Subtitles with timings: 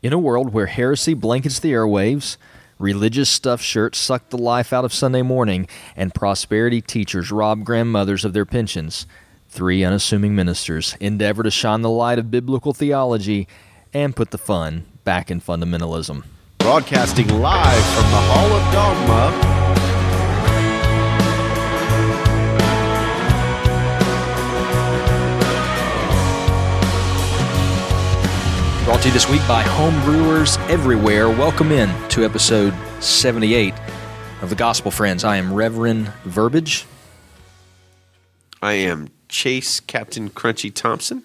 [0.00, 2.36] In a world where heresy blankets the airwaves,
[2.78, 8.24] religious stuffed shirts suck the life out of Sunday morning, and prosperity teachers rob grandmothers
[8.24, 9.06] of their pensions,
[9.48, 13.48] three unassuming ministers endeavor to shine the light of biblical theology
[13.92, 16.22] and put the fun back in fundamentalism.
[16.58, 19.47] Broadcasting live from the Hall of Dogma.
[28.98, 31.28] Brought to you this week by homebrewers everywhere.
[31.28, 33.72] Welcome in to episode 78
[34.42, 35.22] of the Gospel Friends.
[35.22, 36.84] I am Reverend Verbiage.
[38.60, 41.22] I am Chase Captain Crunchy Thompson.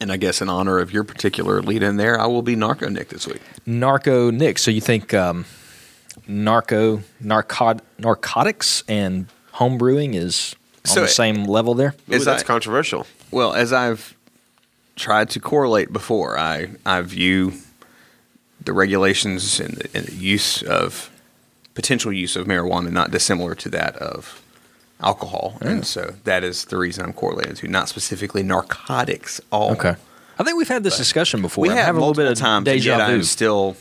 [0.00, 2.88] And I guess in honor of your particular lead in there, I will be Narco
[2.88, 3.42] Nick this week.
[3.64, 4.58] Narco Nick.
[4.58, 5.44] So you think um,
[6.26, 10.56] narco, narcot, narcotics and homebrewing is
[10.88, 11.94] on So- the same level there?
[12.10, 13.06] Ooh, Is that's that- controversial.
[13.30, 14.16] Well, as I've
[14.96, 17.54] tried to correlate before, I, I view
[18.60, 21.10] the regulations and the, and the use of
[21.74, 24.42] potential use of marijuana not dissimilar to that of
[25.00, 25.56] alcohol.
[25.60, 29.40] And so that is the reason I'm correlating to, not specifically narcotics.
[29.50, 29.96] All Okay.
[30.38, 31.62] I think we've had this discussion before.
[31.62, 32.58] We I'm have a little bit of time.
[32.58, 33.02] and deja vu.
[33.02, 33.76] I'm still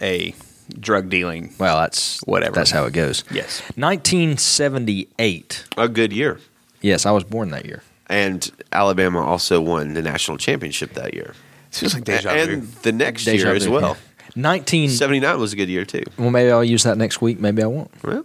[0.00, 0.34] a
[0.78, 1.54] drug dealing.
[1.58, 2.54] well, that's Whatever.
[2.54, 3.24] That's how it goes.
[3.30, 3.60] Yes.
[3.76, 5.64] 1978.
[5.76, 6.40] A good year.
[6.80, 7.82] Yes, I was born that year.
[8.08, 11.34] And Alabama also won the national championship that year.
[11.70, 12.38] It feels like deja vu.
[12.52, 13.96] and the next Deja year as vu, well.
[14.20, 14.26] yeah.
[14.36, 14.90] 19.
[14.90, 16.02] 79 was a good year too.
[16.18, 17.38] Well, maybe I'll use that next week.
[17.40, 17.90] Maybe I won't.
[18.02, 18.24] Well,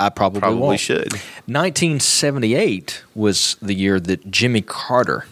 [0.00, 0.80] I probably, probably won't.
[0.80, 1.12] should.
[1.46, 5.24] 1978 was the year that Jimmy Carter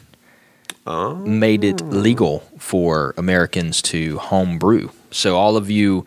[0.86, 1.14] Oh.
[1.14, 4.91] made it legal for Americans to home brew.
[5.11, 6.05] So, all of you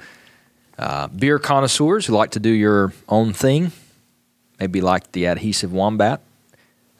[0.78, 3.72] uh, beer connoisseurs who like to do your own thing,
[4.60, 6.22] maybe like the adhesive wombat.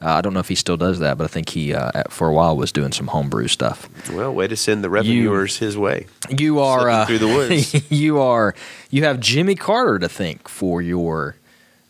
[0.00, 2.12] Uh, I don't know if he still does that, but I think he, uh, at-
[2.12, 3.88] for a while, was doing some homebrew stuff.
[4.12, 6.06] Well, way to send the revenuers his way.
[6.30, 7.90] You are uh, through the woods.
[7.90, 8.54] you are
[8.90, 11.36] you have Jimmy Carter to thank for your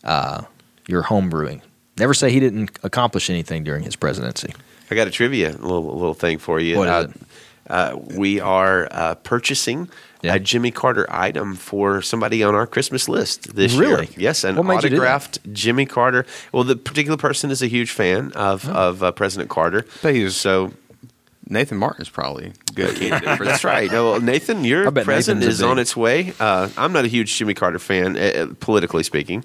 [0.03, 0.43] uh,
[0.87, 1.61] your home brewing.
[1.97, 4.53] Never say he didn't accomplish anything during his presidency.
[4.89, 6.77] I got a trivia little little thing for you.
[6.77, 7.21] What is uh, it?
[7.69, 9.87] Uh, we are uh, purchasing
[10.21, 10.35] Yeah.
[10.35, 13.81] a Jimmy Carter item for somebody on our Christmas list this year.
[13.89, 14.05] Really?
[14.07, 14.15] year.
[14.17, 14.95] Yes, an What made you do that?
[15.01, 16.25] autographed Jimmy Carter.
[16.51, 18.71] Well, the particular person is a huge fan of Oh.
[18.73, 19.85] of uh, President Carter.
[20.29, 20.73] So.
[21.51, 23.91] Nathan Martin's probably good candidate for That's right.
[23.91, 26.31] No, well, Nathan, your present Nathan's is on its way.
[26.39, 29.43] Uh, I'm not a huge Jimmy Carter fan, uh, politically speaking,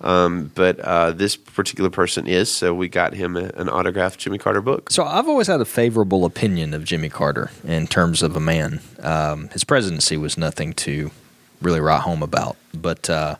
[0.00, 2.50] um, but uh, this particular person is.
[2.50, 4.90] So we got him a, an autographed Jimmy Carter book.
[4.90, 8.80] So I've always had a favorable opinion of Jimmy Carter in terms of a man.
[9.00, 11.10] Um, his presidency was nothing to
[11.62, 13.36] really write home about, but uh,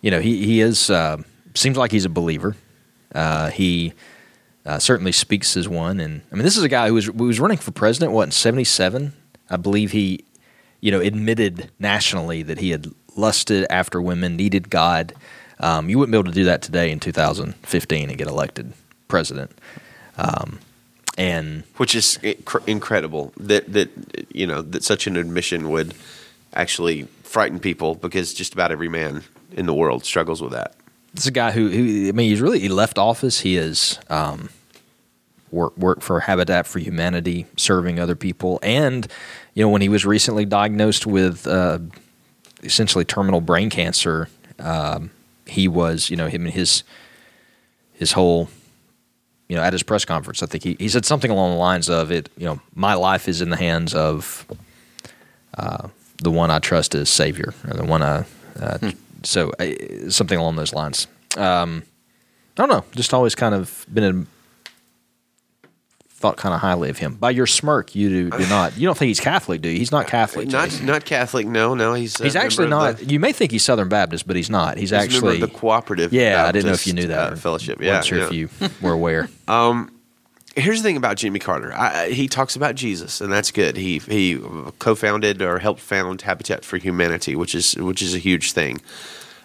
[0.00, 1.18] you know he he is uh,
[1.54, 2.56] seems like he's a believer.
[3.14, 3.92] Uh, he
[4.66, 7.24] uh, certainly speaks as one, and I mean this is a guy who was who
[7.24, 8.12] was running for president.
[8.12, 9.12] What in seventy seven?
[9.50, 10.24] I believe he,
[10.80, 15.12] you know, admitted nationally that he had lusted after women, needed God.
[15.64, 18.74] Um, you wouldn't be able to do that today in 2015 and get elected
[19.08, 19.50] president.
[20.18, 20.58] Um,
[21.16, 23.88] and which is inc- incredible that that
[24.30, 25.94] you know that such an admission would
[26.52, 30.74] actually frighten people because just about every man in the world struggles with that.
[31.14, 33.40] It's a guy who, who I mean, he's really he left office.
[33.40, 34.50] He has um,
[35.50, 39.06] worked worked for Habitat for Humanity, serving other people, and
[39.54, 41.78] you know when he was recently diagnosed with uh,
[42.62, 45.10] essentially terminal brain cancer, um,
[45.46, 46.84] he was you know him and his
[47.92, 48.48] his whole
[49.48, 50.42] you know at his press conference.
[50.42, 52.28] I think he, he said something along the lines of it.
[52.36, 54.46] You know, my life is in the hands of
[55.56, 55.88] uh,
[56.22, 58.24] the one I trust as Savior, or the one I.
[58.58, 58.92] Uh,
[59.26, 61.06] So uh, something along those lines.
[61.38, 61.82] Um,
[62.58, 62.84] I don't know.
[62.94, 64.26] Just always kind of been a,
[66.24, 67.16] thought kind of highly of him.
[67.16, 68.78] By your smirk, you do, do not.
[68.78, 69.76] You don't think he's Catholic, do you?
[69.76, 70.48] He's not Catholic.
[70.48, 70.86] Not Jason.
[70.86, 71.46] not Catholic.
[71.46, 71.92] No, no.
[71.92, 72.96] He's He's actually not.
[72.96, 74.78] the- you may think he's Southern Baptist, but he's not.
[74.78, 76.14] He's, he's actually the cooperative.
[76.14, 77.34] Yeah, I didn't know if you knew that.
[77.34, 77.78] uh, fellowship.
[77.82, 78.24] Yeah, sure yeah.
[78.26, 78.48] if you
[78.80, 79.28] were aware.
[80.56, 81.74] Here's the thing about Jimmy Carter.
[81.74, 83.76] I, I- he talks about Jesus, and that's good.
[83.76, 84.38] He he
[84.78, 88.80] co-founded or helped found Habitat for Humanity, which is which is a huge thing.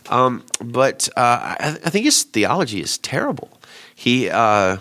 [0.10, 3.50] Um, but uh, I, I think his theology is terrible.
[3.94, 4.78] He, uh,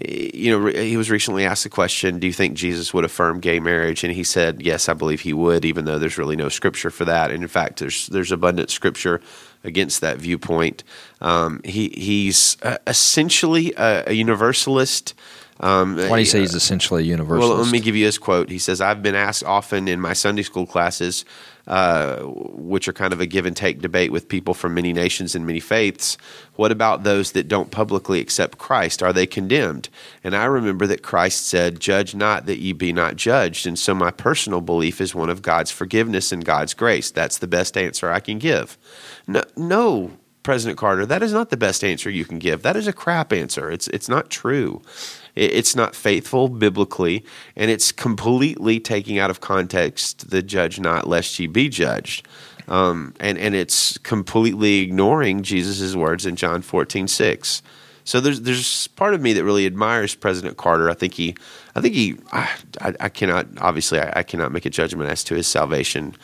[0.00, 3.60] you know, he was recently asked the question, "Do you think Jesus would affirm gay
[3.60, 6.90] marriage?" And he said, "Yes, I believe he would, even though there's really no scripture
[6.90, 7.30] for that.
[7.30, 9.20] And in fact, there's there's abundant scripture
[9.64, 10.82] against that viewpoint.
[11.20, 15.14] Um, he he's uh, essentially a, a universalist."
[15.60, 17.48] Um, Why do you say he's essentially a universalist?
[17.50, 18.48] Well, let me give you his quote.
[18.48, 21.24] He says, I've been asked often in my Sunday school classes,
[21.66, 25.34] uh, which are kind of a give and take debate with people from many nations
[25.34, 26.18] and many faiths,
[26.56, 29.02] what about those that don't publicly accept Christ?
[29.02, 29.88] Are they condemned?
[30.24, 33.66] And I remember that Christ said, Judge not that ye be not judged.
[33.66, 37.10] And so my personal belief is one of God's forgiveness and God's grace.
[37.10, 38.76] That's the best answer I can give.
[39.26, 40.12] No, no
[40.42, 42.62] President Carter, that is not the best answer you can give.
[42.62, 43.70] That is a crap answer.
[43.70, 44.82] It's, it's not true.
[45.34, 47.24] It's not faithful biblically,
[47.56, 52.28] and it's completely taking out of context the judge not lest ye be judged.
[52.68, 57.62] Um, and, and it's completely ignoring Jesus' words in John 14, 6.
[58.04, 60.90] So there's there's part of me that really admires President Carter.
[60.90, 61.36] I think he,
[61.74, 62.50] I think he, I,
[62.80, 66.16] I cannot obviously I, I, cannot make a judgment as to his salvation,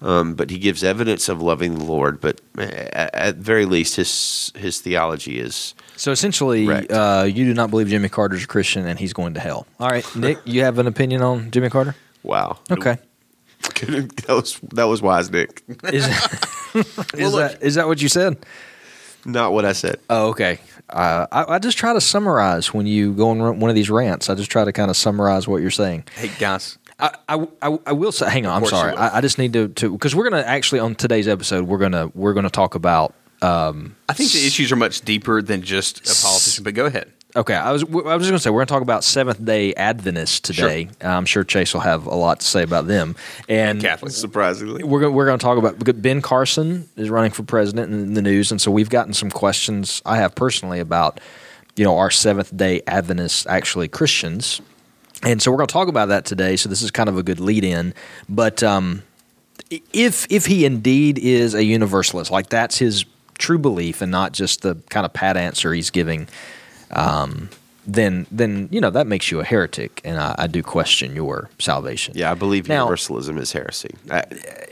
[0.00, 2.20] um, but he gives evidence of loving the Lord.
[2.20, 7.70] But at, at very least, his his theology is so essentially, uh, you do not
[7.70, 9.66] believe Jimmy Carter's a Christian and he's going to hell.
[9.80, 11.94] All right, Nick, you have an opinion on Jimmy Carter?
[12.22, 12.58] Wow.
[12.70, 12.98] Okay.
[13.62, 15.62] that was that was wise, Nick.
[15.84, 16.06] Is,
[17.14, 18.36] is that is that what you said?
[19.24, 19.98] Not what I said.
[20.08, 20.60] Oh, okay.
[20.88, 24.30] Uh, I, I, just try to summarize when you go on one of these rants.
[24.30, 26.04] I just try to kind of summarize what you're saying.
[26.14, 26.78] Hey, guys.
[26.98, 28.62] I, I, I will say, hang on.
[28.62, 28.94] I'm sorry.
[28.94, 32.32] I, I, just need to because we're gonna actually on today's episode we're gonna we're
[32.32, 36.64] gonna talk about um, I think the issues are much deeper than just a politician.
[36.64, 37.12] But go ahead.
[37.34, 39.44] Okay, I was I was just going to say we're going to talk about Seventh
[39.44, 40.88] Day Adventists today.
[41.02, 41.10] Sure.
[41.10, 43.14] I'm sure Chase will have a lot to say about them.
[43.46, 47.42] And Catholics, surprisingly, we're going, we're going to talk about Ben Carson is running for
[47.42, 51.20] president in the news, and so we've gotten some questions I have personally about
[51.74, 54.62] you know our Seventh Day Adventists actually Christians,
[55.22, 56.56] and so we're going to talk about that today.
[56.56, 57.94] So this is kind of a good lead in,
[58.28, 58.62] but.
[58.62, 59.02] Um,
[59.92, 63.04] if if he indeed is a universalist, like that's his
[63.38, 66.28] true belief and not just the kind of pat answer he's giving,
[66.90, 67.48] um,
[67.86, 71.50] then then you know that makes you a heretic, and I, I do question your
[71.58, 72.14] salvation.
[72.16, 73.94] Yeah, I believe now, universalism is heresy.
[74.10, 74.24] I,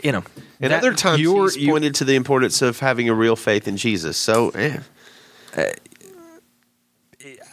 [0.02, 0.23] you know,
[0.61, 3.76] and other times he's you, pointed to the importance of having a real faith in
[3.76, 4.17] Jesus.
[4.17, 4.79] So, eh.
[5.56, 5.64] uh,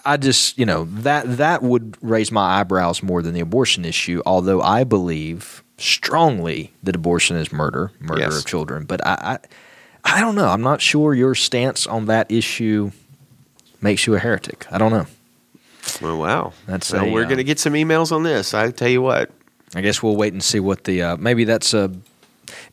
[0.06, 4.22] I just you know that that would raise my eyebrows more than the abortion issue.
[4.26, 8.38] Although I believe strongly that abortion is murder, murder yes.
[8.38, 9.40] of children, but I,
[10.04, 10.48] I I don't know.
[10.48, 12.92] I'm not sure your stance on that issue
[13.82, 14.66] makes you a heretic.
[14.72, 15.06] I don't know.
[16.02, 16.54] Well, wow.
[16.68, 18.54] That's well, a, we're uh, going to get some emails on this.
[18.54, 19.32] I tell you what.
[19.74, 21.92] I guess we'll wait and see what the uh, maybe that's a.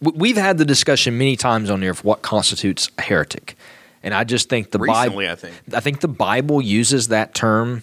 [0.01, 3.57] We've had the discussion many times on here of what constitutes a heretic,
[4.03, 5.19] and I just think the Bible.
[5.19, 7.83] I think I think the Bible uses that term,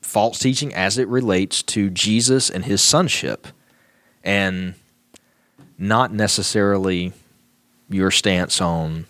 [0.00, 3.46] false teaching, as it relates to Jesus and his sonship,
[4.24, 4.74] and
[5.78, 7.12] not necessarily
[7.88, 9.06] your stance on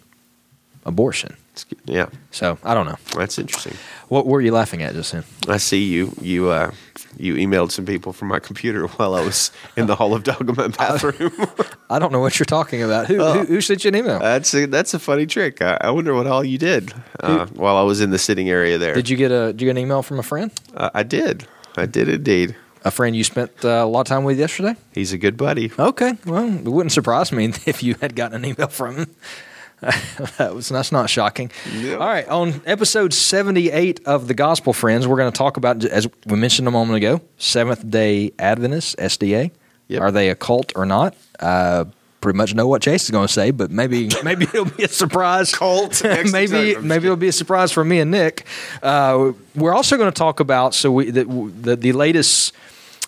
[0.84, 1.36] abortion.
[1.84, 2.06] Yeah.
[2.30, 2.96] So I don't know.
[3.16, 3.74] That's interesting.
[4.08, 5.24] What were you laughing at just then?
[5.48, 6.12] I see you.
[6.20, 6.70] You uh,
[7.16, 10.68] you emailed some people from my computer while I was in the Hall of Dogma
[10.78, 11.32] bathroom.
[11.88, 13.06] I don't know what you're talking about.
[13.06, 14.18] Who, who, who, sent you an email?
[14.18, 15.60] That's a, that's a funny trick.
[15.62, 18.78] I, I wonder what all you did uh, while I was in the sitting area
[18.78, 18.94] there.
[18.94, 20.50] Did you get a Did you get an email from a friend?
[20.74, 21.46] Uh, I did.
[21.76, 24.76] I did indeed a friend you spent uh, a lot of time with yesterday?
[24.92, 25.70] He's a good buddy.
[25.78, 29.16] Okay, well, it wouldn't surprise me if you had gotten an email from him.
[30.36, 31.50] that was that's not shocking.
[31.72, 32.00] Yep.
[32.00, 36.06] All right, on episode seventy-eight of the Gospel Friends, we're going to talk about, as
[36.26, 39.50] we mentioned a moment ago, Seventh Day Adventists (SDA).
[39.88, 40.02] Yep.
[40.02, 41.16] Are they a cult or not?
[41.38, 41.86] Uh,
[42.20, 44.88] pretty much know what Chase is going to say, but maybe maybe it'll be a
[44.88, 45.54] surprise.
[45.54, 46.02] Cult.
[46.30, 48.46] maybe maybe it'll be a surprise for me and Nick.
[48.82, 52.52] Uh, we're also going to talk about so we the the, the latest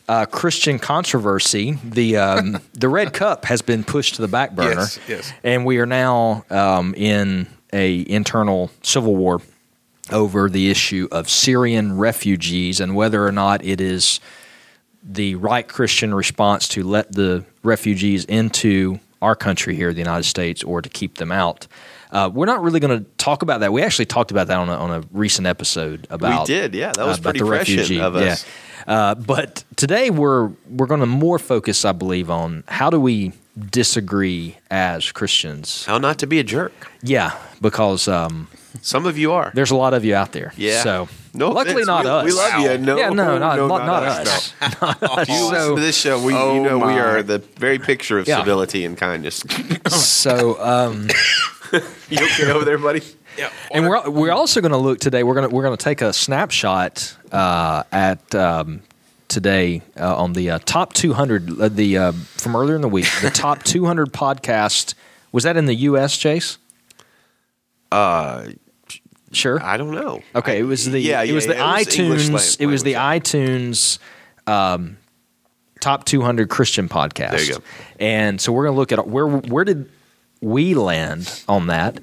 [0.09, 4.81] uh, Christian controversy, the um, the red cup has been pushed to the back burner,
[4.81, 5.33] yes, yes.
[5.43, 9.41] and we are now um, in a internal civil war
[10.11, 14.21] over the issue of Syrian refugees and whether or not it is
[15.03, 20.63] the right Christian response to let the refugees into our country here, the United States,
[20.63, 21.67] or to keep them out.
[22.11, 23.73] Uh, we're not really going to talk about that.
[23.73, 26.47] We actually talked about that on a, on a recent episode about.
[26.47, 26.93] We did, yeah.
[26.93, 28.45] That was uh, pretty prescient of us.
[28.45, 28.51] Yeah.
[28.87, 33.33] Uh, but today we're we're going to more focus, I believe, on how do we
[33.71, 35.85] disagree as Christians.
[35.85, 36.73] How not to be a jerk.
[37.03, 38.49] Yeah, because um,
[38.81, 39.53] some of you are.
[39.55, 40.53] There's a lot of you out there.
[40.57, 40.83] Yeah.
[40.83, 42.25] So no, luckily not we, us.
[42.25, 42.79] We love you.
[42.79, 44.29] No, yeah, no, not, no, not, not us.
[44.29, 44.55] us.
[44.61, 44.87] No.
[44.87, 45.29] not us.
[45.29, 46.95] you so, listen to this show, we, oh you know my.
[46.95, 48.39] we are the very picture of yeah.
[48.39, 49.43] civility and kindness.
[49.89, 51.09] so, um,
[52.11, 53.03] you okay over there, buddy?
[53.39, 53.51] Yeah.
[53.71, 55.23] And we're we're also going to look today.
[55.23, 58.83] We're going to we're to take a snapshot uh, at um,
[59.29, 63.07] today uh, on the uh, top 200 uh, the uh, from earlier in the week.
[63.23, 64.95] The top 200 podcast
[65.33, 66.17] was that in the U.S.
[66.17, 66.59] Chase?
[67.91, 68.49] Uh,
[69.33, 69.63] Sure.
[69.63, 70.23] I don't know.
[70.35, 72.93] Okay, it was the yeah, it was yeah, the English iTunes lang- it was the
[72.95, 73.99] iTunes
[74.47, 74.99] um,
[75.81, 77.31] top 200 Christian podcast.
[77.31, 77.63] There you go.
[77.99, 79.91] And so we're going to look at where where did
[80.43, 81.99] we land on that?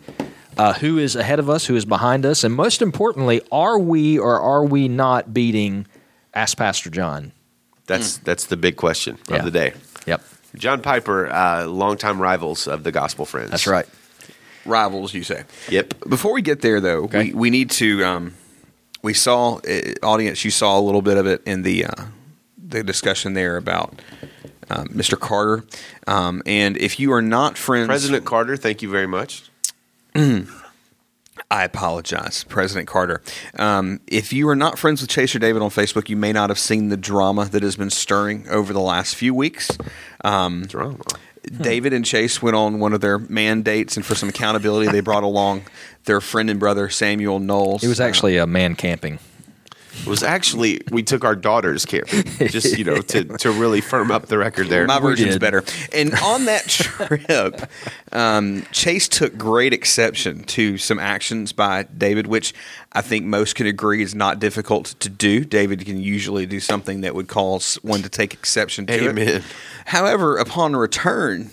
[0.60, 1.66] Uh, who is ahead of us?
[1.68, 2.44] Who is behind us?
[2.44, 5.88] And most importantly, are we or are we not beating
[6.34, 7.32] Ask Pastor John?
[7.88, 9.38] That's that's the big question Yeah.
[9.38, 9.74] of the day.
[10.06, 10.22] Yep,
[10.58, 13.52] John Piper, uh, longtime rivals of the Gospel Friends.
[13.52, 13.88] that's right.
[14.66, 15.46] Rivals, you say.
[15.70, 15.94] Yep.
[16.10, 17.28] Before we get there, though, Okay.
[17.28, 18.04] we, we need to.
[18.04, 18.34] Um,
[19.02, 20.44] we saw uh, audience.
[20.44, 22.04] You saw a little bit of it in the uh,
[22.62, 24.02] the discussion there about
[24.70, 25.18] uh, Mr.
[25.18, 25.64] Carter.
[26.06, 29.44] Um, and if you are not friends, President Carter, thank you very much.
[31.52, 33.22] I apologize, President Carter.
[33.58, 36.60] Um, if you are not friends with Chaser David on Facebook, you may not have
[36.60, 39.72] seen the drama that has been stirring over the last few weeks.
[40.24, 40.98] Um, Drama.
[41.62, 45.24] David and Chase went on one of their mandates, and for some accountability, they brought
[45.24, 45.64] along
[46.04, 47.84] their friend and brother Samuel Knowles.
[47.84, 49.20] It was actually a man camping.
[50.02, 54.12] It was actually we took our daughters camping, just you know, to, to really firm
[54.12, 54.86] up the record there.
[54.86, 55.64] My version's better.
[55.94, 57.70] And on that trip,
[58.12, 62.54] um, Chase took great exception to some actions by David, which
[62.94, 65.44] I think most can agree is not difficult to do.
[65.44, 69.44] David can usually do something that would cause one to take exception to it.
[69.86, 71.52] However, upon return,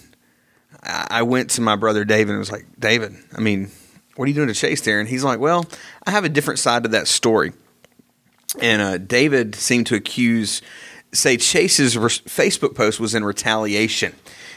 [0.83, 3.71] I I went to my brother David and was like, David, I mean,
[4.17, 5.01] what are you doing to Chase there?
[5.01, 5.67] And he's like, Well,
[6.07, 7.53] I have a different side to that story.
[8.61, 10.63] And uh, David seemed to accuse,
[11.13, 14.15] say, Chase's res- Facebook post was in retaliation.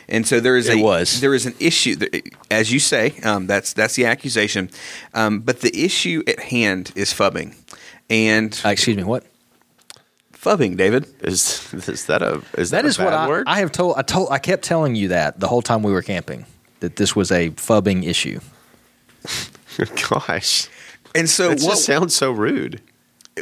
[0.07, 1.21] And so there is It a was.
[1.21, 3.13] there is an issue, that- as you say.
[3.23, 4.69] Um, that's that's the accusation,
[5.13, 7.55] um, but the issue at hand is phubbing,
[8.09, 9.23] and Uh, excuse me, what?
[10.33, 11.05] phubbing, David.
[11.21, 13.43] Is is that a is That that, is a bad what I, word?
[13.47, 13.97] I have told.
[13.97, 14.29] I told.
[14.31, 16.45] I kept telling you that the whole time we were camping
[16.79, 18.39] that this was a phubbing issue.
[20.09, 20.67] Gosh,
[21.13, 21.69] And so that what?
[21.71, 22.81] just sounds so rude.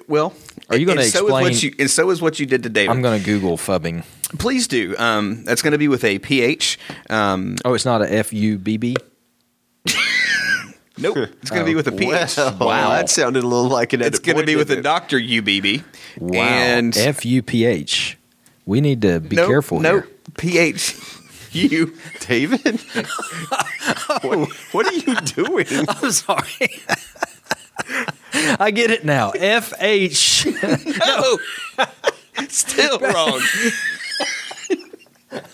[0.07, 0.33] Well,
[0.69, 2.63] Are you gonna and so is what explain- you and so is what you did
[2.63, 2.91] to David.
[2.91, 4.03] I'm going to Google phubbing.
[4.39, 4.95] Please do.
[4.97, 6.77] Um, that's going to be with a ph.
[7.09, 8.95] Um, Oh, it's not a F U B B.
[10.97, 12.37] nope, it's going to be with a ph.
[12.37, 12.89] Well, Wow.
[12.89, 14.01] that sounded a little like an.
[14.01, 15.83] It's going to be with a doctor ubb.
[16.19, 16.39] Wow.
[16.43, 18.17] And F U P H.
[18.65, 20.03] We need to be nope, careful Nope.
[20.05, 20.13] here.
[20.37, 20.95] ph.
[21.53, 21.93] U.
[22.27, 22.79] David.
[24.21, 25.65] what, what are you doing?
[25.87, 26.81] I'm sorry.
[28.59, 29.31] I get it now.
[29.31, 30.47] F H.
[30.99, 31.39] No.
[32.49, 33.41] Still wrong.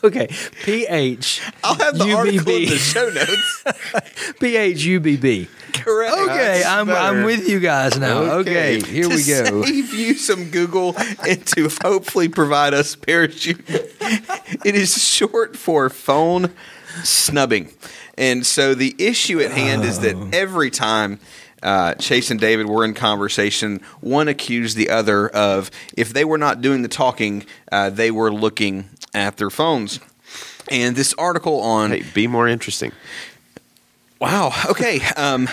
[0.03, 0.27] Okay.
[0.63, 1.41] P H.
[1.63, 4.33] I'll have the article in the show notes.
[4.39, 5.47] P H U B B.
[5.73, 6.13] Correct.
[6.13, 8.19] Okay, That's I'm I'm with you guys now.
[8.19, 8.91] Okay, Okay.
[8.91, 9.63] here to we go.
[9.63, 10.95] Save you some Google
[11.27, 13.63] and to hopefully provide us parachute.
[13.67, 16.53] It is short for phone
[17.03, 17.71] snubbing,
[18.17, 20.29] and so the issue at hand is that oh.
[20.31, 21.19] every time.
[21.63, 23.81] Uh, Chase and David were in conversation.
[24.01, 28.31] One accused the other of if they were not doing the talking, uh, they were
[28.31, 29.99] looking at their phones.
[30.69, 32.91] And this article on Hey, be more interesting.
[34.19, 34.53] Wow.
[34.69, 35.01] Okay.
[35.17, 35.49] Um,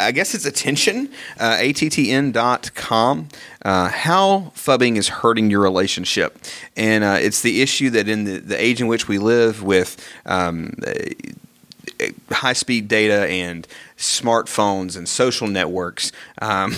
[0.00, 1.10] I guess it's attention,
[1.40, 3.28] uh, attn.com,
[3.64, 6.38] uh, how phubbing is hurting your relationship.
[6.76, 9.96] And uh, it's the issue that in the, the age in which we live with
[10.24, 10.74] um,
[12.30, 13.66] high speed data and
[13.96, 16.12] smartphones and social networks.
[16.40, 16.74] Um,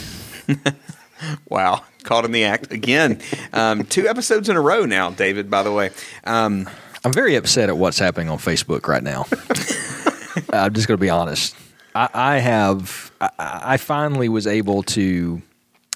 [1.49, 1.85] wow.
[2.03, 3.21] Caught in the act again.
[3.53, 5.91] Um, two episodes in a row now, David, by the way.
[6.25, 6.69] Um,
[7.05, 9.27] I'm very upset at what's happening on Facebook right now.
[10.53, 11.55] I'm just going to be honest.
[11.95, 13.11] I, I have.
[13.21, 15.43] I, I finally was able to,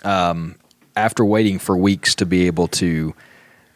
[0.02, 0.56] um,
[0.96, 3.14] after waiting for weeks, to be able to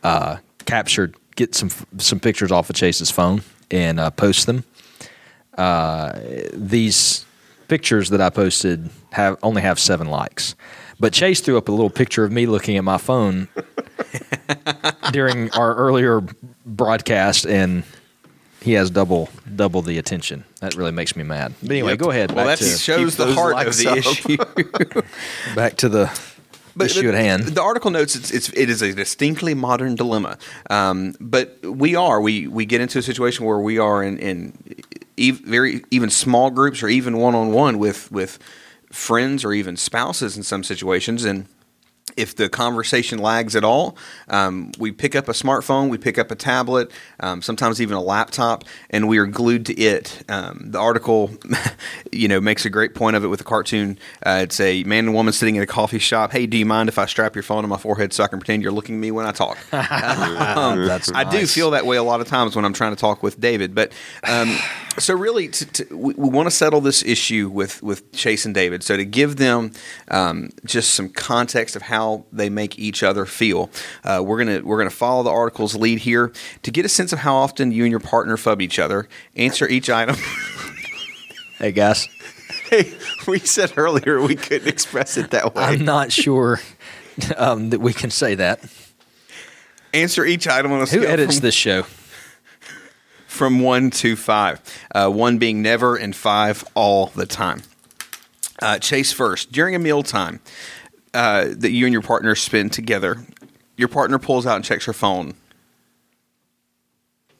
[0.02, 4.64] uh, capture, get some some pictures off of Chase's phone and uh, post them.
[5.58, 6.18] Uh,
[6.52, 7.26] these
[7.68, 10.54] pictures that I posted have only have seven likes,
[11.00, 13.48] but Chase threw up a little picture of me looking at my phone
[15.12, 16.22] during our earlier
[16.64, 17.82] broadcast, and
[18.60, 20.44] he has double double the attention.
[20.60, 21.54] That really makes me mad.
[21.60, 21.98] But anyway, Yep.
[21.98, 22.32] go ahead.
[22.32, 23.96] Well, that shows the heart of the up.
[23.98, 25.54] issue.
[25.54, 26.10] back to the
[26.80, 27.44] issue at hand.
[27.44, 30.38] The article notes it's, it's it is a distinctly modern dilemma,
[30.70, 34.52] um, but we are we we get into a situation where we are in in
[35.18, 38.38] very even small groups or even one on one with with
[38.90, 41.46] friends or even spouses in some situations and.
[42.16, 43.96] If the conversation lags at all,
[44.28, 48.00] um, we pick up a smartphone, we pick up a tablet, um, sometimes even a
[48.02, 50.22] laptop, and we are glued to it.
[50.28, 51.30] Um, the article,
[52.12, 53.98] you know, makes a great point of it with a cartoon.
[54.24, 56.32] Uh, it's a man and woman sitting in a coffee shop.
[56.32, 58.38] Hey, do you mind if I strap your phone to my forehead so I can
[58.38, 59.58] pretend you're looking at me when I talk?
[60.58, 63.00] Um, That's I do feel that way a lot of times when I'm trying to
[63.00, 63.74] talk with David.
[63.74, 63.92] But
[64.24, 64.56] um,
[64.98, 68.54] So really, to, to, we, we want to settle this issue with with Chase and
[68.54, 68.82] David.
[68.82, 69.72] So to give them
[70.10, 71.97] um, just some context of how
[72.32, 73.70] they make each other feel,
[74.04, 77.20] uh, we're gonna we're gonna follow the article's lead here to get a sense of
[77.20, 79.08] how often you and your partner phub each other.
[79.36, 80.16] Answer each item.
[81.58, 82.06] Hey guys,
[82.70, 82.92] Hey,
[83.26, 85.62] we said earlier we couldn't express it that way.
[85.64, 86.60] I'm not sure
[87.36, 88.60] um, that we can say that.
[89.94, 91.84] Answer each item on a Who edits from, this show?
[93.26, 94.60] from one to five.
[94.94, 97.62] Uh, one being never, and five all the time.
[98.60, 100.40] Uh, Chase first during a meal time
[101.14, 103.24] uh, that you and your partner spend together.
[103.76, 105.34] Your partner pulls out and checks her phone.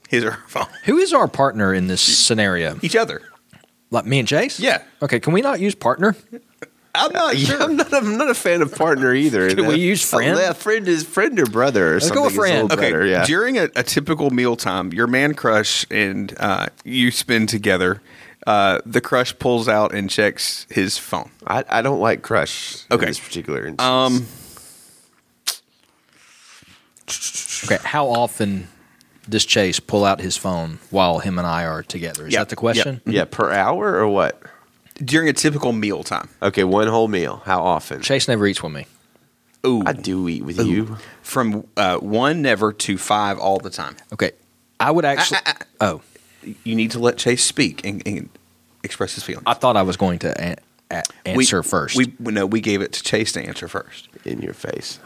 [0.09, 0.67] His or her phone.
[0.85, 2.79] Who is our partner in this scenario?
[2.83, 3.23] Each other.
[3.91, 4.61] Like me and Chase?
[4.61, 4.83] Yeah.
[5.03, 6.17] Okay, can we not use partner?
[6.95, 7.93] I'm not Yeah, I'm not.
[7.93, 9.51] I'm not a fan of partner either.
[9.55, 10.39] Can we use friend?
[10.39, 12.23] Yeah, friend is friend or brother or Let's something.
[12.23, 12.73] go with is a little friend.
[12.73, 13.25] Okay, better, yeah.
[13.25, 18.01] during a, a typical mealtime, your man crush and uh, you spend together.
[18.47, 21.31] Uh, the crush pulls out and checks his phone.
[21.47, 22.85] I, I don't like crush.
[22.91, 23.03] Okay.
[23.05, 23.83] in this particular instance.
[23.83, 24.27] Um,
[27.65, 28.69] Okay, how often
[29.29, 32.27] does Chase pull out his phone while him and I are together?
[32.27, 33.01] Is Yeah, that the question?
[33.07, 34.41] yeah, per hour or what?
[35.05, 36.29] during a typical meal time.
[36.43, 37.41] Okay, one whole meal.
[37.45, 38.01] How often?
[38.03, 38.87] Chase never eats with me.
[39.67, 40.97] Ooh, I do eat with you.
[41.23, 43.97] from uh, one never to five all the time.
[44.13, 44.33] Okay,
[44.81, 45.39] I would actually.
[45.47, 46.01] I- I- oh,
[46.43, 48.29] You need to let Chase speak and, and
[48.83, 49.45] express his feelings.
[49.47, 50.57] I thought I was going to a-
[50.91, 51.97] a- answer we, first.
[51.97, 54.99] We no, we gave it to Chase to answer first In your face.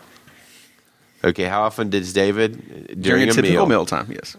[1.24, 3.66] Okay, how often does David uh, during, during, a typical meal?
[3.66, 4.10] mealtime.
[4.10, 4.36] Yes.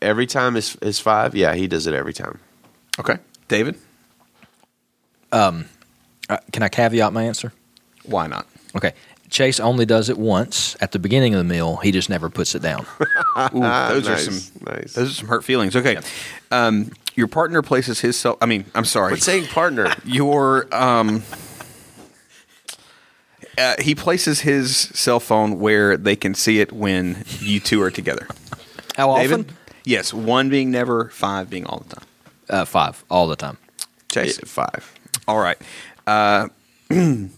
[0.00, 1.34] Every time is is five.
[1.34, 2.38] Yeah, he does it every time.
[2.98, 3.18] Okay,
[3.48, 3.76] David.
[6.28, 7.52] Uh, can I caveat my answer?
[8.04, 8.46] Why not?
[8.74, 8.94] Okay,
[9.36, 11.76] Chase only does it once at the beginning of the meal.
[11.76, 12.86] He just never puts it down.
[13.54, 14.94] Ooh, those are some nice.
[14.94, 15.76] those are some hurt feelings.
[15.76, 15.98] Okay,
[16.50, 18.38] um, your partner places his cell.
[18.40, 19.10] I mean, I'm sorry.
[19.10, 21.22] But saying partner, your um,
[23.58, 27.90] uh, he places his cell phone where they can see it when you two are
[27.90, 28.26] together.
[28.96, 29.40] How David?
[29.40, 29.56] often?
[29.84, 32.04] Yes, one being never, five being all the time.
[32.48, 33.58] Uh, five, all the time.
[34.08, 34.38] Chase.
[34.46, 34.94] five.
[35.28, 35.58] All right.
[36.06, 36.48] Uh,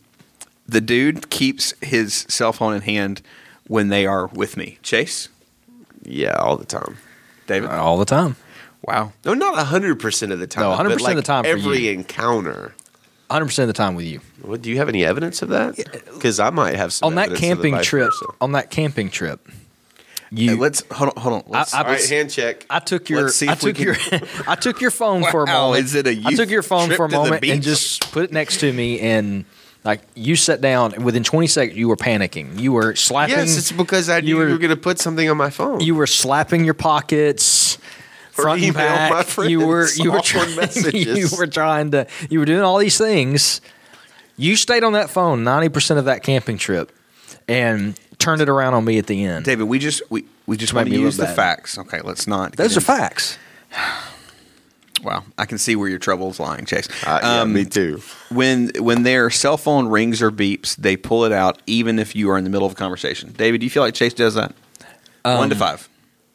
[0.69, 3.23] the dude keeps his cell phone in hand
[3.67, 4.79] when they are with me.
[4.83, 5.29] Chase,
[6.03, 6.99] Yeah, all the time.
[7.47, 7.71] David.
[7.71, 8.37] All the time.
[8.83, 9.13] Wow.
[9.25, 10.63] No, not hundred percent of the time.
[10.65, 11.93] No, 100% but of the like time for Every you.
[11.93, 12.75] encounter.
[13.31, 14.21] 100% of the time with you.
[14.43, 15.76] What, do you have any evidence of that?
[16.15, 18.25] Because I might have some on that evidence of the camping vice trip, versa.
[18.41, 19.47] on that camping trip,
[20.31, 21.23] Hey, you let's hold on.
[21.23, 21.45] Hold on.
[21.49, 22.65] Let's, I- All right, was- hand check.
[22.71, 23.97] I took your Let's see I if we took your
[24.47, 25.85] I took your phone for a Wow, moment.
[25.87, 27.65] is it a I took your phone trip for a to the moment and beach?
[27.65, 29.45] just put it next to me and
[29.84, 32.58] like you sat down and within 20 seconds you were panicking.
[32.58, 34.99] You were slapping Yes, it's because I knew you you were- were, going to put
[34.99, 35.80] something on my phone.
[35.80, 37.76] you were slapping your pockets
[38.36, 39.10] Or front and email back.
[39.12, 42.62] my friends you were you were awkward trying you were trying to you were doing
[42.62, 43.60] all these things.
[44.36, 46.93] You stayed on that phone 90% of that camping trip
[47.49, 49.45] and turned it around on me at the end.
[49.45, 51.36] David, we just we, we just Might want to use the bad.
[51.36, 51.78] facts.
[51.78, 52.56] Okay, let's not.
[52.56, 53.38] Those are into- facts.
[55.02, 56.89] Wow, I can see where your trouble is lying, Chase.
[57.06, 58.02] Uh, yeah, Um, me too.
[58.30, 62.30] When when their cell phone rings or beeps, they pull it out even if you
[62.30, 63.32] are in the middle of a conversation.
[63.37, 64.52] David, do you feel like Chase does that?
[65.23, 65.89] One to Um, five.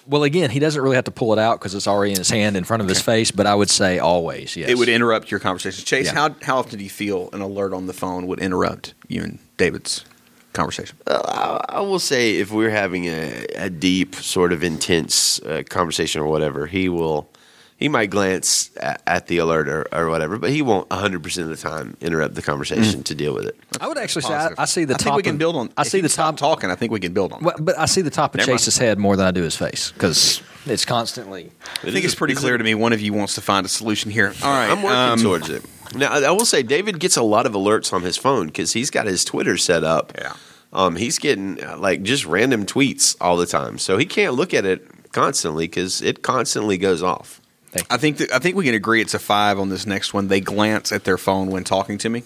[0.06, 2.30] Well, again, he doesn't really have to pull it out because it's already in his
[2.30, 3.32] hand in front of his face.
[3.32, 4.69] But I would say always, yes.
[4.69, 5.86] It would interrupt your conversation.
[5.86, 6.13] Chase, Yeah.
[6.13, 9.39] how how often do you feel an alert on the phone would interrupt you and
[9.58, 10.04] David's
[10.52, 10.97] conversation?
[11.08, 11.21] Uh,
[11.69, 16.21] I, I will say if we're having a, a deep, sort of intense uh, conversation
[16.21, 17.30] or whatever, he will.
[17.77, 21.49] He might glance at, at the alert or, or whatever, but he won't 100% of
[21.49, 23.57] the time interrupt the conversation to deal with it.
[23.81, 25.03] I would actually say I, I see the I top.
[25.03, 25.71] think we can build on.
[25.75, 26.38] I if see the top.
[26.38, 26.69] talking.
[26.69, 27.43] I think we can build on.
[27.43, 28.59] Well, but I see the top of Never mind.
[28.59, 31.51] Chase's head more than I do his face because it's constantly.
[31.83, 32.75] I think it's pretty clear to me.
[32.75, 34.33] One of you wants to find a solution here.
[34.43, 35.65] All right, I'm working um, towards it.
[35.95, 38.73] Now, I I will say David gets a lot of alerts on his phone because
[38.73, 40.13] he's got his Twitter set up.
[40.17, 40.33] Yeah.
[40.71, 44.53] Um, he's getting uh, like just random tweets all the time, so he can't look
[44.53, 47.41] at it constantly because it constantly goes off.
[47.89, 50.27] I think that, I think we can agree it's a five on this next one.
[50.27, 52.23] They glance at their phone when talking to me.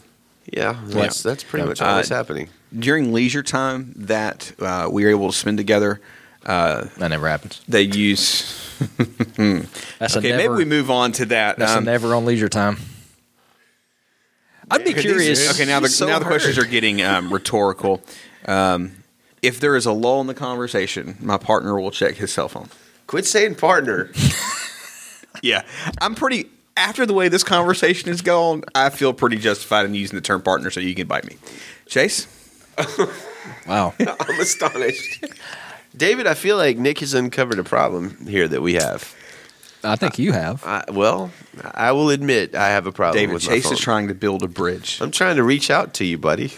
[0.51, 1.69] Yeah, that's that's pretty Yeah.
[1.69, 2.49] much all that's Uh, happening.
[2.77, 5.99] During leisure time that uh, we are able to spend together,
[6.45, 7.61] That never happens.
[7.67, 8.53] they use.
[9.99, 10.37] That's Okay, a never.
[10.37, 11.57] maybe we move on to that.
[11.57, 12.77] That's Um, a never on leisure time.
[14.69, 15.47] I'd be curious.
[15.47, 18.01] are- Okay, now the So now the questions are getting um, rhetorical.
[18.45, 18.91] Um,
[19.41, 22.69] if there is a lull in the conversation, my partner will check his cell phone.
[23.07, 24.11] Quit saying partner.
[25.41, 25.63] Yeah,
[26.01, 26.49] I'm pretty.
[26.75, 30.41] After the way this conversation is going, I feel pretty justified in using the term
[30.43, 31.37] partner, so you can bite me.
[31.87, 32.27] Chase,
[33.67, 33.93] Wow.
[33.99, 35.25] I'm astonished.
[35.95, 39.15] David, I feel like Nick has uncovered a problem here that we have.
[39.83, 40.63] I think you have.
[40.65, 41.31] I, well,
[41.73, 43.73] I will admit I have a problem David with my Chase phone.
[43.73, 44.99] is trying to build a bridge.
[45.01, 46.51] I'm trying to reach out to you, buddy.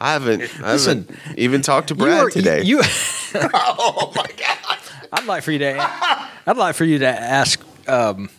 [0.00, 2.62] I haven't, I Listen, haven't even talked to You Brad are- today.
[2.62, 2.80] You,
[3.34, 4.78] oh my god!
[5.12, 5.76] I'd like for you to.
[6.46, 8.30] I'd like for you to ask um,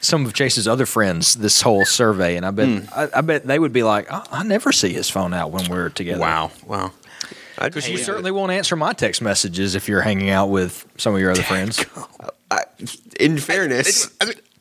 [0.00, 2.86] some of Chase's other friends this whole survey, and I bet Hmm.
[2.94, 5.68] I, I bet they would be like, I, I never see his phone out when
[5.68, 6.20] we're together.
[6.20, 6.92] Wow, wow.
[7.58, 11.14] I, Because you certainly won't answer my text messages if you're hanging out with some
[11.14, 11.84] of your other friends.
[12.50, 12.62] I,
[13.18, 14.10] in fairness,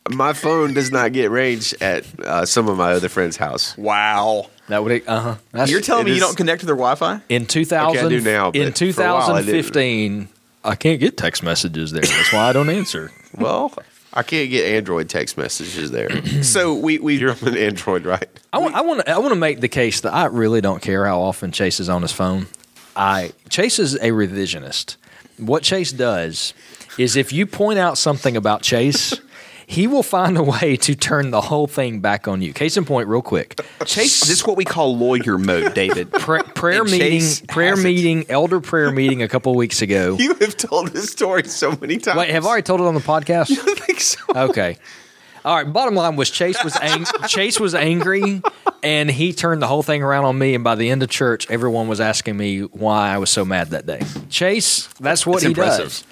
[0.09, 3.77] my phone does not get range at uh, some of my other friends' house.
[3.77, 4.49] Wow.
[4.69, 5.65] That would uh huh.
[5.67, 7.21] You're telling it me you don't connect to their Wi-Fi?
[7.29, 9.63] in 2000 Okay, I do now, in but for a while I didn't.
[9.63, 10.29] 2015
[10.65, 12.01] I can't get text messages there.
[12.01, 13.12] That's why I don't answer.
[13.38, 13.73] Well,
[14.13, 16.10] I can't get Android text messages there.
[16.41, 18.30] So we we You're on an Android, right?
[18.54, 20.82] I want I want to I want to make the case that I really don't
[20.82, 22.47] care how often Chase is on his phone.
[22.95, 24.95] I Chase is a revisionist.
[25.38, 26.54] What Chase does
[26.97, 29.19] is if you point out something about Chase,
[29.67, 32.54] he will find a way to turn the whole thing back on you.
[32.54, 33.60] Case in point, real quick.
[33.86, 34.21] Chase.
[34.21, 36.12] This is what we call lawyer mode, David.
[36.13, 37.84] Pra- prayer And meeting, Chase prayer has it.
[37.84, 40.17] meeting, elder prayer meeting a couple weeks ago.
[40.25, 42.17] You have told this story so many times.
[42.17, 43.51] Wait, have I already told it on the podcast?
[43.51, 44.19] I think so.
[44.36, 44.78] Okay.
[45.43, 45.71] All right.
[45.71, 48.41] Bottom line was Chase was ang- Chase was angry,
[48.82, 50.56] and he turned the whole thing around on me.
[50.56, 53.69] And by the end of church, everyone was asking me why I was so mad
[53.69, 54.01] that day.
[54.30, 55.86] Chase, that's what It's he impressive.
[55.86, 56.04] does.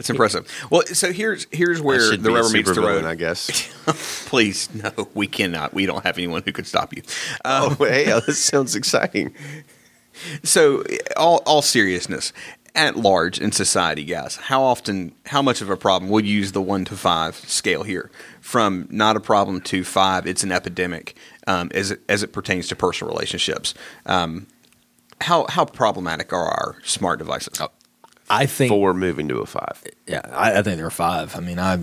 [0.00, 0.48] It's impressive.
[0.70, 3.04] Well, so here's here's where the be rubber meets the road.
[3.04, 3.72] I guess.
[4.26, 5.74] Please, no, we cannot.
[5.74, 7.02] We don't have anyone who could stop you.
[7.44, 9.34] oh, hey, this sounds exciting.
[10.42, 10.84] So,
[11.16, 12.34] all all seriousness,
[12.74, 16.10] at large in society, guys, how often, how much of a problem?
[16.10, 18.10] We'll use the one to five scale here.
[18.40, 22.68] From not a problem to five, it's an epidemic um, as it, as it pertains
[22.68, 23.72] to personal relationships.
[24.04, 24.46] Um,
[25.22, 27.60] how how problematic are our smart devices?
[28.30, 28.70] I think.
[28.70, 29.82] Four moving to a five.
[30.06, 31.36] Yeah, I, I think there are five.
[31.36, 31.80] I mean, I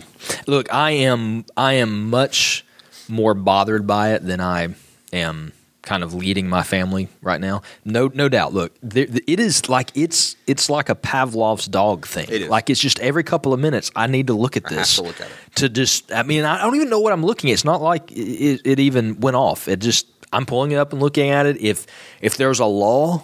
[0.48, 0.74] look.
[0.74, 1.46] I am.
[1.56, 2.66] I am much
[3.10, 4.70] more bothered by it than I
[5.14, 7.62] am kind of leading my family right now.
[7.86, 8.54] No, no doubt.
[8.54, 12.28] Look, there, it is like it's it's like a Pavlov's dog thing.
[12.30, 12.50] It is.
[12.50, 15.04] Like it's just every couple of minutes I need to look at I this to
[15.04, 15.56] look at it.
[15.56, 16.12] to just.
[16.12, 17.54] I mean, I don't even know what I'm looking at.
[17.54, 19.68] It's not like it, it even went off.
[19.68, 21.62] It just I'm pulling it up and looking at it.
[21.62, 21.88] If
[22.22, 23.24] if there's a law,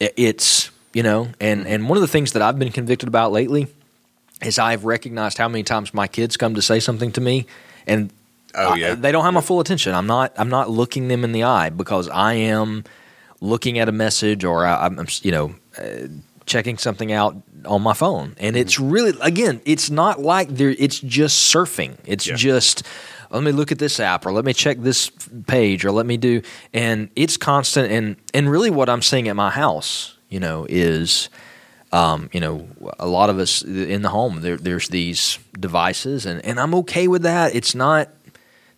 [0.00, 3.32] i- it's you know, and and one of the things that I've been convicted about
[3.32, 3.66] lately
[4.42, 7.46] is I've recognized how many times my kids come to say something to me,
[7.86, 8.10] and
[8.56, 9.94] Oh, I- they don't have my full attention.
[9.94, 12.84] I'm not I'm not looking them in the eye because I am
[13.40, 16.06] looking at a message or I, I'm you know uh,
[16.46, 18.90] checking something out on my phone, and it's Mm-hmm.
[18.90, 21.96] really again it's not like there it's just surfing.
[22.06, 22.36] It's Yeah.
[22.36, 22.84] just
[23.30, 25.10] let me look at this app or let me check this
[25.48, 26.40] page or let me do
[26.72, 31.30] and it's constant and and really what I'm seeing at my house you know is
[31.92, 32.68] um, you know
[32.98, 37.06] a lot of us in the home there, there's these devices and and I'm okay
[37.08, 37.54] with that.
[37.54, 38.10] It's not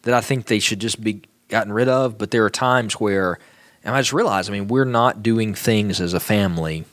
[0.03, 3.39] that I think they should just be gotten rid of but there are times where
[3.83, 6.85] and I just realize I mean we're not doing things as a family.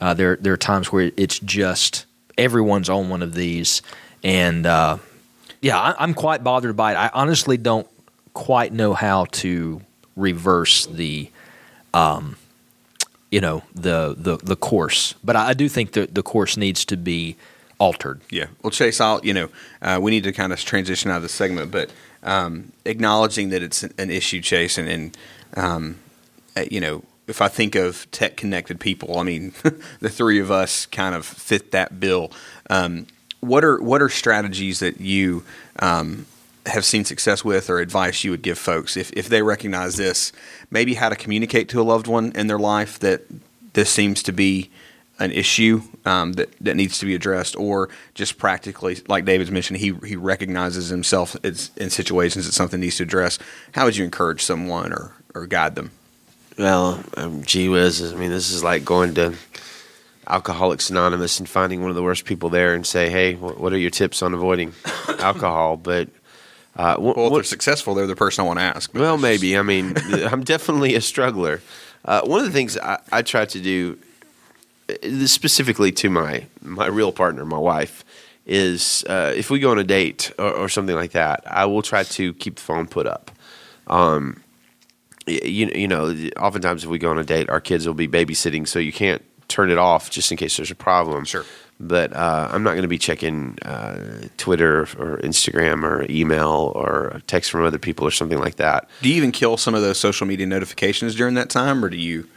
[0.00, 2.04] Uh, there there are times where it's just
[2.36, 3.80] everyone's on one of these
[4.24, 4.98] and uh,
[5.60, 6.96] yeah, I, I'm quite bothered by it.
[6.96, 7.86] I honestly don't
[8.32, 9.80] quite know how to
[10.16, 11.30] reverse the,
[11.92, 12.36] um,
[13.34, 15.16] you know, the the the course.
[15.24, 17.36] But I, do think that the course needs to be
[17.80, 18.20] altered.
[18.30, 18.46] Yeah.
[18.62, 19.48] Well, Chase, I'll, you know,
[19.82, 21.90] uh, we need to kind of transition out of the segment, but
[22.22, 25.18] um, acknowledging that it's an issue, Chase, and, and
[25.56, 25.96] um,
[26.56, 29.52] uh, you know, if I think of tech connected people, I mean,
[29.98, 32.30] the three of us kind of fit that bill.
[32.70, 33.08] Um,
[33.40, 35.42] what are what are strategies that you
[35.80, 36.26] um,
[36.66, 40.32] have seen success with, or advice you would give folks if if they recognize this?
[40.70, 43.22] Maybe how to communicate to a loved one in their life that
[43.74, 44.70] this seems to be
[45.18, 49.78] an issue um, that that needs to be addressed, or just practically, like David's mentioned,
[49.78, 53.38] he he recognizes himself in situations that something needs to address.
[53.72, 55.90] How would you encourage someone or or guide them?
[56.58, 58.12] Well, um, gee whiz.
[58.12, 59.34] I mean, this is like going to
[60.26, 63.78] Alcoholics Anonymous and finding one of the worst people there and say, hey, what are
[63.78, 64.72] your tips on avoiding
[65.18, 65.76] alcohol?
[65.76, 66.08] But
[66.76, 68.92] uh, wh- Well, if they're successful, they're the person I want to ask.
[68.94, 69.56] Well, just- maybe.
[69.56, 71.60] I mean, I'm definitely a struggler.
[72.04, 73.98] Uh, one of the things I, I try to do,
[74.90, 78.04] uh, specifically to my my real partner, my wife,
[78.46, 81.82] is uh, if we go on a date or, or something like that, I will
[81.82, 83.30] try to keep the phone put up.
[83.86, 84.42] Um,
[85.26, 88.68] you you know, oftentimes if we go on a date, our kids will be babysitting,
[88.68, 91.24] so you can't turn it off just in case there's a problem.
[91.24, 91.44] Sure.
[91.80, 97.20] But uh, I'm not going to be checking uh, Twitter or Instagram or email or
[97.26, 98.88] text from other people or something like that.
[99.02, 101.96] Do you even kill some of those social media notifications during that time, or do
[101.96, 102.28] you?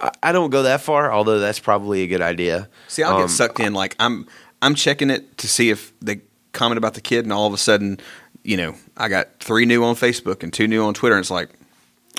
[0.00, 2.68] I- I don't go that far, although that's probably a good idea.
[2.88, 3.72] See, I'll Um, get sucked in.
[3.72, 4.26] Like I'm,
[4.60, 6.20] I'm checking it to see if they
[6.52, 7.98] comment about the kid, and all of a sudden,
[8.42, 11.30] you know, I got three new on Facebook and two new on Twitter, and it's
[11.30, 11.48] like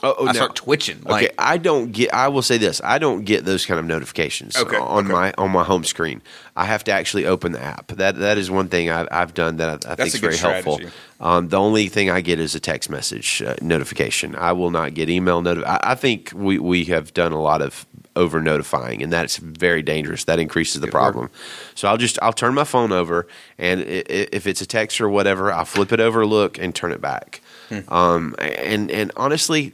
[0.03, 0.97] Oh, oh, I now- start twitching.
[1.05, 2.13] Okay, Like, I don't get.
[2.13, 5.13] I will say this: I don't get those kind of notifications Okay, on okay.
[5.13, 6.21] my on my home screen.
[6.55, 7.88] I have to actually open the app.
[7.88, 10.79] That that is one thing I've, I've done that I, I think is very helpful.
[11.21, 14.36] Um, the only thing I get is a text message uh, notification.
[14.36, 15.63] I will not get email notif.
[15.65, 17.86] I, I think we we have done a lot of
[18.17, 20.25] over notifying, and that's very dangerous.
[20.25, 21.29] That increases the Good problem.
[21.73, 23.27] So I'll just I'll turn my phone over,
[23.58, 26.75] and i- i- if it's a text or whatever, I'll flip it over, look, and
[26.75, 27.41] turn it back.
[27.69, 27.93] Hmm.
[27.93, 29.73] Um, and and honestly,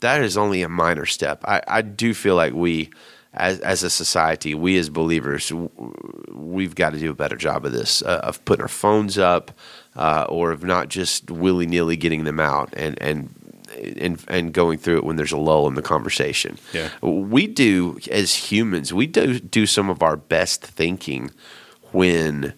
[0.00, 1.42] that is only a minor step.
[1.44, 2.90] I, I do feel like we,
[3.34, 5.52] as as a society, we as believers,
[6.32, 9.52] we've got to do a better job of this, uh, of putting our phones up,
[9.96, 13.34] uh, or of not just willy nilly getting them out and and.
[13.72, 16.58] And, and going through it when there's a lull in the conversation.
[16.72, 16.88] Yeah.
[17.02, 21.30] We do as humans, we do do some of our best thinking
[21.92, 22.52] when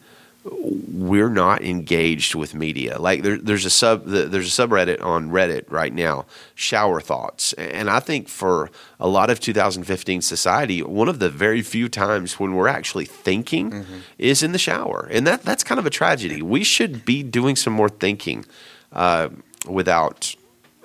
[0.45, 2.99] we're not engaged with media.
[2.99, 7.89] Like there, there's a sub there's a subreddit on Reddit right now, shower thoughts, and
[7.89, 12.55] I think for a lot of 2015 society, one of the very few times when
[12.55, 13.85] we're actually thinking
[14.19, 16.43] is in the shower, and that that's kind of a tragedy.
[16.43, 18.45] We should be doing some more thinking
[18.93, 19.29] uh,
[19.69, 20.35] without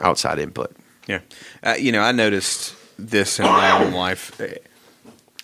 [0.02, 0.76] outside input.
[1.08, 1.22] Yeah,
[1.64, 4.40] uh, you know, I noticed this in my own life.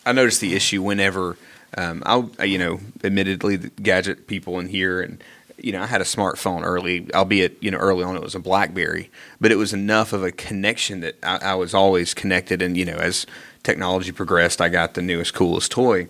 [0.05, 1.37] I noticed the issue whenever
[1.77, 5.23] um, I, you know, admittedly, the gadget people in here, and
[5.57, 8.39] you know, I had a smartphone early, albeit you know, early on it was a
[8.39, 9.09] BlackBerry,
[9.39, 12.61] but it was enough of a connection that I, I was always connected.
[12.61, 13.25] And you know, as
[13.63, 16.07] technology progressed, I got the newest, coolest toy,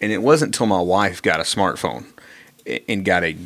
[0.00, 2.06] and it wasn't until my wife got a smartphone
[2.88, 3.36] and got a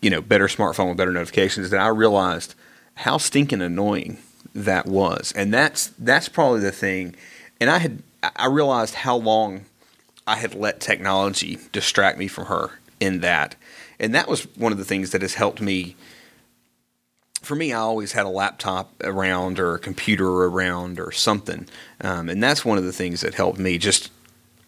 [0.00, 2.54] you know better smartphone with better notifications that I realized
[2.94, 4.18] how stinking annoying
[4.54, 7.14] that was, and that's that's probably the thing.
[7.60, 8.02] And I had
[8.36, 9.64] I realized how long
[10.26, 13.56] I had let technology distract me from her in that,
[13.98, 15.96] and that was one of the things that has helped me.
[17.42, 21.66] For me, I always had a laptop around or a computer around or something,
[22.00, 24.10] um, and that's one of the things that helped me just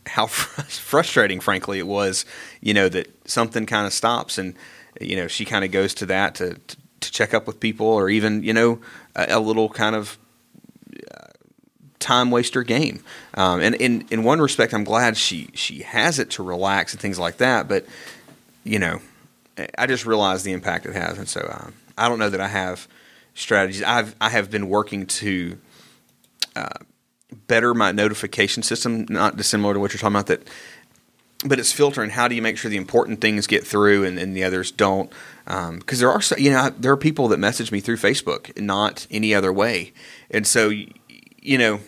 [0.07, 2.25] how fr- frustrating, frankly, it was,
[2.61, 4.55] you know, that something kind of stops and,
[5.01, 7.87] you know, she kind of goes to that to, to, to check up with people
[7.87, 8.81] or even, you know,
[9.15, 10.19] a, a little kind of
[12.03, 13.03] time waster game.
[13.35, 17.01] Um, and in, in one respect, I'm glad she, she has it to relax and
[17.01, 17.69] things like that.
[17.69, 17.87] But,
[18.65, 19.01] you know,
[19.79, 21.17] I just realized the impact it has.
[21.17, 22.87] And so um, I don't know that I have
[23.35, 23.83] strategies.
[23.83, 25.59] I've, I have been working to,
[27.47, 30.27] better my notification system, not dissimilar to what you're talking about.
[30.27, 30.49] That,
[31.45, 32.11] but it's filtering.
[32.11, 35.11] How do you make sure the important things get through and, and the others don't?
[35.47, 39.35] Because there are, you know, there are people that message me through Facebook, not any
[39.35, 39.93] other way,
[40.31, 40.71] and so
[41.41, 41.81] you know,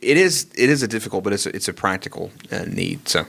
[0.00, 3.08] it is it is a difficult, but it's a, it's a practical uh, need.
[3.08, 3.24] So,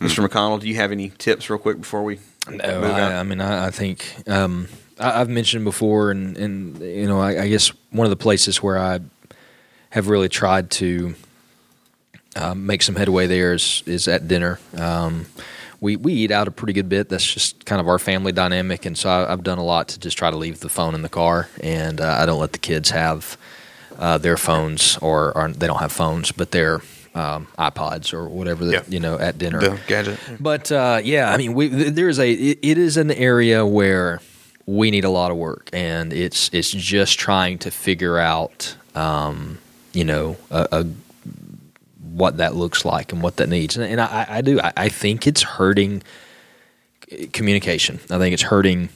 [0.00, 0.26] Mr.
[0.26, 3.18] McConnell, do you have any tips, real quick, before we No, move I.
[3.18, 7.42] I mean, I, I think um, I, I've mentioned before, and, and you know, I,
[7.42, 9.00] I guess one of the places where I
[9.90, 11.14] have really tried to
[12.36, 14.60] um, make some headway there is, is at dinner.
[14.76, 15.26] Um,
[15.80, 17.08] we we eat out a pretty good bit.
[17.08, 20.00] That's just kind of our family dynamic, and so I, I've done a lot to
[20.00, 22.58] just try to leave the phone in the car, and uh, I don't let the
[22.58, 23.36] kids have
[23.98, 26.80] uh, their phones, or, or they don't have phones, but their
[27.14, 28.82] um, iPods or whatever that Yeah.
[28.88, 29.58] you know at dinner.
[29.58, 30.18] the gadget?
[30.38, 34.20] But uh, yeah, I mean, we, there is a it, it is an area where
[34.66, 39.58] we need a lot of work, and it's it's just trying to figure out, um,
[39.92, 40.86] you know, a, a,
[42.12, 43.76] what that looks like and what that needs.
[43.76, 46.02] And, and I, I do I, I think it's hurting
[47.32, 47.98] communication.
[48.10, 48.90] I think it's hurting.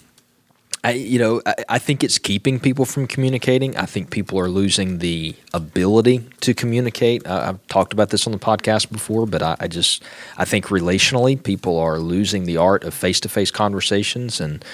[0.84, 3.76] I, you know, I, I think it's keeping people from communicating.
[3.76, 7.24] I think people are losing the ability to communicate.
[7.26, 10.02] I, I've talked about this on the podcast before, but I, I just
[10.36, 14.64] I think relationally, people are losing the art of face to face conversations, and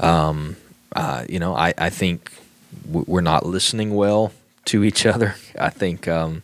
[0.00, 0.56] um,
[0.96, 2.32] uh, you know, I, I think
[2.90, 4.32] we're not listening well
[4.66, 5.36] to each other.
[5.56, 6.42] I think, um,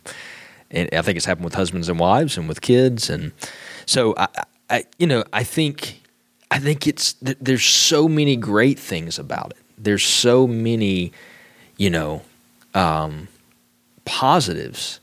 [0.69, 3.33] and I think it's happened with husbands and wives and with kids, and
[3.85, 4.27] so I,
[4.69, 6.00] I you know, I think.
[6.51, 9.57] I think it's there's so many great things about it.
[9.77, 11.11] There's so many,
[11.77, 12.21] you know,
[12.75, 13.29] um,
[14.05, 14.99] positives,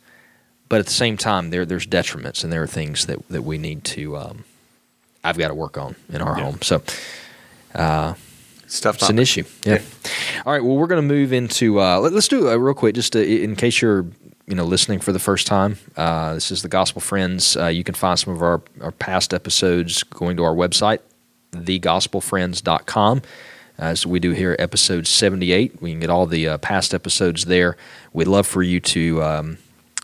[0.69, 3.57] but at the same time, there there's detriments and there are things that that we
[3.59, 4.17] need to.
[4.17, 4.45] Um,
[5.25, 6.45] I've got to work on in our Yeah.
[6.45, 6.63] home.
[6.63, 6.83] So
[8.65, 8.97] It's tough.
[8.97, 9.45] it's an issue.
[9.65, 9.81] Yeah.
[10.45, 10.63] All right.
[10.63, 11.81] Well, we're going to move into.
[11.81, 14.05] Uh, let, us do it real quick, just to, in case you're
[14.47, 15.79] you know listening for the first time.
[15.97, 17.57] Uh, this is the Gospel Friends.
[17.57, 21.01] Uh, you can find some of our, our past episodes going to our website,
[21.53, 23.23] thegospelfriends.com.
[23.79, 25.81] As we do here, episode 78.
[25.81, 27.77] We can get all the uh, past episodes there.
[28.13, 29.59] We'd love for you to um,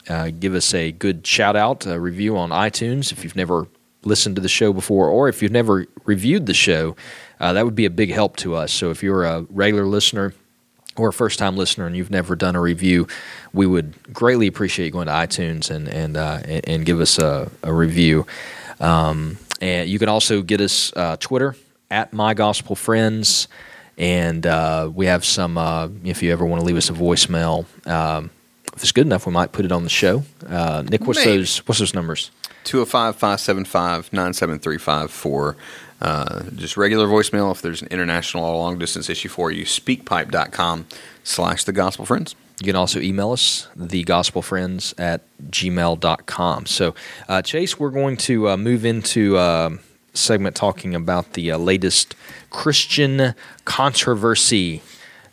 [0.09, 3.67] uh, give us a good shout out, a review on iTunes if you've never
[4.05, 6.95] listened to the show before, or if you've never reviewed the show,
[7.41, 8.73] uh, that would be a big help to us.
[8.73, 10.35] So if you're a regular listener
[10.97, 13.09] or a first time listener and you've never done a review,
[13.53, 17.73] we would greatly appreciate going to iTunes and and uh, and give us a, a
[17.73, 18.27] review.
[18.81, 21.57] Um, and you can also get us uh, Twitter
[21.91, 23.49] at My Gospel Friends,
[23.97, 25.59] and uh, we have some.
[25.59, 28.31] Uh, if you ever want to leave us a voicemail, um,
[28.75, 30.25] if it's good enough, we might put it on the show.
[30.47, 31.39] Uh, Nick, what's Maybe.
[31.39, 31.59] those?
[31.67, 32.31] What's those numbers?
[32.65, 35.57] 205 575 9735 for
[36.01, 37.51] uh, just regular voicemail.
[37.53, 40.87] If there's an international or long distance issue for you, speakpipe.com
[41.25, 42.37] slash the gospel friends.
[42.61, 46.67] You can also email us, thegospelfriends at gmail.com.
[46.67, 46.95] So,
[47.29, 49.73] uh, Chase, we're going to uh, move into a
[50.13, 52.15] segment talking about the uh, latest
[52.51, 53.35] Christian
[53.65, 54.83] controversy,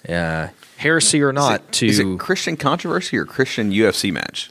[0.10, 4.50] uh, heresy or not, is, it, is to it Christian controversy or Christian UFC match?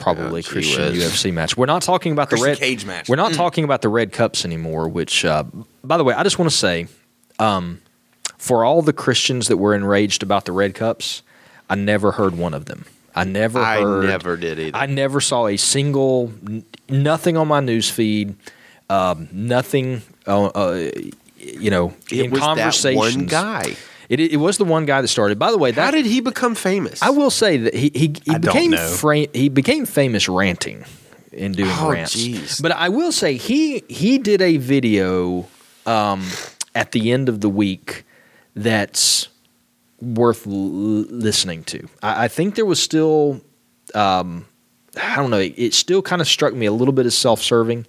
[0.00, 1.04] probably Yeah, gee Christian whiz.
[1.04, 1.56] UFC match.
[1.56, 3.08] We're not talking about Christian the red cage match.
[3.08, 4.88] We're not talking about the red cups anymore.
[4.88, 5.44] Which, uh,
[5.84, 6.88] by the way, I just want to say,
[7.38, 7.80] um,
[8.40, 11.22] for all the Christians that were enraged about the red cups,
[11.68, 12.86] I never heard one of them.
[13.14, 14.06] I never I heard.
[14.06, 14.76] never did either.
[14.78, 18.34] I never saw a single, n- nothing on my news feed,
[18.88, 20.90] um, nothing, uh, uh,
[21.36, 23.16] you know, it in was that conversations.
[23.16, 23.76] one guy.
[24.08, 25.38] It, it was the one guy that started.
[25.38, 27.02] By the way, that How did he become famous?
[27.02, 30.84] I will say that he he, he became fra- he became famous ranting
[31.36, 32.16] and doing Oh, rants.
[32.16, 32.60] jeez.
[32.62, 35.46] But I will say he he did a video
[35.86, 36.24] um,
[36.74, 38.04] at the end of the week
[38.54, 39.28] that's
[40.00, 41.88] worth l- listening to.
[42.02, 43.40] I, I think there was still
[43.94, 44.46] um,
[44.96, 45.38] I don't know.
[45.38, 47.86] It still kind of struck me a little bit as self-serving,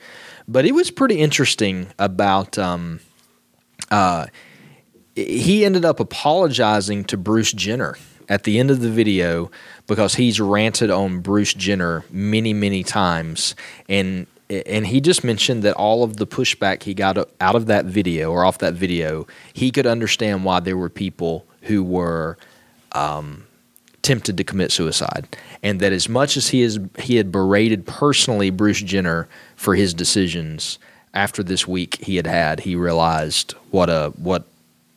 [0.47, 2.57] but it was pretty interesting about.
[2.57, 2.99] Um,
[3.89, 4.27] uh,
[5.15, 7.97] he ended up apologizing to Bruce Jenner
[8.29, 9.51] at the end of the video
[9.87, 13.55] because he's ranted on Bruce Jenner many, many times,
[13.89, 17.85] and and he just mentioned that all of the pushback he got out of that
[17.85, 22.37] video or off that video, he could understand why there were people who were
[22.91, 23.45] um,
[24.01, 25.27] tempted to commit suicide,
[25.63, 29.93] and that as much as he is he had berated personally Bruce Jenner for his
[29.93, 30.79] decisions
[31.13, 34.45] after this week he had had, he realized what a what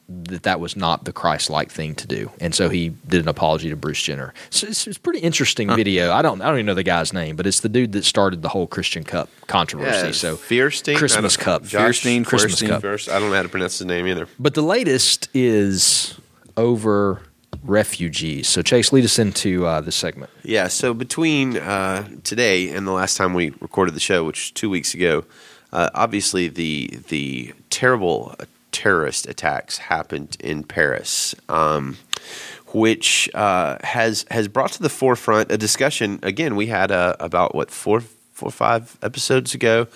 [0.08, 3.70] that that was not the Christ-like thing to do, and so he did an apology
[3.70, 4.34] to Bruce Jenner.
[4.50, 6.12] So it's, it's a pretty interesting video.
[6.12, 8.42] I don't I don't even know the guy's name, but it's the dude that started
[8.42, 10.06] the whole Christian Cup controversy.
[10.06, 12.68] Yeah, so Fierstein, Christmas Cup, Josh Fierstein, Christmas Fierstein.
[12.68, 12.82] Cup.
[12.82, 14.28] First, I don't know how to pronounce his name either.
[14.38, 16.20] But the latest is
[16.56, 17.22] over
[17.62, 18.46] refugees.
[18.46, 20.30] So Chase, lead us into uh, this segment.
[20.42, 24.50] Yeah, so between uh, today and the last time we recorded the show, which was
[24.50, 25.24] two weeks ago,
[25.72, 28.34] uh, obviously the the terrible
[28.74, 31.96] terrorist attacks happened in Paris, um,
[32.72, 36.18] which uh, has has brought to the forefront a discussion.
[36.22, 38.00] Again, we had uh, about what four
[38.32, 39.86] four or five episodes ago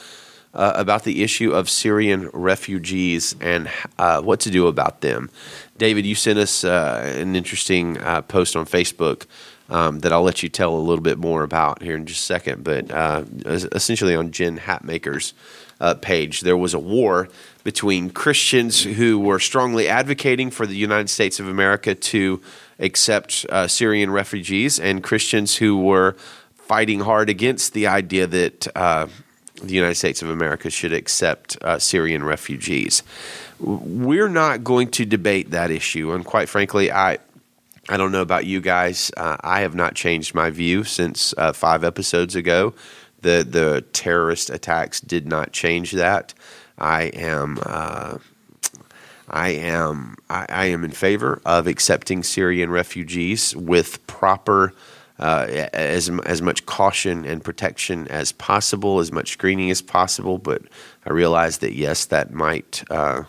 [0.55, 5.29] uh, about the issue of Syrian refugees and uh, what to do about them.
[5.77, 9.27] David, you sent us uh, an interesting uh, post on Facebook
[9.69, 12.27] um, that I'll let you tell a little bit more about here in just a
[12.27, 12.63] second.
[12.63, 12.91] But
[13.45, 15.35] essentially, on Jen Hatmaker's
[16.01, 17.29] page, there was a war
[17.69, 22.41] between Christians who were strongly advocating for the United States of America to
[22.79, 26.17] accept uh, Syrian refugees and Christians who were
[26.55, 29.07] fighting hard against the idea that uh,
[29.63, 33.03] the United States of America should accept uh, Syrian refugees.
[33.61, 37.19] We're not going to debate that issue, and quite frankly, I
[37.91, 39.11] I don't know about you guys.
[39.15, 42.73] Uh, I have not changed my view since uh, five episodes ago.
[43.21, 46.33] The the terrorist attacks did not change that.
[46.79, 47.59] I am.
[47.65, 48.19] Uh,
[49.31, 54.73] I am I, I am in favor of accepting Syrian refugees with proper
[55.19, 60.39] uh, as as much caution and protection as possible, as much screening as possible.
[60.39, 60.63] But
[61.05, 63.25] I realize that yes, that might uh,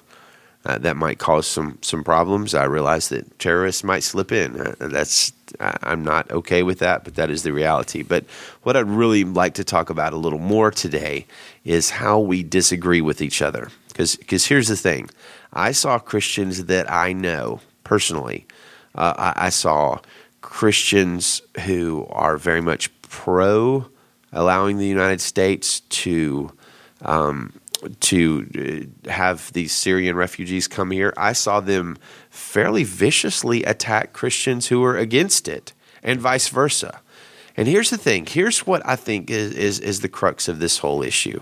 [0.66, 2.54] uh, that might cause some some problems.
[2.54, 4.60] I realize that terrorists might slip in.
[4.60, 8.04] Uh, that's I'm not okay with that, but that is the reality.
[8.04, 8.26] But
[8.64, 11.26] what I'd really like to talk about a little more today
[11.64, 13.70] is how we disagree with each other.
[13.88, 15.10] Because here's the thing,
[15.52, 18.46] I saw Christians that I know personally.
[18.96, 20.00] Uh, I, I saw
[20.42, 23.86] Christians who are very much pro
[24.32, 26.52] allowing the United States to
[27.02, 27.59] um,
[28.00, 31.14] to uh, have these Syrian refugees come here.
[31.18, 31.98] I saw them
[32.30, 37.02] fairly viciously attack Christians who were against it, and vice versa.
[37.56, 40.80] And here's the thing: here's what I think is is, is the crux of this
[40.80, 41.42] whole issue.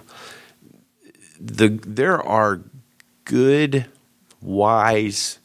[1.40, 2.62] The there are
[3.26, 3.86] good,
[4.42, 5.40] wise,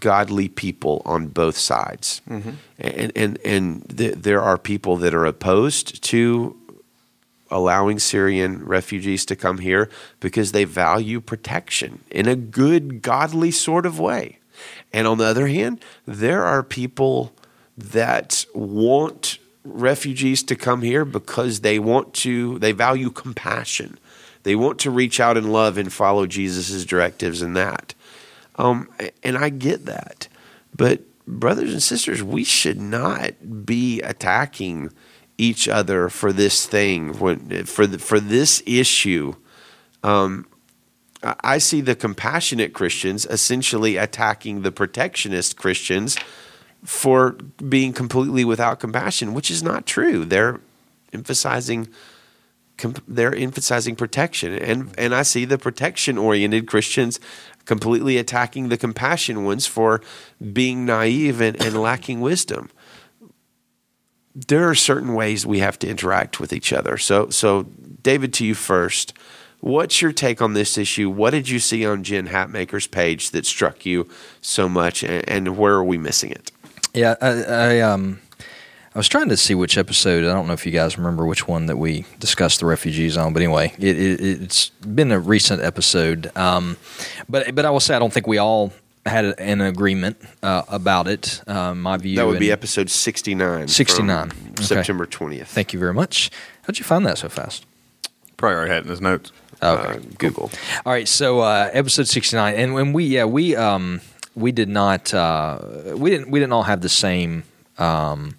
[0.00, 2.20] godly people on both sides,
[2.78, 6.56] and and and th- there are people that are opposed to
[7.50, 9.88] allowing Syrian refugees to come here
[10.20, 14.38] because they value protection in a good, godly sort of way.
[14.92, 17.32] And on the other hand, there are people
[17.76, 23.98] that want refugees to come here because they want to, they value compassion.
[24.44, 27.94] They want to reach out in love and follow Jesus' directives in that.
[28.56, 28.88] Um,
[29.22, 30.28] and I get that.
[30.74, 34.92] But, brothers and sisters, we should not be attacking
[35.38, 39.34] each other for this thing, for, the, for this issue.
[40.02, 40.46] Um,
[41.22, 46.16] I see the compassionate Christians essentially attacking the protectionist Christians
[46.84, 47.32] for
[47.68, 50.24] being completely without compassion, which is not true.
[50.24, 50.60] They're
[51.12, 51.88] emphasizing
[53.08, 57.18] they're emphasizing protection, and and I see the protection oriented Christians
[57.64, 60.02] completely attacking the compassion ones for
[60.52, 62.70] being naive and, and lacking wisdom.
[64.36, 66.98] There are certain ways we have to interact with each other.
[66.98, 67.64] So so
[68.02, 69.14] David, to you first.
[69.60, 71.08] What's your take on this issue?
[71.08, 74.06] What did you see on Jen Hatmaker's page that struck you
[74.40, 76.52] so much, and, and where are we missing it?
[76.94, 78.20] Yeah, I, I um,
[78.96, 80.24] I was trying to see which episode.
[80.24, 83.34] I don't know if you guys remember which one that we discussed the refugees on,
[83.34, 86.30] but anyway, it, it, has been a recent episode.
[86.34, 86.78] Um,
[87.28, 88.72] but but I will say I don't think we all
[89.06, 91.42] had an agreement uh, about it.
[91.46, 93.68] Uh, my view that would be episode sixty nine.
[93.68, 94.62] Sixty nine, okay.
[94.62, 95.48] September twentieth.
[95.48, 96.30] Thank you very much.
[96.62, 97.66] How'd you find that so fast?
[98.36, 99.32] Probably already had it in his notes.
[99.62, 100.50] Okay, uh, Google.
[100.84, 104.00] All right, so uh, episode sixty nine, and when we yeah we um,
[104.34, 105.58] we did not uh,
[105.96, 107.44] we didn't we didn't all have the same
[107.78, 108.36] um,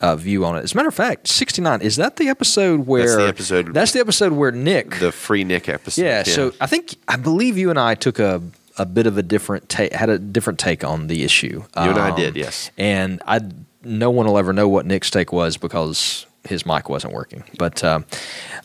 [0.00, 0.64] uh, view on it.
[0.64, 3.74] As a matter of fact, sixty nine is that the episode where that's the episode
[3.74, 6.02] that's the episode where Nick the free Nick episode.
[6.02, 6.32] Yeah, yeah.
[6.32, 8.42] so I think I believe you and I took a
[8.78, 11.62] a bit of a different take had a different take on the issue.
[11.76, 12.70] You um, and I did, yes.
[12.76, 13.40] And I
[13.82, 17.44] no one will ever know what Nick's take was because his mic wasn't working.
[17.58, 18.00] But uh,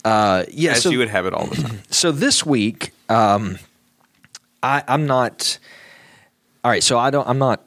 [0.04, 1.82] uh, yeah, as so, you would have it all the time.
[1.92, 3.60] So this week, um,
[4.64, 5.60] I, I'm not
[6.64, 7.28] all right, so I don't.
[7.28, 7.64] I'm not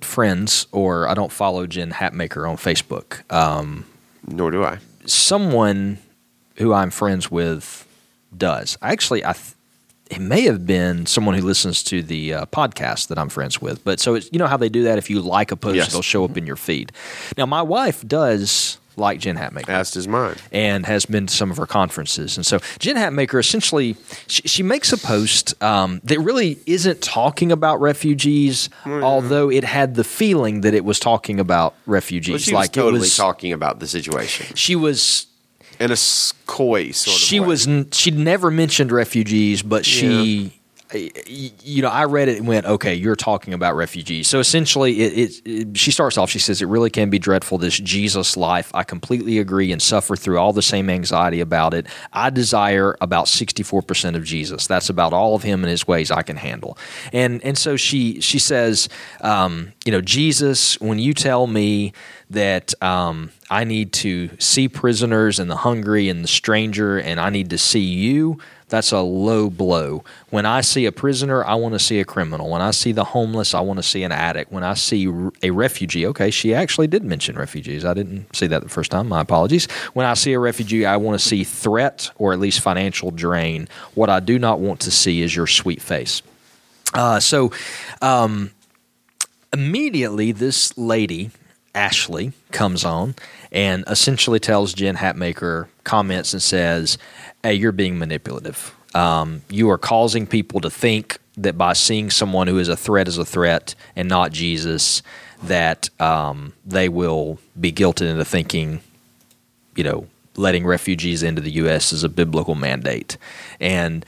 [0.00, 3.30] friends, or I don't follow Jen Hatmaker on Facebook.
[3.32, 3.86] Um,
[4.26, 4.78] Nor do I.
[5.06, 5.98] Someone
[6.56, 7.86] who I'm friends with
[8.36, 8.76] does.
[8.82, 9.32] Actually, I.
[9.32, 9.53] Th-
[10.14, 13.84] it may have been someone who listens to the uh, podcast that I'm friends with.
[13.84, 14.98] But so it's, you know how they do that.
[14.98, 15.88] If you like a post, yes.
[15.88, 16.92] it'll show up in your feed.
[17.36, 19.68] Now, my wife does like Jen Hatmaker.
[19.68, 20.36] As does mine.
[20.52, 22.36] And has been to some of her conferences.
[22.36, 23.96] And so Jen Hatmaker essentially,
[24.28, 29.02] she, she makes a post um, that really isn't talking about refugees, mm.
[29.02, 32.32] although it had the feeling that it was talking about refugees.
[32.32, 34.54] Well, she like was totally was, talking about the situation.
[34.54, 35.26] She was
[35.84, 35.96] in a
[36.46, 37.46] coy sort of she way.
[37.46, 40.50] was she'd never mentioned refugees but she yeah
[40.94, 44.28] you know, I read it and went, okay, you're talking about refugees.
[44.28, 47.58] So essentially, it, it, it, she starts off, she says, it really can be dreadful,
[47.58, 48.70] this Jesus life.
[48.74, 51.86] I completely agree and suffer through all the same anxiety about it.
[52.12, 54.66] I desire about 64% of Jesus.
[54.66, 56.78] That's about all of him and his ways I can handle.
[57.12, 58.88] And, and so she, she says,
[59.20, 61.92] um, you know, Jesus, when you tell me
[62.30, 67.30] that um, I need to see prisoners and the hungry and the stranger, and I
[67.30, 70.04] need to see you, that's a low blow.
[70.30, 72.50] When I see a prisoner, I want to see a criminal.
[72.50, 74.50] When I see the homeless, I want to see an addict.
[74.50, 75.06] When I see
[75.42, 77.84] a refugee, okay, she actually did mention refugees.
[77.84, 79.08] I didn't see that the first time.
[79.08, 79.66] My apologies.
[79.92, 83.68] When I see a refugee, I want to see threat or at least financial drain.
[83.94, 86.22] What I do not want to see is your sweet face.
[86.94, 87.52] Uh, so,
[88.02, 88.50] um,
[89.52, 91.30] immediately, this lady,
[91.74, 93.14] Ashley, comes on
[93.50, 96.98] and essentially tells Jen Hatmaker, comments and says,
[97.42, 98.74] hey, you're being manipulative.
[98.94, 103.08] Um, you are causing people to think that by seeing someone who is a threat
[103.08, 105.02] as a threat and not Jesus,
[105.42, 108.80] that um, they will be guilted into thinking,
[109.74, 110.06] you know,
[110.36, 111.92] letting refugees into the U.S.
[111.92, 113.16] is a biblical mandate.
[113.60, 114.04] And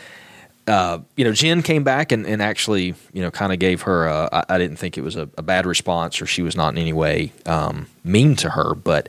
[0.67, 4.07] uh, you know, Jen came back and, and actually, you know, kind of gave her.
[4.07, 6.73] A, I, I didn't think it was a, a, bad response, or she was not
[6.73, 8.75] in any way um, mean to her.
[8.75, 9.09] But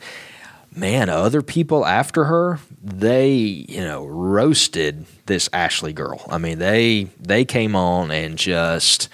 [0.76, 6.24] man, other people after her, they, you know, roasted this Ashley girl.
[6.30, 9.10] I mean, they they came on and just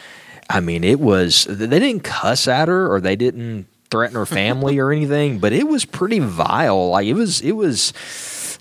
[0.50, 4.80] I mean, it was they didn't cuss at her or they didn't threaten her family
[4.80, 6.90] or anything, but it was pretty vile.
[6.90, 7.94] Like it was it was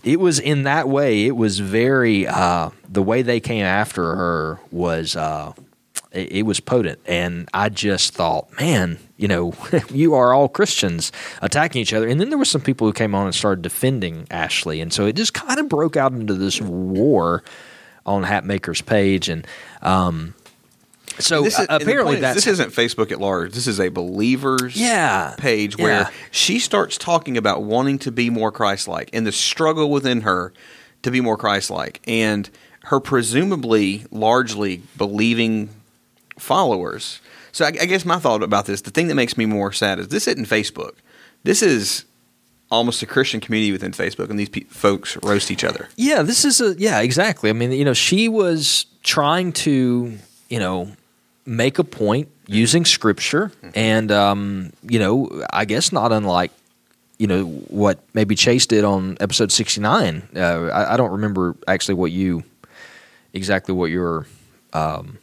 [0.05, 4.61] it was in that way, it was very uh the way they came after her
[4.71, 5.53] was uh
[6.13, 9.55] it, it was potent and I just thought, man, you know,
[9.91, 12.09] you are all Christians attacking each other.
[12.09, 14.81] And then there were some people who came on and started defending Ashley.
[14.81, 17.45] And so it just kind of broke out into this war
[18.05, 19.29] on Hatmaker's page.
[19.29, 19.47] And
[19.81, 20.35] um,
[21.19, 23.53] So is- uh, apparently that's this isn't Facebook at large.
[23.53, 25.35] This is a believers Yeah.
[25.39, 26.11] page where Yeah.
[26.31, 30.53] she starts talking about wanting to be more Christ-like and the struggle within her
[31.03, 32.49] to be more Christ-like, and
[32.85, 35.69] her presumably largely believing
[36.39, 37.21] followers.
[37.53, 39.99] So I, I guess my thought about this, the thing that makes me more sad
[39.99, 40.93] is this isn't Facebook.
[41.45, 42.05] This is
[42.71, 45.89] almost a Christian community within Facebook, and these pe- folks roast each other.
[45.97, 47.51] Yeah, this is a yeah, exactly.
[47.51, 50.17] I mean, you know, she was trying to,
[50.49, 50.89] you know,
[51.45, 56.51] make a point using scripture and um, you know, I guess not unlike
[57.19, 60.29] you know what maybe Chase did on episode 69.
[60.35, 62.45] Uh, I, I don't remember actually what you
[63.33, 64.27] exactly what your
[64.73, 65.19] um,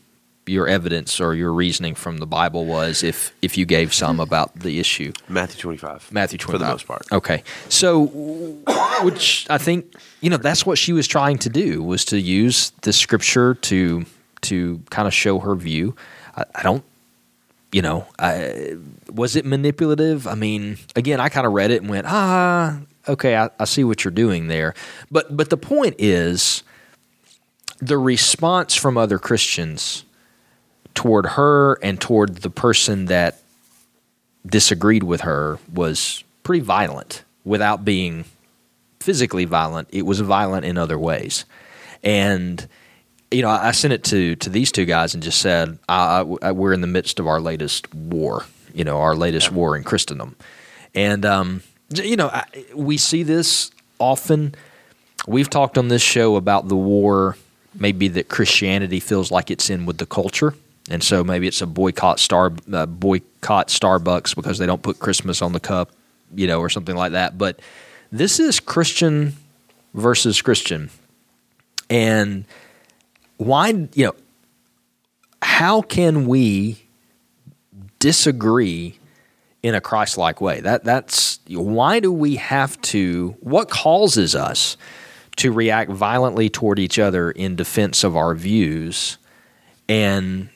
[0.50, 4.60] your evidence or your reasoning from the Bible was if if you gave some about
[4.60, 5.14] the issue.
[5.28, 6.12] Matthew 25.
[6.12, 6.60] Matthew 25.
[6.60, 7.06] For the most part.
[7.12, 7.44] Okay.
[7.70, 8.06] So,
[9.04, 12.72] which I think, you know, that's what she was trying to do was to use
[12.82, 14.06] the scripture to
[14.42, 15.96] to kind of show her view.
[16.36, 16.84] I, I don't,
[17.72, 18.78] you know, I,
[19.12, 20.28] was it manipulative?
[20.28, 23.84] I mean, again, I kind of read it and went, ah, okay, I, I see
[23.84, 24.74] what you're doing there.
[25.12, 26.64] But but the point is,
[27.80, 30.04] the response from other Christians
[30.94, 33.40] toward her and toward the person that
[34.46, 38.26] disagreed with her was pretty violent without being
[39.00, 39.88] physically violent.
[39.92, 41.46] It was violent in other ways.
[42.04, 42.68] And,
[43.32, 46.52] you know, I sent it to, to these two guys and just said, I, I,
[46.52, 50.36] we're in the midst of our latest war, you know, our latest war in Christendom.
[50.96, 51.64] And, um,
[51.94, 54.56] you know, I, we see this often.
[55.28, 57.38] We've talked on this show about the war,
[57.76, 60.56] maybe that Christianity feels like it's in with the culture
[60.90, 65.42] and so maybe it's a boycott star uh, boycott Starbucks because they don't put Christmas
[65.42, 65.92] on the cup,
[66.34, 67.38] you know, or something like that.
[67.38, 67.60] But
[68.12, 69.36] this is Christian
[69.94, 70.90] versus Christian,
[71.90, 72.46] and
[73.40, 74.16] why you know
[75.42, 76.84] how can we
[78.00, 79.00] disagree
[79.64, 80.60] in a Christ-like way?
[80.62, 83.36] That that's why do we have to?
[83.40, 84.78] What causes us
[85.38, 89.18] to react violently toward each other in defense of our views?
[89.88, 90.50] And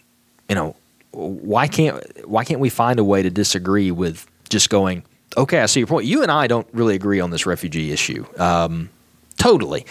[0.50, 0.76] you know,
[1.12, 5.04] why can't why can't we find a way to disagree with just going,
[5.38, 6.06] okay, I see your point.
[6.06, 8.26] You and I don't really agree on this refugee issue.
[8.38, 8.90] Um,
[9.38, 9.86] totally.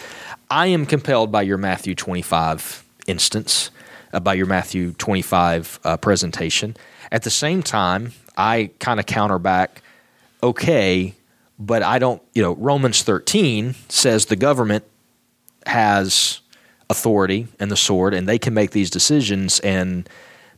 [0.51, 3.71] I am compelled by your Matthew 25 instance,
[4.13, 6.77] uh, by your Matthew 25 uh, presentation.
[7.11, 9.83] At the same time, I kind of counter back,
[10.43, 11.15] okay,
[11.59, 14.85] but I don't, you know, Romans 13 says the government
[15.67, 16.41] has
[16.91, 20.09] authority and the sword and they can make these decisions and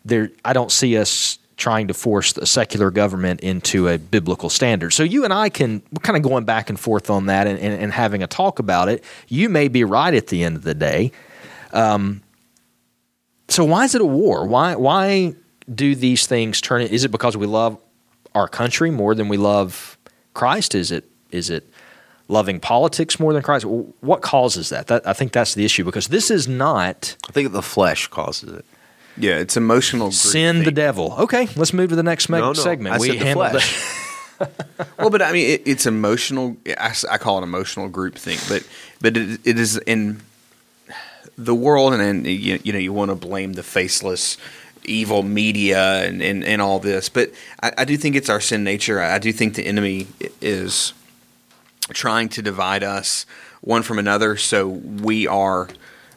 [0.05, 4.93] there I don't see us trying to force a secular government into a biblical standard.
[4.93, 7.59] So you and I can we're kind of going back and forth on that and,
[7.59, 9.05] and, and having a talk about it.
[9.29, 11.13] You may be right at the end of the day.
[11.73, 12.23] Um,
[13.49, 14.47] so why is it a war?
[14.47, 15.35] Why why
[15.73, 16.93] do these things turn it?
[16.93, 17.79] Is it because we love
[18.35, 19.97] our country more than we love
[20.35, 20.75] Christ?
[20.75, 21.69] Is it is it
[22.29, 23.65] loving politics more than Christ?
[23.65, 24.87] What causes that?
[24.89, 28.53] that I think that's the issue because this is not I think the flesh causes
[28.53, 28.65] it.
[29.17, 30.11] Yeah, it's emotional.
[30.11, 31.15] sin the devil.
[31.19, 32.97] Okay, let's move to the next me- No, no, segment.
[32.97, 34.01] I we said the handled flesh.
[34.99, 36.57] well, but I mean, it, it's emotional.
[36.79, 38.67] I call it emotional groupthink, but
[39.01, 40.21] but it, it is in
[41.37, 44.37] the world, and, and you, you know, you want to blame the faceless,
[44.85, 47.33] evil media and, and, and all this, but
[47.63, 49.01] I, I do think it's our sin nature.
[49.01, 50.07] I do think the enemy
[50.41, 50.93] is
[51.93, 53.27] trying to divide us
[53.61, 55.69] one from another, so we are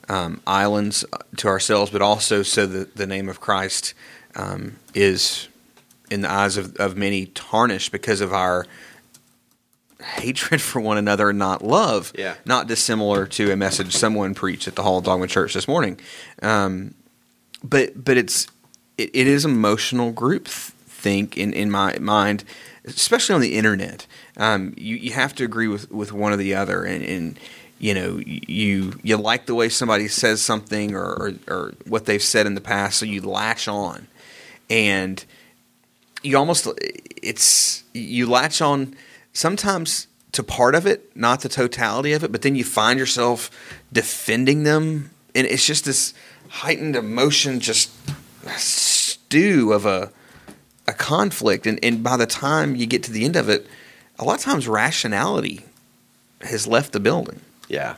[0.09, 1.05] um, islands
[1.37, 3.93] to ourselves, but also so that the name of Christ
[4.35, 5.47] um, is
[6.09, 8.65] in the eyes of, of many tarnished because of our
[10.01, 12.13] hatred for one another and not love.
[12.15, 12.35] Yeah.
[12.45, 15.99] Not dissimilar to a message someone preached at the Hall of Dogma Church this morning.
[16.41, 16.93] Um,
[17.63, 18.47] but but it's
[18.97, 22.43] it, it is emotional group think in, in my mind,
[22.85, 24.07] especially on the internet.
[24.35, 27.39] Um, you, you have to agree with, with one or the other and, and
[27.79, 32.23] you know you you like the way somebody says something or, or, or what they've
[32.23, 34.07] said in the past, so you latch on.
[34.69, 35.23] And
[36.23, 36.67] you almost
[37.21, 38.95] it's you latch on
[39.37, 43.49] sometimes to part of it, not the totality of it, but then you find yourself
[43.93, 46.13] defending them, and it's just this
[46.49, 47.91] heightened emotion, just
[48.57, 50.11] stew of a
[50.87, 53.67] a conflict, and and by the time you get to the end of it,
[54.17, 55.65] a lot of times rationality
[56.41, 57.39] has left the building.
[57.67, 57.95] Yeah.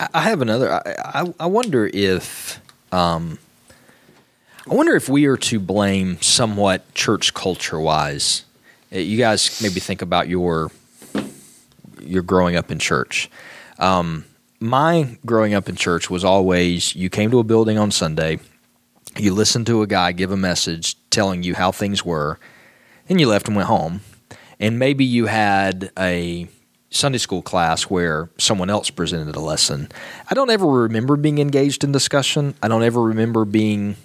[0.00, 0.72] I I have another.
[0.72, 0.80] I,
[1.20, 2.60] I, I wonder if,
[2.90, 3.38] um,
[4.70, 8.44] I wonder if we are to blame somewhat church culture wise.
[8.92, 10.70] Uh, You guys maybe think about your
[12.00, 13.30] your growing up in church.
[13.78, 14.24] Um,
[14.60, 18.38] my growing up in church was always you came to a building on Sunday,
[19.16, 22.38] you listened to a guy give a message telling you how things were,
[23.08, 24.00] and you left and went home.
[24.60, 26.46] And maybe you had a
[26.90, 29.88] Sunday school class where someone else presented a lesson.
[30.30, 32.54] I don't ever remember being engaged in discussion.
[32.62, 33.96] I don't ever remember being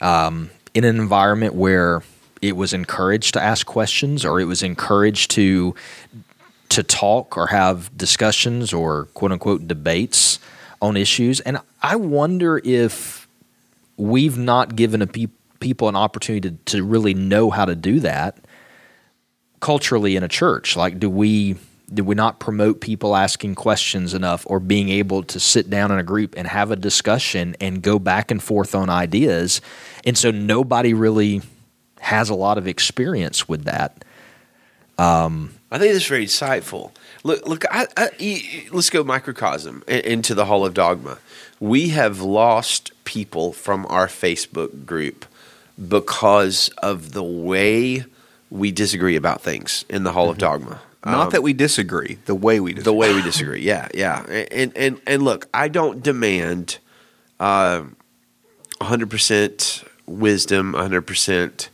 [0.00, 2.02] um, in an environment where
[2.44, 5.74] it was encouraged to ask questions or it was encouraged to
[6.68, 10.38] to talk or have discussions or quote unquote debates
[10.82, 11.40] on issues.
[11.40, 13.26] And I wonder if
[13.96, 15.28] we've not given a pe-
[15.60, 18.36] people an opportunity to, to really know how to do that
[19.60, 20.76] culturally in a church.
[20.76, 21.56] Like, do we
[21.92, 25.98] did we not promote people asking questions enough or being able to sit down in
[25.98, 29.60] a group and have a discussion and go back and forth on ideas
[30.04, 31.42] and so nobody really
[32.04, 34.04] has a lot of experience with that
[34.98, 36.92] um, I think that's very insightful.
[37.24, 37.64] Look, look.
[37.70, 41.18] I, I, e- let's go microcosm into the Hall of Dogma.
[41.58, 45.26] We have lost people from our Facebook group
[45.88, 48.04] because of the way
[48.50, 50.62] we disagree about things in the Hall of mm-hmm.
[50.62, 50.80] Dogma.
[51.04, 52.84] Not um, that we disagree, the way we disagree.
[52.84, 53.62] the way we disagree.
[53.62, 54.24] Yeah, yeah.
[54.52, 56.78] And and and look, I don't demand
[57.40, 57.82] uh,
[58.80, 61.68] 100% wisdom, 100%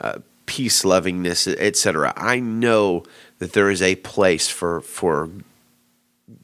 [0.00, 2.12] uh, peace lovingness, etc.
[2.16, 3.04] I know
[3.38, 5.30] that there is a place for for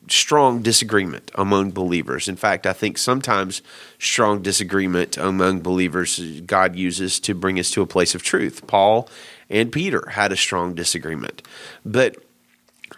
[0.08, 2.28] strong disagreement among believers.
[2.28, 3.62] In fact, I think sometimes
[3.98, 8.66] strong disagreement among believers God uses to bring us to a place of truth.
[8.66, 9.08] Paul
[9.50, 11.42] and Peter had a strong disagreement.
[11.84, 12.16] But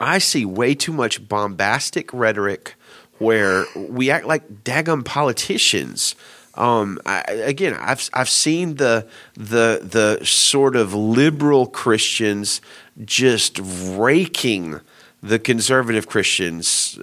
[0.01, 2.75] I see way too much bombastic rhetoric
[3.19, 6.15] where we act like daggum politicians.
[6.59, 12.61] Um, I, again, I've I've seen the the the sort of liberal Christians
[13.05, 14.81] just raking
[15.23, 16.99] the conservative Christians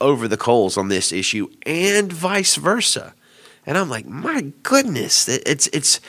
[0.00, 3.14] over the coals on this issue, and vice versa.
[3.66, 6.00] And I'm like, my goodness, it's it's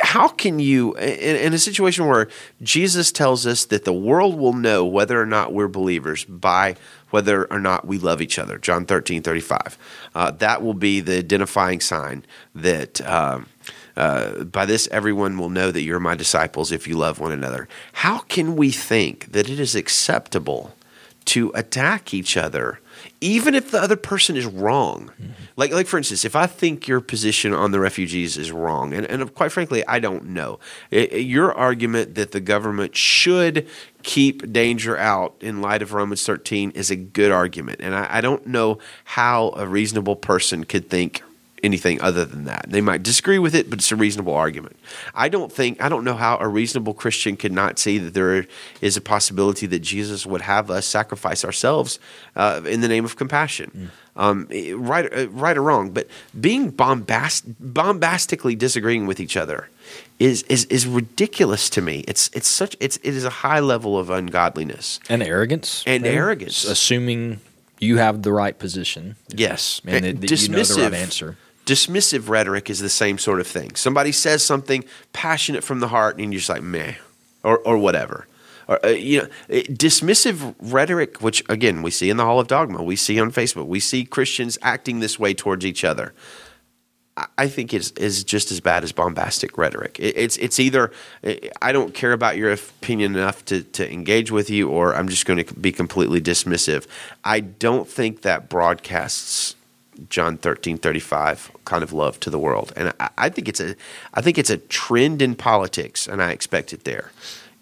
[0.00, 2.28] how can you in, in a situation where
[2.62, 6.76] Jesus tells us that the world will know whether or not we're believers by
[7.10, 8.58] whether or not we love each other.
[8.58, 9.78] John 13, 35.
[10.14, 13.46] Uh, that will be the identifying sign that um,
[13.96, 17.68] uh, by this everyone will know that you're my disciples if you love one another.
[17.94, 20.74] How can we think that it is acceptable
[21.26, 22.80] to attack each other?
[23.20, 25.10] Even if the other person is wrong,
[25.56, 29.04] like like for instance, if I think your position on the refugees is wrong, and,
[29.06, 30.58] and quite frankly, I don't know,
[30.92, 33.66] I- I- your argument that the government should
[34.02, 37.80] keep danger out in light of Romans 13 is a good argument.
[37.82, 41.22] And I, I don't know how a reasonable person could think
[41.62, 42.66] anything other than that.
[42.68, 44.76] They might disagree with it, but it's a reasonable argument.
[45.14, 48.46] I don't think, I don't know how a reasonable Christian could not see that there
[48.80, 51.98] is a possibility that Jesus would have us sacrifice ourselves
[52.36, 53.90] uh, in the name of compassion.
[54.16, 56.08] Um, eh, right, uh, right or wrong, but
[56.38, 59.68] being bombast, bombastically disagreeing with each other
[60.18, 62.04] is, is is ridiculous to me.
[62.06, 65.00] It's it's such it's it is a high level of ungodliness.
[65.08, 66.12] and arrogance And there.
[66.24, 66.64] arrogance.
[66.64, 67.40] assuming
[67.78, 71.36] you have the right position Yes, and that, that you know the right answer
[71.70, 73.76] Dismissive rhetoric is the same sort of thing.
[73.76, 76.94] Somebody says something passionate from the heart, and you're just like meh,
[77.44, 78.26] or or whatever.
[78.66, 82.48] Or, uh, you know, it- dismissive rhetoric, which again we see in the Hall of
[82.48, 86.12] Dogma, we see on Facebook, we see Christians acting this way towards each other.
[87.38, 89.96] I- think is is just as bad as bombastic rhetoric.
[90.00, 90.90] It, it's it's either
[91.62, 95.24] I don't care about your opinion enough to to engage with you, or I'm just
[95.24, 96.86] going to be completely dismissive.
[97.22, 99.54] I don't think that broadcasts
[100.08, 103.60] John thirteen thirty five kind of love to the world, and I, I think it's
[103.60, 103.74] a
[104.12, 107.06] I think it's a trend in politics, and I expect it there.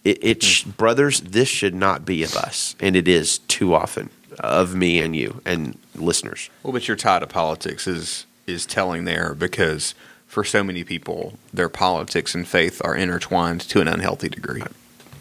[0.04, 0.70] It, it sh- hmm.
[0.82, 4.08] brothers, this should not be of us, and it is too often
[4.40, 6.48] of me and you and listeners.
[6.62, 9.94] Well, but your tie to politics is is telling there because
[10.26, 14.62] for so many people, their politics and faith are intertwined to an unhealthy degree.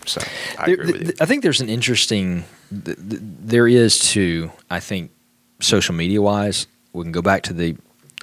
[0.05, 0.21] So
[0.57, 1.07] I There- agree with you.
[1.07, 2.45] th- I think there's an interesting.
[2.85, 3.21] th- th-
[3.53, 4.51] There is too.
[4.69, 5.11] I think
[5.59, 7.75] social media wise, we can go back to the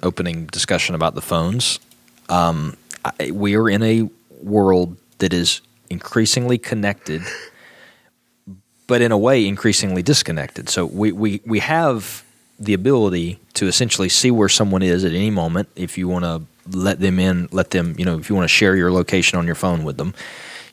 [0.05, 1.80] opening discussion about the phones.
[2.28, 4.09] Um, I, we are in a
[4.42, 7.22] world that is increasingly connected,
[8.86, 10.68] but in a way increasingly disconnected.
[10.68, 12.24] So we, we, we have
[12.59, 15.68] the ability to essentially see where someone is at any moment.
[15.74, 16.42] If you want to
[16.78, 19.46] let them in, let them, you know, if you want to share your location on
[19.46, 20.14] your phone with them,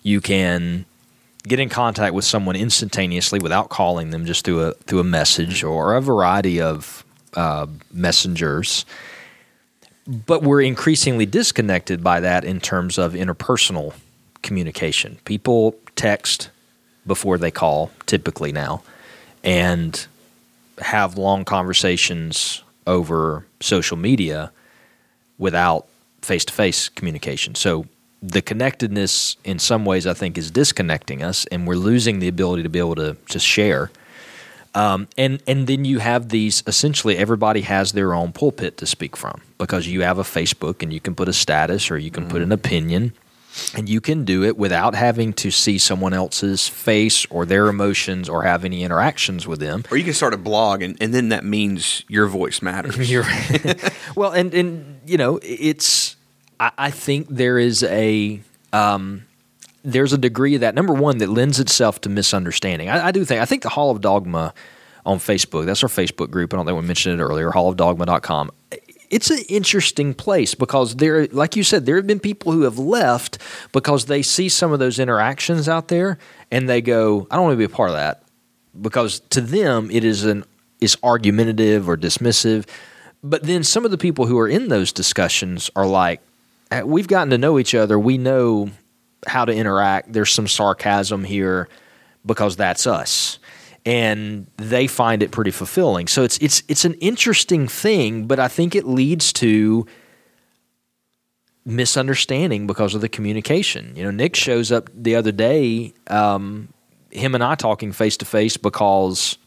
[0.03, 0.85] you can
[1.43, 5.63] get in contact with someone instantaneously without calling them, just through a through a message
[5.63, 7.03] or a variety of
[7.33, 8.85] uh, messengers.
[10.07, 13.93] But we're increasingly disconnected by that in terms of interpersonal
[14.41, 15.19] communication.
[15.25, 16.49] People text
[17.05, 18.83] before they call, typically now,
[19.43, 20.05] and
[20.79, 24.51] have long conversations over social media
[25.37, 25.87] without
[26.21, 27.55] face to face communication.
[27.55, 27.85] So
[28.21, 32.63] the connectedness in some ways I think is disconnecting us and we're losing the ability
[32.63, 33.91] to be able to just share.
[34.73, 39.17] Um, and and then you have these essentially everybody has their own pulpit to speak
[39.17, 42.27] from because you have a Facebook and you can put a status or you can
[42.29, 43.13] put an opinion
[43.75, 48.29] and you can do it without having to see someone else's face or their emotions
[48.29, 49.83] or have any interactions with them.
[49.91, 52.95] Or you can start a blog, and, and then that means your voice matters.
[54.15, 56.15] Well, and and you know, it's.
[56.59, 58.41] I, I think there is a
[58.73, 59.25] um,
[59.83, 60.75] there's a degree of that.
[60.75, 62.89] Number one, that lends itself to misunderstanding.
[62.89, 63.41] I, I do think.
[63.41, 64.53] I think the Hall of Dogma
[65.05, 65.65] on Facebook.
[65.65, 66.53] That's our Facebook group.
[66.53, 67.51] I don't think we mentioned it earlier.
[67.51, 68.51] HallofDogma.com.
[69.09, 72.79] It's an interesting place because there, like you said, there have been people who have
[72.79, 73.39] left
[73.73, 76.17] because they see some of those interactions out there
[76.49, 78.23] and they go, "I don't want to be a part of that."
[78.79, 80.45] because to them it is an
[80.79, 82.67] is argumentative or dismissive.
[83.23, 86.21] But then some of the people who are in those discussions are like,
[86.71, 87.99] "Eh, we've gotten to know each other.
[87.99, 88.71] We know
[89.27, 90.13] how to interact.
[90.13, 91.69] There's some sarcasm here
[92.25, 93.39] because that's us.
[93.85, 96.07] And they find it pretty fulfilling.
[96.07, 99.87] So it's it's it's an interesting thing, but I think it leads to
[101.65, 103.95] misunderstanding because of the communication.
[103.95, 106.69] You know, Nick shows up the other day, um,
[107.11, 109.37] him and I talking face to face because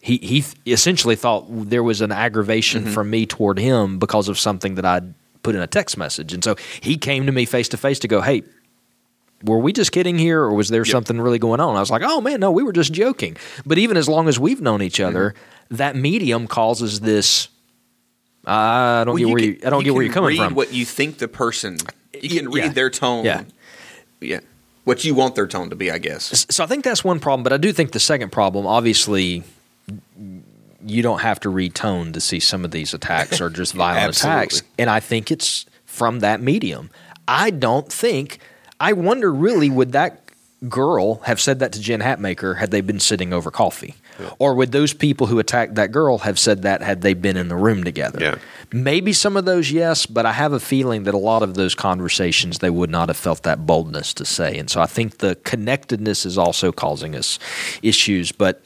[0.00, 4.74] he he essentially thought there was an aggravation from me toward him because of something
[4.74, 7.76] that I'd put in a text message, and so he came to me face to
[7.76, 8.42] face to go, "Hey."
[9.44, 11.76] Were we just kidding here, or was there something really going on?
[11.76, 13.36] I was like, "Oh man, no, we were just joking."
[13.66, 15.34] But even as long as we've known each other,
[15.70, 17.48] that medium causes this.
[18.46, 20.54] I don't Well, get where can- you, I don't get where you're coming read from.
[20.54, 21.76] What you think the person,
[22.20, 22.62] you can Yeah.
[22.64, 23.24] read their tone.
[23.24, 23.44] Yeah.
[24.20, 24.40] yeah.
[24.84, 26.44] What you want their tone to be, I guess.
[26.50, 29.44] So I think that's one problem, but I do think the second problem, obviously,
[30.84, 34.16] you don't have to read tone to see some of these attacks or just violent
[34.16, 36.90] attacks, and I think it's from that medium.
[37.28, 38.38] I don't think.
[38.82, 40.18] I wonder, really, would that
[40.68, 43.94] girl have said that to Jen Hatmaker had they been sitting over coffee,
[44.40, 47.46] or would those people who attacked that girl have said that had they been in
[47.46, 48.18] the room together?
[48.20, 48.38] Yeah.
[48.72, 51.76] Maybe some of those, yes, but I have a feeling that a lot of those
[51.76, 55.36] conversations they would not have felt that boldness to say, and so I think the
[55.44, 57.38] connectedness is also causing us
[57.82, 58.32] issues.
[58.32, 58.62] But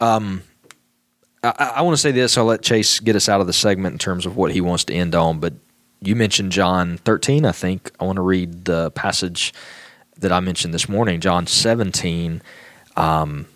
[0.00, 0.42] um,
[1.42, 2.36] I, I want to say this.
[2.36, 4.84] I'll let Chase get us out of the segment in terms of what he wants
[4.84, 5.38] to end on.
[5.38, 5.54] But
[6.00, 7.44] you mentioned John 13.
[7.44, 9.52] I think I want to read the passage
[10.18, 12.42] that I mentioned this morning, John 17.
[12.96, 13.46] Um,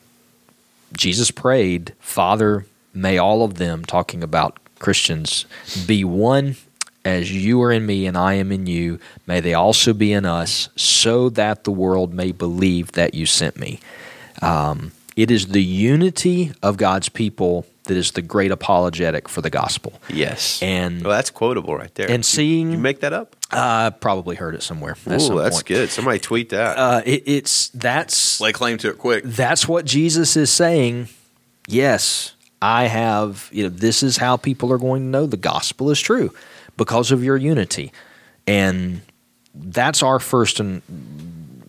[0.93, 5.47] Jesus prayed, Father, may all of them, talking about Christians,
[5.87, 6.57] be one
[7.05, 8.99] as you are in me and I am in you.
[9.27, 13.59] May they also be in us, so that the world may believe that you sent
[13.59, 13.81] me.
[14.43, 19.51] Um, it is the unity of God's people that is the great apologetic for the
[19.51, 19.93] gospel.
[20.09, 20.63] Yes.
[20.63, 22.09] And- well, that's quotable right there.
[22.09, 23.35] and seeing- you make that up.
[23.51, 24.93] I probably heard it somewhere.
[25.07, 25.67] at some that's point.
[25.67, 25.91] good.
[25.91, 26.79] Somebody tweet that.
[26.79, 29.25] Uh, it, it's that's Lay claim to it quick.
[29.25, 31.09] that's what Jesus is saying.
[31.67, 35.91] Yes, I have, you know, this is how people are going to know the gospel
[35.91, 36.33] is true
[36.77, 37.91] because of your unity.
[38.47, 39.01] And
[39.53, 40.83] that's our first and,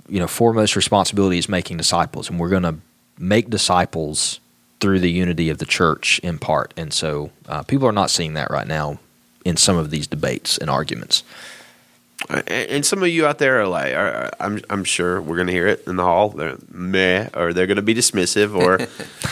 [0.07, 2.29] you know, foremost responsibility is making disciples.
[2.29, 2.75] And we're going to
[3.17, 4.39] make disciples
[4.81, 6.73] through the unity of the church in part.
[6.75, 8.99] And so uh, people are not seeing that right now
[9.45, 11.23] in some of these debates and arguments.
[12.29, 15.47] And- and some of you out there are like, are, I'm, I'm sure we're going
[15.47, 16.29] to hear it in the hall.
[16.29, 18.79] They're meh, or they're going to be dismissive, or,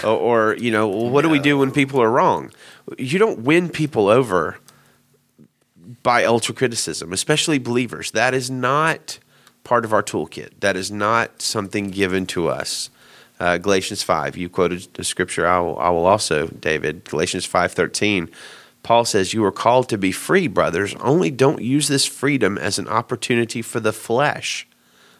[0.07, 0.17] or,
[0.51, 2.51] or, you know, what do we do when people are wrong?
[2.97, 4.57] You don't win people over
[6.03, 8.11] by ultra criticism, especially believers.
[8.11, 9.19] That is not
[9.63, 10.59] part of our toolkit.
[10.59, 12.89] That is not something given to us.
[13.39, 14.35] Uh, Galatians five.
[14.35, 15.47] You quoted the scripture.
[15.47, 17.05] I will, I will also, David.
[17.05, 18.29] Galatians five thirteen.
[18.83, 20.95] Paul says, "You are called to be free, brothers.
[20.99, 24.67] Only don't use this freedom as an opportunity for the flesh."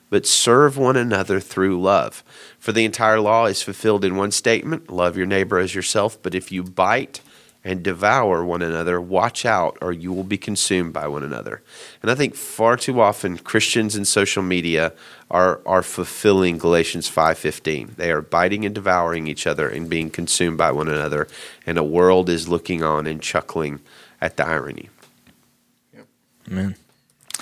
[0.10, 2.24] but serve one another through love.
[2.58, 6.22] For the entire law is fulfilled in one statement love your neighbor as yourself.
[6.22, 7.22] But if you bite
[7.64, 11.62] and devour one another, watch out, or you will be consumed by one another.
[12.02, 14.94] And I think far too often Christians in social media
[15.32, 17.96] are, are fulfilling Galatians 5.15.
[17.98, 21.28] They are biting and devouring each other and being consumed by one another,
[21.66, 23.80] and a world is looking on and chuckling
[24.22, 24.90] at the irony.
[26.50, 26.76] Amen.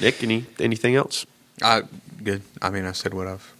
[0.01, 1.25] Nick, any, anything else?
[1.63, 1.83] I
[2.23, 2.41] good.
[2.61, 3.53] I mean, I said what I've.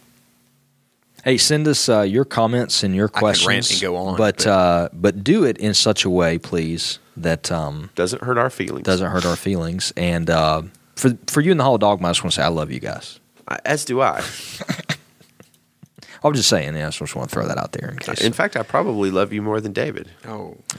[1.24, 3.48] Hey, send us uh, your comments and your I could questions.
[3.48, 6.98] rant and go on, but but- uh, but do it in such a way, please,
[7.16, 8.84] that um, Doesn't hurt our feelings.
[8.84, 9.92] doesn't hurt our feelings.
[9.96, 10.62] And uh,
[10.94, 12.70] for for you and the Hall of Dogma, I just want to say I love
[12.70, 13.18] you guys.
[13.64, 14.22] As do I.
[16.24, 18.20] I'm just saying, yeah, I just want to throw that out there in case.
[18.20, 20.10] In fact, I probably love you more than David.
[20.26, 20.56] Oh,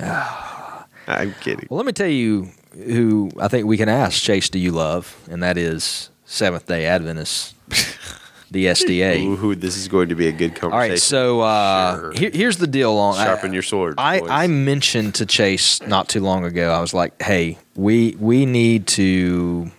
[1.07, 1.67] I'm kidding.
[1.69, 5.15] well, let me tell you, who I think we can ask, Chase, do you love?
[5.31, 7.53] And that is Seventh Day Adventists,
[8.51, 9.23] the SDA.
[9.23, 10.73] Ooh, this is going to be a good conversation.
[10.73, 12.11] All right, so uh, Sure.
[12.11, 14.19] here, here's the deal on Sharpen I- your sword, I.
[14.19, 16.71] I mentioned to Chase not too long ago.
[16.73, 19.71] I was like, "Hey, we we need to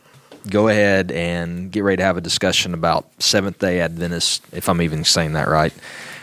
[0.48, 4.82] go ahead and get ready to have a discussion about Seventh Day Adventists, if I'm
[4.82, 5.72] even saying that right,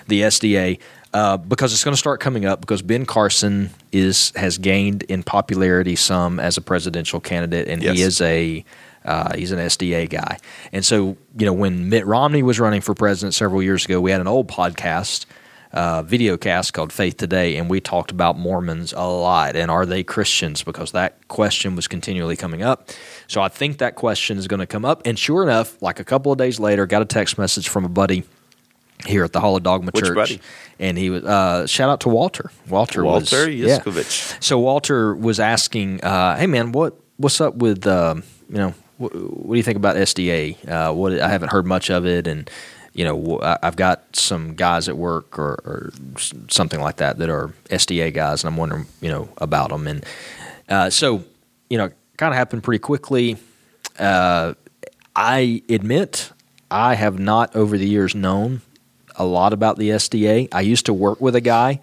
[0.07, 0.79] the SDA."
[1.13, 5.23] Uh, because it's going to start coming up because Ben Carson is has gained in
[5.23, 8.63] popularity some as a presidential candidate, and he is a
[9.07, 10.37] uh, he's an SDA guy.
[10.73, 14.11] And so, you know, when Mitt Romney was running for president several years ago, we
[14.11, 15.25] had an old podcast,
[15.73, 19.55] uh, video cast called Faith Today, and we talked about Mormons a lot.
[19.55, 20.63] And are they Christians?
[20.63, 22.89] Because that question was continually coming up.
[23.27, 25.05] So I think that question is going to come up.
[25.05, 27.89] And sure enough, like a couple of days later, got a text message from a
[27.89, 28.23] buddy
[29.05, 30.15] here at the Hall of Dogma Which Church.
[30.15, 30.41] buddy?
[30.79, 32.51] And he was, uh, shout out to Walter.
[32.67, 33.77] Walter, was, Walter yeah.
[33.79, 34.43] Yuskovich.
[34.43, 39.13] So Walter was asking, uh, "Hey man, what what's up with um, you know what,
[39.13, 40.67] what do you think about SDA?
[40.67, 42.49] Uh, what I haven't heard much of it, and
[42.97, 45.91] you know I've got some guys at work or, or
[46.49, 49.87] something like that that are SDA guys, and I'm wondering you know about them.
[49.87, 50.05] And
[50.67, 51.23] uh, so
[51.69, 53.37] you know, kind of happened pretty quickly.
[53.97, 54.55] Uh,
[55.15, 56.31] I admit
[56.69, 58.61] I have not over the years known
[59.15, 60.49] a lot about the SDA.
[60.51, 61.81] I used to work with a guy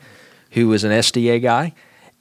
[0.51, 1.75] who was an SDA guy,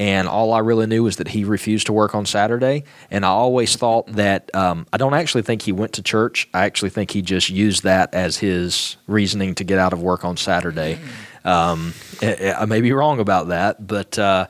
[0.04, 2.84] and all I really knew was that he refused to work on Saturday.
[3.10, 6.50] And I always thought that um, I don't actually think he went to church.
[6.54, 10.26] I actually think he just used that as his reasoning to get out of work
[10.26, 11.00] on Saturday.
[11.46, 14.20] Um, I, I may be wrong about that, but.
[14.20, 14.48] Uh,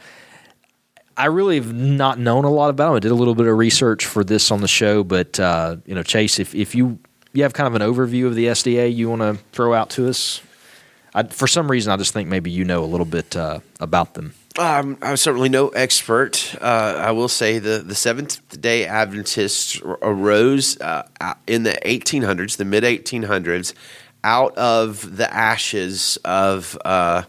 [1.16, 2.96] I really have not known a lot about him.
[2.96, 5.94] I did a little bit of research for this on the show, but uh, you
[5.94, 6.98] know, Chase, if, if you
[7.34, 10.10] you have kind of an overview of the SDA you want to throw out to
[10.10, 10.42] us,
[11.14, 14.16] I, for some reason, I just think maybe you know a little bit uh, about
[14.16, 14.34] them.
[14.60, 16.56] Um, I'm certainly no expert.
[16.62, 21.08] Uh, I will say the, the Seventh Day Adventists arose uh,
[21.48, 23.74] in the 1800s, the mid 1800s,
[24.24, 27.24] out of the ashes of uh,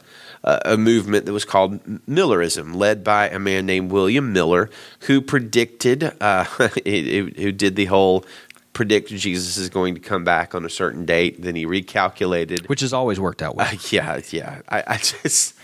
[0.44, 4.68] a a movement that was called Millerism, led by a man named William Miller,
[5.00, 6.44] who predicted, uh,
[6.84, 8.26] who did the whole
[8.74, 11.40] predict Jesus is going to come back on a certain date.
[11.40, 12.68] Then he recalculated.
[12.68, 13.68] which has always worked out well.
[13.68, 14.60] Uh, yeah, yeah.
[14.68, 15.54] I, I just,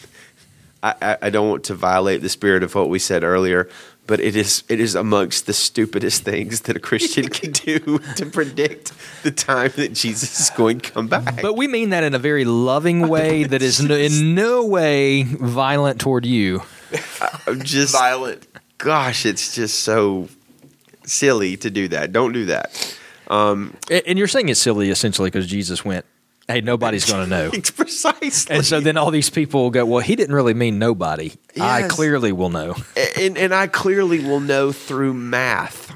[0.82, 3.68] I, I- I don't want to violate the spirit of what we said earlier,
[4.06, 8.26] but it is it is amongst the stupidest things that a Christian can do to
[8.26, 11.40] predict the time that Jesus is going to come back.
[11.42, 15.22] but we mean that in a very loving way that is no, in no way
[15.24, 16.62] violent toward you.
[17.46, 18.46] I'm just Violent.
[18.78, 20.28] Gosh, it's just so
[21.04, 22.12] silly to do that.
[22.12, 22.96] Don't do that.
[23.28, 26.04] Um, and and you're saying it's silly essentially because Jesus went,
[26.50, 28.56] "Hey, nobody's going to know." Precisely.
[28.56, 31.32] And so then all these people will go, "Well, he didn't really mean nobody.
[31.60, 32.76] I clearly will know."
[33.18, 35.92] and, and I clearly will know through math.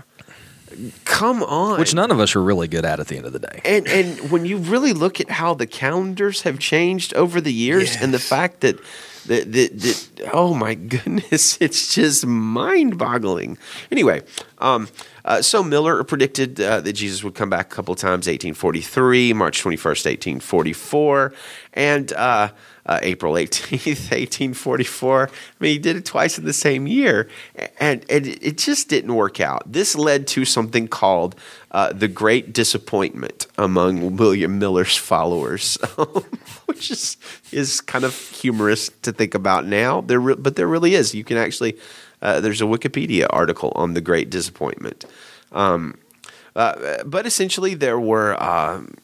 [1.04, 1.78] Come on.
[1.78, 3.60] Which none of us are really good at at the end of the day.
[3.64, 7.96] and and when you really look at how the calendars have changed over the years
[8.00, 8.78] and the fact that
[9.26, 13.58] that, that, that oh my goodness it's just mind-boggling
[13.90, 14.22] anyway
[14.58, 14.88] um,
[15.24, 19.62] uh, so miller predicted uh, that jesus would come back a couple times 1843 march
[19.62, 21.32] 21st 1844
[21.74, 22.48] and uh,
[22.86, 25.28] uh, April 18th, 1844.
[25.28, 27.28] I mean, he did it twice in the same year,
[27.78, 29.62] and, and it just didn't work out.
[29.70, 31.34] This led to something called
[31.74, 35.74] uh, the Great Disappointment among William Miller's followers,
[36.66, 37.16] which is
[37.50, 40.00] is kind of humorous to think about now.
[40.00, 41.16] There, re- but there really is.
[41.16, 41.76] You can actually
[42.22, 45.04] uh, there's a Wikipedia article on the Great Disappointment.
[45.50, 45.98] Um,
[46.54, 48.94] uh, but essentially, there were um,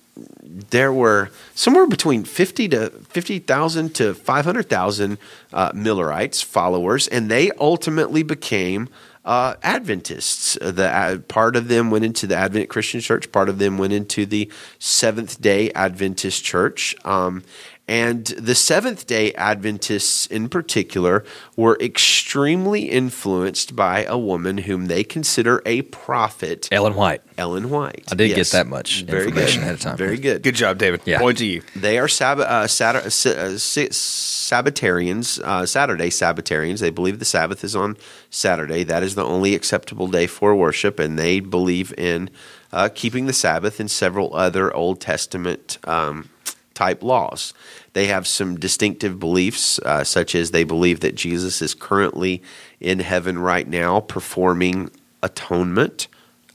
[0.45, 5.18] there were somewhere between 50 to 50,000 to 500,000
[5.53, 8.89] uh, Millerites followers, and they ultimately became
[9.25, 10.57] uh, Adventists.
[10.61, 13.79] Uh, The uh, part of them went into the Advent Christian Church, part of them
[13.79, 16.95] went into the Seventh Day Adventist Church.
[17.05, 17.43] Um,
[17.91, 21.24] and the Seventh day Adventists, in particular,
[21.57, 27.20] were extremely influenced by a woman whom they consider a prophet, Ellen White.
[27.36, 28.05] Ellen White.
[28.12, 29.64] I did get that much Very information good.
[29.64, 29.97] ahead of time.
[29.97, 30.43] Very good.
[30.45, 31.01] Good job, David.
[31.05, 31.18] Yeah.
[31.18, 31.62] Point to you.
[31.74, 36.78] They are Sab- uh, Sat- uh, Sa- uh, Sa- Sabbatarians, uh, Saturday Sabbatarians.
[36.78, 37.97] They believe the Sabbath is on
[38.30, 38.84] Saturday.
[38.84, 42.30] That is the only acceptable day for worship, and they believe in
[42.72, 46.28] uh, keeping the Sabbath and several other Old Testament um,
[46.74, 47.53] type laws.
[47.93, 52.43] They have some distinctive beliefs, uh, such as they believe that Jesus is currently
[52.80, 54.91] in heaven right now performing
[55.22, 56.07] atonement,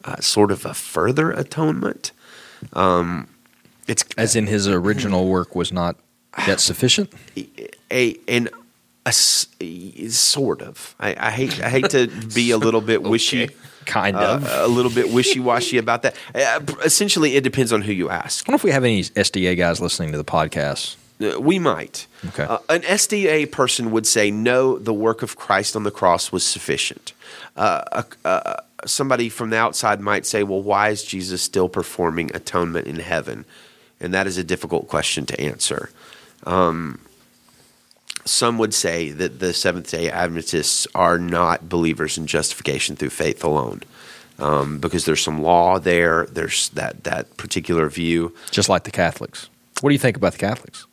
[0.05, 2.11] uh, sort of a further atonement.
[2.73, 3.27] Um,
[3.87, 5.97] it's As in his original work was not
[6.47, 7.11] yet sufficient.
[7.91, 8.49] a an
[9.05, 9.47] A s-
[10.09, 10.95] sort of.
[10.99, 13.49] I, I hate I hate to be a little bit wishy,
[13.85, 14.47] Kind uh, of.
[14.51, 16.15] a little bit wishy washy about that.
[16.33, 18.47] Uh, essentially, it depends on who you ask.
[18.47, 20.95] I wonder if we have any SDA guys listening to the podcast.
[21.21, 22.07] Uh, We might.
[22.27, 22.43] Okay.
[22.43, 26.45] Uh, an SDA person would say, no, the work of Christ on the cross was
[26.45, 27.13] sufficient.
[27.55, 28.55] Uh, uh, uh,
[28.85, 33.45] somebody from the outside might say, well, why is Jesus still performing atonement in heaven?
[33.99, 35.89] And that is a difficult question to answer.
[36.45, 36.99] Um,
[38.25, 43.43] some would say that the Seventh day Adventists are not believers in justification through faith
[43.43, 43.83] alone.
[44.37, 48.35] Um, because there's some law there, there's that, that particular view.
[48.51, 49.49] Just like the Catholics.
[49.79, 50.87] What do you think about the Catholics?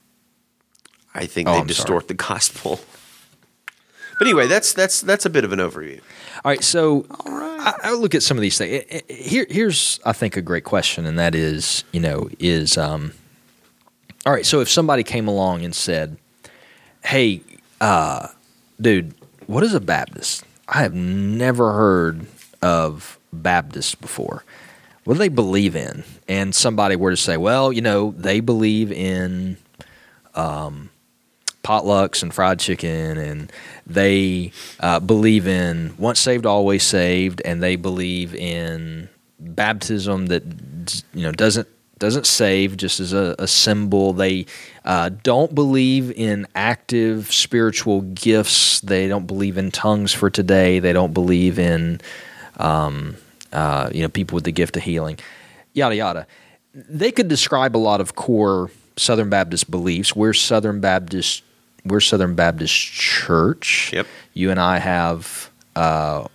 [1.15, 2.81] I think Oh, they I'm distort the gospel.
[4.19, 5.99] But anyway, that's that's that's a bit of an overview.
[6.45, 8.85] All right, so I, I look at some of these things.
[8.93, 12.79] I- I- Here, here's I think a great question, and that is, you know, is
[12.79, 13.15] um,
[14.25, 14.47] all right.
[14.47, 16.19] So if somebody came along and said,
[17.03, 17.41] "Hey,
[17.81, 18.29] uh,
[18.81, 19.13] dude,
[19.47, 20.45] what is a Baptist?
[20.69, 22.25] I have never heard
[22.61, 24.45] of Baptists before.
[25.03, 28.93] What do they believe in?" And somebody were to say, "Well, you know, they believe
[28.93, 29.57] in."
[31.63, 33.53] Potlucks and fried chicken, and
[33.87, 39.09] they uh, believe in once saved, always saved, and they believe in
[39.39, 40.43] baptism that
[41.15, 44.13] you know doesn't doesn't save just as a, a symbol.
[44.13, 44.47] They
[44.85, 48.81] uh, don't believe in active spiritual gifts.
[48.81, 50.81] They don't believe in tongues for today.
[50.81, 52.01] They don't believe in
[52.57, 53.17] um,
[53.53, 55.19] uh, you know people with the gift of healing,
[55.75, 56.27] yada yada.
[56.75, 60.17] They could describe a lot of core Southern Baptist beliefs.
[60.17, 61.45] We're Southern Baptist.
[61.85, 63.93] We're Southern Baptist Church.
[63.93, 64.07] Yep.
[64.35, 65.51] You and I have.
[65.74, 66.26] Uh,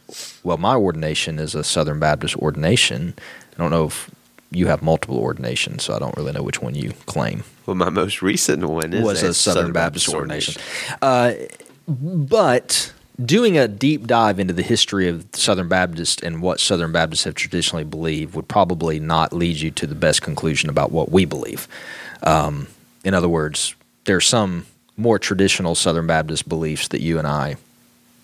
[0.43, 3.13] well, my ordination is a Southern Baptist ordination.
[3.53, 4.09] I don't know if
[4.51, 7.89] you have multiple ordinations, so I don't really know which one you claim Well, my
[7.89, 10.61] most recent one is was a Southern, Baptist, ordination.
[11.01, 11.33] Uh,
[11.87, 12.93] but
[13.23, 17.35] doing a deep dive into the history of Southern Baptist and what Southern Baptists have
[17.35, 21.67] traditionally believed would probably not lead you to the best conclusion about what we believe.
[22.23, 22.67] Um,
[23.03, 23.75] in other words,
[24.05, 24.65] there are some
[24.97, 27.55] more traditional Southern Baptist beliefs that you and I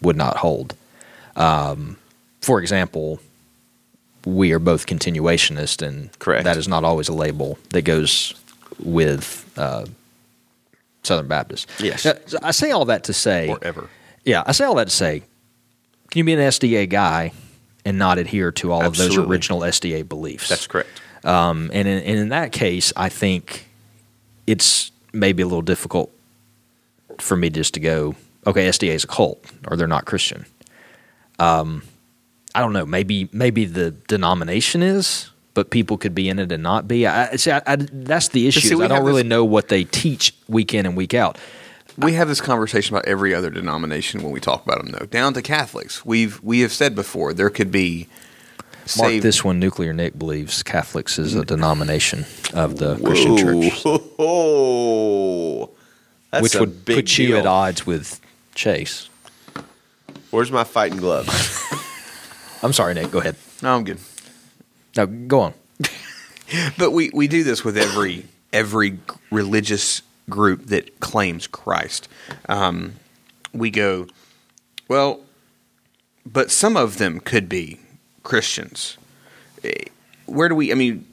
[0.01, 0.75] would not hold.
[1.35, 1.97] Um,
[2.41, 3.19] for example,
[4.25, 6.43] we are both continuationist, and Correct.
[6.43, 8.33] that is not always a label that goes
[8.79, 9.85] with uh,
[11.03, 11.69] Southern Baptist.
[11.79, 12.05] Yes.
[12.05, 13.89] Now, I say all that to say, or ever.
[14.23, 15.23] yeah, I say all that to say,
[16.09, 17.33] can you be an SDA guy
[17.85, 20.49] and not adhere to all of those original SDA beliefs?
[20.49, 20.89] That's correct.
[21.23, 23.67] Um, and, in, and in that case, I think
[24.45, 26.11] it's maybe a little difficult
[27.19, 28.15] for me just to go,
[28.47, 30.45] okay, SDA is a cult or they're not Christian.
[31.39, 31.83] Um,
[32.55, 32.85] I don't know.
[32.85, 37.07] Maybe maybe the denomination is, but people could be in it and not be.
[37.07, 38.59] I, see, I, I, that's the issue.
[38.59, 41.37] see, I don't really this- know what they teach week in and week out.
[41.97, 45.05] We have this conversation about every other denomination when we talk about them, though.
[45.05, 48.07] Down to Catholics, we've we have said before there could be.
[48.97, 49.59] Mark saved- this one.
[49.59, 53.81] Nuclear Nick believes Catholics is a denomination of the Christian church,
[54.19, 55.69] Oh,
[56.33, 57.37] that's which would put you deal.
[57.37, 58.19] at odds with
[58.55, 59.07] Chase.
[60.31, 61.27] Where's my fighting glove?
[62.63, 63.11] I'm sorry, Nick.
[63.11, 63.35] Go ahead.
[63.61, 63.99] No, I'm good.
[64.97, 65.53] No, go on.
[66.77, 68.99] But we, we do this with every every
[69.31, 72.07] religious group that claims Christ.
[72.47, 72.93] Um,
[73.53, 74.07] we go,
[74.87, 75.21] well,
[76.25, 77.79] but some of them could be
[78.23, 78.97] Christians.
[79.63, 79.85] Eh,
[80.27, 80.71] Where do we?
[80.71, 81.07] I mean,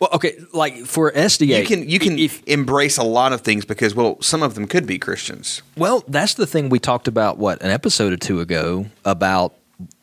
[0.00, 3.64] Well, okay, like for SDA, you can you can if embrace a lot of things
[3.64, 5.62] because well, some of them could be Christians.
[5.76, 9.54] Well, that's the thing we talked about what an episode or two ago about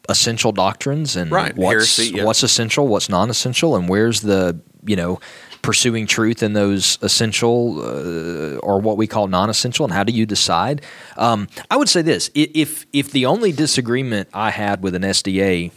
[0.10, 2.26] essential doctrines and Right, what's heresy, yeah.
[2.26, 5.20] what's essential, what's non-essential, and where's the you know
[5.62, 10.26] pursuing truth in those essential uh, or what we call non-essential, and how do you
[10.26, 10.82] decide?
[11.18, 15.72] Um, I would say this: if if the only disagreement I had with an SDA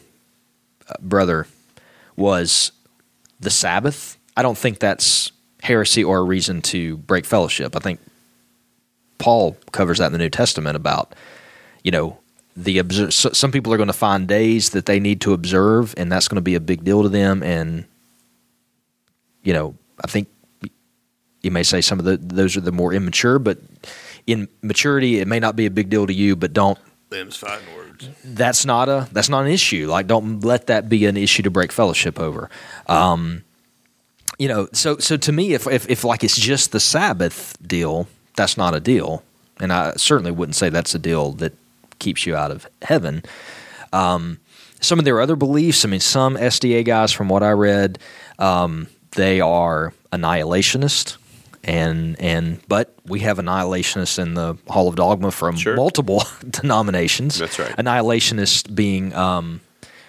[0.88, 1.46] uh, brother
[2.16, 2.72] was
[3.40, 5.32] the Sabbath, I don't think that's
[5.62, 7.76] heresy or a reason to break fellowship.
[7.76, 8.00] I think
[9.18, 11.14] Paul covers that in the New Testament about,
[11.82, 12.18] you know,
[12.56, 16.10] the so- some people are going to find days that they need to observe, and
[16.10, 17.42] that's going to be a big deal to them.
[17.42, 17.84] And
[19.42, 20.28] you know, I think
[21.42, 23.58] you may say some of the those are the more immature, but
[24.26, 26.34] in maturity, it may not be a big deal to you.
[26.34, 26.78] But don't
[27.10, 27.85] Them's fighting words.
[28.24, 29.86] That's not a that's not an issue.
[29.88, 32.50] Like, don't let that be an issue to break fellowship over.
[32.86, 33.44] Um,
[34.38, 38.08] you know, so so to me, if, if if like it's just the Sabbath deal,
[38.36, 39.22] that's not a deal,
[39.60, 41.54] and I certainly wouldn't say that's a deal that
[41.98, 43.22] keeps you out of heaven.
[43.92, 44.38] Um,
[44.80, 47.98] some of their other beliefs, I mean, some SDA guys, from what I read,
[48.38, 51.16] um, they are annihilationist,
[51.66, 55.76] and and but we have annihilationists in the Hall of Dogma from Sure.
[55.76, 57.38] multiple denominations.
[57.38, 57.76] That's right.
[57.76, 59.60] Annihilationists being um,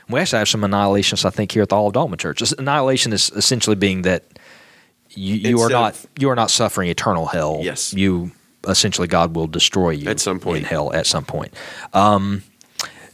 [0.10, 2.42] we actually have some annihilationists I think here at the Hall of Dogma Church.
[2.58, 4.24] Annihilation is essentially being that
[5.10, 7.60] you, you are not you are not suffering eternal hell.
[7.64, 7.94] Yes.
[7.94, 8.32] you
[8.68, 10.60] essentially God will destroy you At some point.
[10.60, 11.54] in hell at some point.
[11.94, 12.44] Um,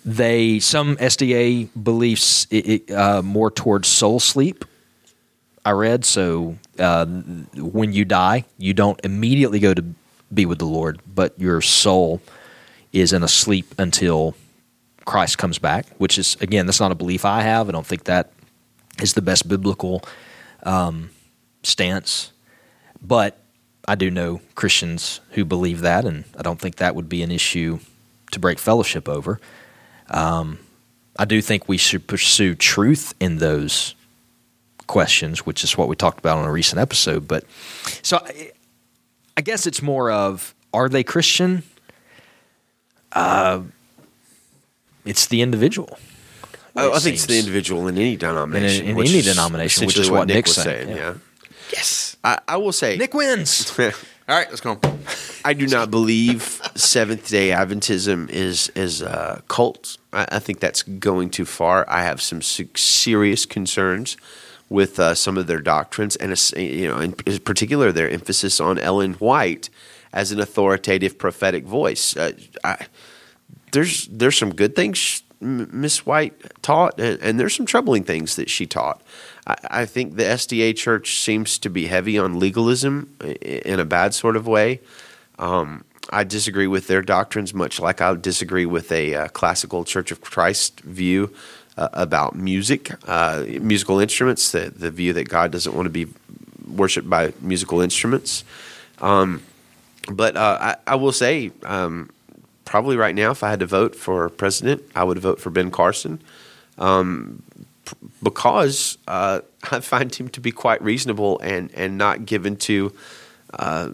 [0.06, 4.66] they some SDA beliefs it, it, uh, more towards soul sleep.
[5.66, 9.84] I read so uh, when you die, you don't immediately go to
[10.34, 12.22] be with the Lord, but your soul
[12.92, 14.36] is in a sleep until
[15.06, 15.88] Christ comes back.
[15.98, 17.70] Which is again, that's not a belief I have.
[17.70, 18.32] I don't think that
[19.02, 20.04] is the best biblical
[20.64, 21.12] um,
[21.64, 22.32] stance,
[23.02, 23.40] but
[23.88, 27.32] I do know Christians who believe that, and I don't think that would be an
[27.32, 27.80] issue
[28.32, 29.40] to break fellowship over.
[30.10, 30.60] Um,
[31.18, 33.96] I do think we should pursue truth in those
[34.88, 37.28] questions, which is what we talked about on a recent episode.
[37.28, 37.44] But
[38.02, 38.52] so I,
[39.38, 41.64] I guess it's more of are they Christian?
[43.12, 43.62] Uh,
[45.06, 45.98] it's the individual.
[46.76, 48.86] Oh, it I think it's the individual in any denomination.
[48.86, 50.90] In- in which any is denomination, which is what Nick was said, saying.
[50.90, 50.96] yeah.
[50.96, 51.14] Yeah.
[51.72, 52.98] Yes, I, I will say.
[52.98, 53.78] Nick wins.
[53.80, 53.92] All
[54.28, 54.80] right, let's go.
[55.44, 59.98] I do not believe Seventh Day Adventism is is a cult.
[60.14, 61.86] I, I think that's going too far.
[61.90, 64.18] I have some serious concerns
[64.74, 69.14] with uh, some of their doctrines, and you know, in particular, their emphasis on Ellen
[69.14, 69.70] White
[70.12, 72.18] as an authoritative prophetic voice.
[72.18, 72.32] Uh,
[72.64, 72.88] I,
[73.72, 78.50] there's there's some good things Miss White taught, and, and there's some troubling things that
[78.50, 79.04] she taught.
[79.46, 84.16] I, I think the SDA Church seems to be heavy on legalism in a bad
[84.16, 84.82] sort of way.
[85.38, 90.12] Um, I disagree with their doctrines, much like I disagree with a uh, classical Church
[90.12, 91.32] of Christ view
[91.78, 94.52] uh, about music, uh, musical instruments.
[94.52, 96.08] The the view that God doesn't want to be
[96.68, 98.44] worshipped by musical instruments.
[99.02, 99.42] Um,
[100.12, 102.10] but uh, I, I will say, um,
[102.66, 105.72] probably right now, if I had to vote for president, I would vote for Ben
[105.72, 106.20] Carson,
[106.78, 107.42] um,
[107.86, 112.94] p- because uh, I find him to be quite reasonable and and not given to
[113.60, 113.90] uh,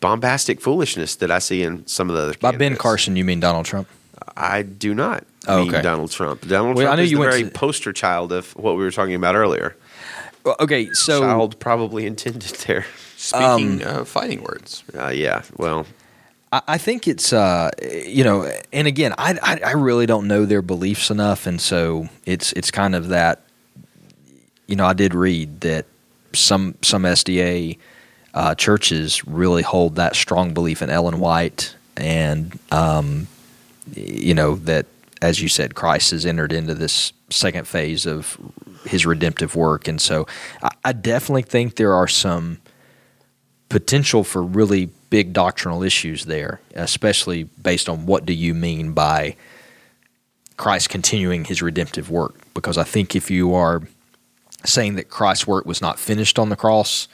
[0.00, 2.34] bombastic foolishness that I see in some of the other.
[2.40, 2.76] By Ben.
[2.76, 3.88] Carson, you mean Donald Trump?
[4.36, 5.82] I do not Oh, mean okay.
[5.82, 6.46] Donald Trump.
[6.48, 8.82] Donald Well, I Trump knew is you the very to- poster child of what we
[8.84, 9.76] were talking about earlier.
[10.44, 12.84] Well, okay, so child probably intended there.
[13.16, 15.86] Speaking of fighting words, Uh, yeah, well,
[16.52, 20.44] I, I think it's uh, you know, and again, I, I I really don't know
[20.44, 23.40] their beliefs enough, and so it's it's kind of that.
[24.66, 25.86] You know, I did read that
[26.34, 27.78] some some SDA
[28.34, 33.26] uh, churches really hold that strong belief in Ellen White, and um,
[33.92, 34.86] you know that
[35.22, 38.38] as you said, Christ has entered into this second phase of
[38.84, 40.26] his redemptive work, and so
[40.62, 42.58] I, I definitely think there are some
[43.68, 49.36] potential for really big doctrinal issues there, especially based on what do you mean by
[50.56, 52.34] Christ continuing his redemptive work?
[52.54, 53.82] Because I think if you are
[54.64, 57.08] saying that Christ's work was not finished on the cross,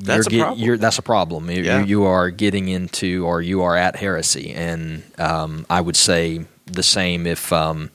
[0.00, 0.64] That's a you're, problem.
[0.64, 1.50] You're, that's a problem.
[1.50, 1.80] You- Yeah.
[1.80, 6.44] You, you are getting into, or you are at heresy, and um, I would say
[6.66, 7.90] the same if, um,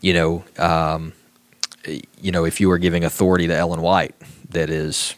[0.00, 1.12] you know, um,
[2.20, 4.14] you know, if you were giving authority to Ellen White,
[4.50, 5.14] that is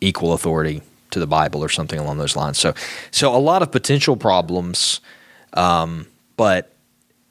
[0.00, 2.58] equal authority to the Bible or something along those lines.
[2.58, 2.74] So,
[3.10, 5.00] so a lot of potential problems,
[5.54, 6.06] um,
[6.36, 6.72] but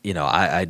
[0.04, 0.68] you know, I, I,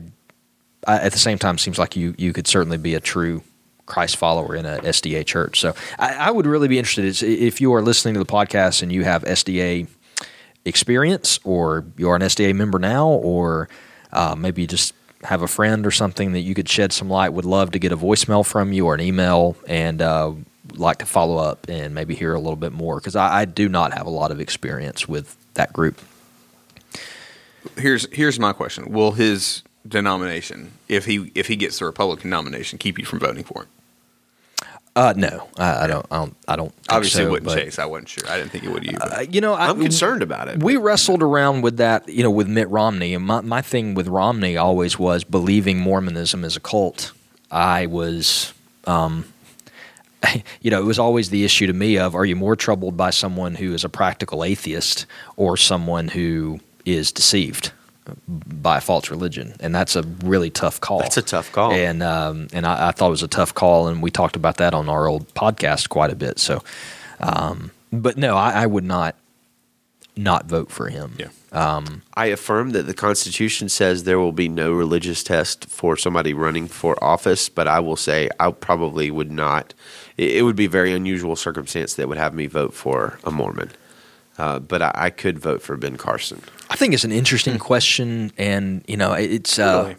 [0.88, 3.44] I at the same time seems like you you could certainly be a true
[3.86, 5.60] Christ follower in a SDA church.
[5.60, 8.92] So, I, I would really be interested if you are listening to the podcast and
[8.92, 9.88] you have SDA
[10.66, 13.70] experience, or you are an SDA member now, or
[14.12, 17.30] uh, maybe just have a friend or something that you could shed some light.
[17.30, 20.34] Would love to get a voicemail from you or an email, and uh,
[20.74, 23.70] like to follow up and maybe hear a little bit more because I, I do
[23.70, 26.02] not have a lot of experience with that group.
[27.78, 32.78] here's here's my question: Will his denomination, if he if he gets the Republican nomination,
[32.78, 33.70] keep you from voting for him?
[34.96, 36.06] Uh, no, I, I don't.
[36.10, 36.36] I don't.
[36.48, 36.74] I don't.
[36.88, 37.80] Obviously, so, it wouldn't but- Chase.
[37.80, 38.30] I wasn't sure.
[38.30, 38.98] I didn't think it would you.
[38.98, 40.64] Uh, you know, I, I'm concerned about it.
[40.64, 43.14] We wrestled around with that, you know, with Mitt Romney.
[43.14, 47.12] And my, my thing with Romney always was believing Mormonism is a cult.
[47.52, 48.54] I was,
[48.86, 49.26] um,
[50.62, 53.10] you know, it was always the issue to me of are you more troubled by
[53.10, 55.06] someone who is a practical atheist
[55.36, 57.74] or someone who is deceived
[58.28, 59.54] by a false religion?
[59.60, 61.00] And that's a really tough call.
[61.00, 61.72] That's a tough call.
[61.72, 64.58] And um, and I, I thought it was a tough call, and we talked about
[64.58, 66.40] that on our old podcast quite a bit.
[66.40, 66.64] So,
[67.20, 69.16] um, but no, I, I would not
[70.18, 71.16] not vote for him.
[71.18, 71.28] Yeah.
[72.14, 76.68] I affirm that the Constitution says there will be no religious test for somebody running
[76.68, 79.74] for office, but I will say I probably would not.
[80.18, 83.32] It, it would be a very unusual circumstance that would have me vote for a
[83.32, 83.72] Mormon.
[84.38, 86.42] Uh, but I, I could vote for Ben Carson.
[86.70, 89.96] I think it's an interesting question, and you know, it's uh, Really?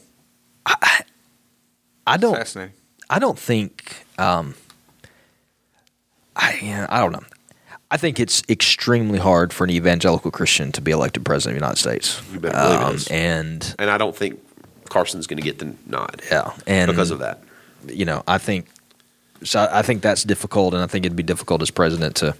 [2.06, 2.74] I don't Fascinating.
[3.10, 4.55] I don't think um,
[6.34, 7.24] I yeah, I don't know.
[7.90, 11.66] I think it's extremely hard for an evangelical Christian to be elected president of the
[11.66, 12.20] United States.
[12.32, 13.09] You better believe it is.
[13.09, 14.40] And And I don't think
[14.88, 17.43] Carson's going to get the nod yeah, and because of that.
[17.86, 18.66] you know, I think
[19.44, 19.68] so.
[19.70, 22.34] I think that's difficult, and I think it'd be difficult as president to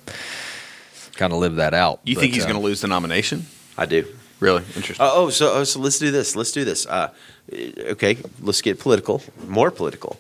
[1.15, 2.01] kind of live that out.
[2.05, 3.47] You But, think he's uh, going to lose the nomination?
[3.79, 4.07] I do.
[4.41, 5.05] Really interesting.
[5.05, 6.37] Uh, oh, so oh, so let's do this.
[6.37, 6.87] Let's do this.
[6.87, 7.11] Uh,
[7.53, 10.19] okay, let's get political, more political.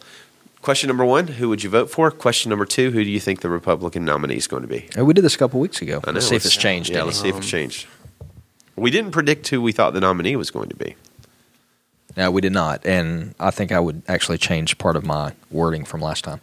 [0.63, 2.11] Question number one: Who would you vote for?
[2.11, 4.89] Question number two: Who do you think the Republican nominee is going to be?
[4.99, 6.01] uh, We did this a couple weeks ago.
[6.05, 6.91] I know, Let's see if it's changed.
[6.91, 7.07] Yeah, any.
[7.07, 7.87] let's see if it's changed.
[8.75, 10.97] We didn't predict who we thought the nominee was going to be.
[12.17, 15.85] No, we did not, and I think I would actually change part of my wording
[15.85, 16.41] from last time.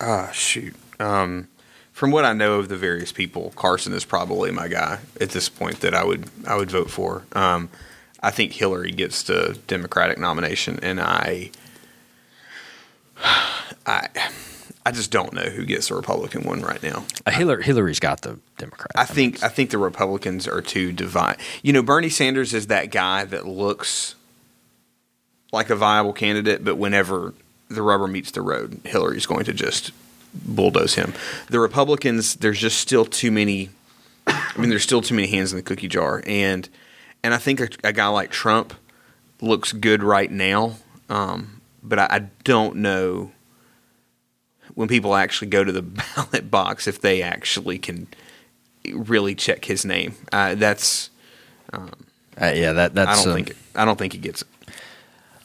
[0.00, 0.74] Ah, shoot.
[0.98, 1.46] Um,
[1.92, 5.48] from what I know of the various people, Carson is probably my guy at this
[5.48, 7.24] point that I would I would vote for.
[7.32, 7.68] Um,
[8.22, 11.50] I think Hillary gets the Democratic nomination, and I,
[13.86, 14.08] I,
[14.86, 17.04] I just don't know who gets the Republican one right now.
[17.26, 18.92] Uh, Hillary, Hillary's got the Democrat.
[18.94, 21.38] I think I think the Republicans are too divide.
[21.62, 24.14] You know, Bernie Sanders is that guy that looks
[25.52, 27.34] like a viable candidate, but whenever
[27.68, 29.90] the rubber meets the road, Hillary's going to just
[30.34, 31.14] bulldoze him.
[31.48, 33.70] The Republicans, there's just still too many.
[34.26, 36.68] I mean, there's still too many hands in the cookie jar, and
[37.22, 38.74] and I think a, a guy like Trump
[39.40, 40.76] looks good right now,
[41.08, 43.32] um, but I, I don't know
[44.74, 45.82] when people actually go to the
[46.16, 48.06] ballot box if they actually can
[48.84, 50.14] really check his name.
[50.32, 51.10] Uh, that's
[52.40, 53.20] Uh, yeah, that that's.
[53.20, 54.48] I don't um, think I don't think he gets it.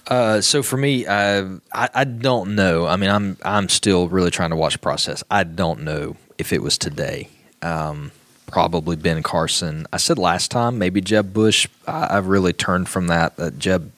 [0.07, 2.85] Uh, so for me, uh, I I don't know.
[2.87, 5.23] I mean, I'm I'm still really trying to watch the process.
[5.29, 7.29] I don't know if it was today.
[7.61, 8.11] Um,
[8.45, 9.85] probably Ben Carson.
[9.91, 11.67] I said last time maybe Jeb Bush.
[11.85, 13.33] I, I've really turned from that.
[13.37, 13.91] Uh, Jeb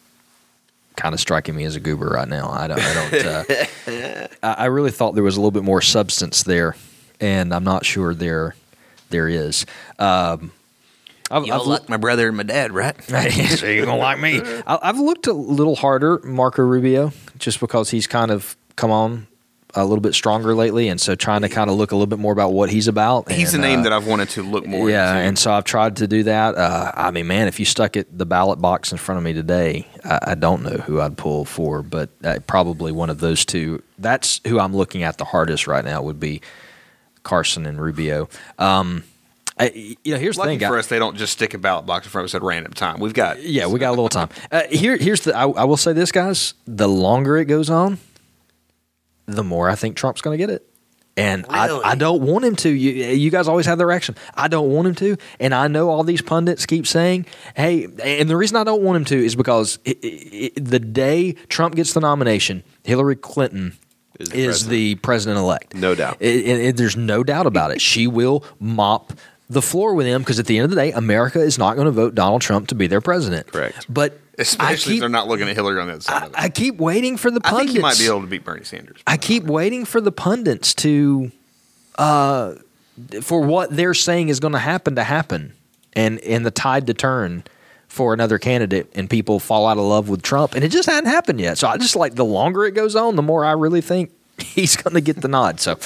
[0.96, 2.50] kind of striking me as a goober right now.
[2.50, 2.80] I don't.
[2.82, 3.26] I don't.
[3.26, 6.76] Uh, I, I really thought there was a little bit more substance there,
[7.22, 8.56] and I'm not sure there
[9.10, 9.66] there is.
[10.00, 10.52] Um,
[11.32, 13.02] I've, I've loo- my brother and my dad, right?
[13.04, 14.42] so you're gonna like me.
[14.66, 19.28] I, I've looked a little harder, Marco Rubio, just because he's kind of come on
[19.76, 22.18] a little bit stronger lately, and so trying to kind of look a little bit
[22.18, 23.32] more about what he's about.
[23.32, 24.90] He's a name uh, that I've wanted to look more.
[24.90, 25.28] yeah, into.
[25.28, 26.56] and so I've tried to do that.
[26.56, 29.34] Uh, I mean, man, if you stuck it the ballot box in front of me
[29.34, 33.46] today, I, I don't know who I'd pull for, but uh, probably one of those
[33.46, 33.84] two.
[34.00, 36.02] That's who I'm looking at the hardest right now.
[36.02, 36.42] Would be
[37.22, 38.28] Carson and Rubio.
[38.58, 39.04] Um,
[39.60, 41.86] I, you know, here's the thing, guy- for us, they don't just stick a ballot
[41.86, 43.00] box in front of us at random time.
[43.00, 44.30] We've got yeah, we got a little time.
[44.52, 45.36] Uh, here, here's the.
[45.36, 46.54] I, I will say this, guys.
[46.66, 47.98] The longer it goes on,
[49.26, 50.66] the more I think Trump's going to get it.
[51.18, 52.70] And I, I don't want him to.
[52.70, 54.16] You, you guys always have the reaction.
[54.36, 55.18] I don't want him to.
[55.42, 57.26] And I know all these pundits keep saying,
[57.58, 60.80] hey, and the reason I don't want him to is because i i i the
[60.80, 63.78] day Trump gets the nomination, Hillary Clinton
[64.18, 65.76] Is is the the, president elect.
[65.76, 66.18] No doubt.
[66.22, 67.82] It- it- it- there's no doubt about it.
[67.82, 69.12] She will mop
[69.50, 71.86] the floor with him because at the end of the day, America is not going
[71.86, 73.48] to vote Donald Trump to be their president.
[73.48, 73.86] Correct.
[73.92, 76.32] But especially I if they're not looking at Hillary on the other side I, of
[76.32, 76.40] it.
[76.40, 77.46] I keep waiting for the Pundits.
[77.46, 77.74] I pundits.
[77.74, 79.02] think he might be able to beat Bernie Sanders.
[79.08, 81.32] I keep waiting for the pundits to,
[81.98, 82.56] uh,
[83.22, 85.54] for what they're saying is going to happen to happen,
[85.94, 87.44] and and the tide to turn
[87.88, 91.10] for another candidate, and people fall out of love with Trump, and it just hadn't
[91.10, 91.58] happened yet.
[91.58, 94.76] So I just like the longer it goes on, the more I really think he's
[94.76, 95.60] going to get the nod.
[95.60, 95.80] So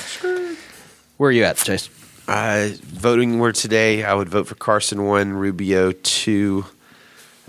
[1.18, 1.90] where are you at, Chase?
[2.28, 6.66] Uh, voting were today, I would vote for Carson one, Rubio two,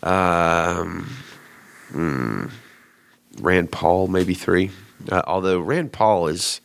[0.02, 1.08] um,
[1.92, 2.46] hmm,
[3.38, 4.70] Rand Paul maybe three.
[5.10, 6.60] Uh, although Rand Paul is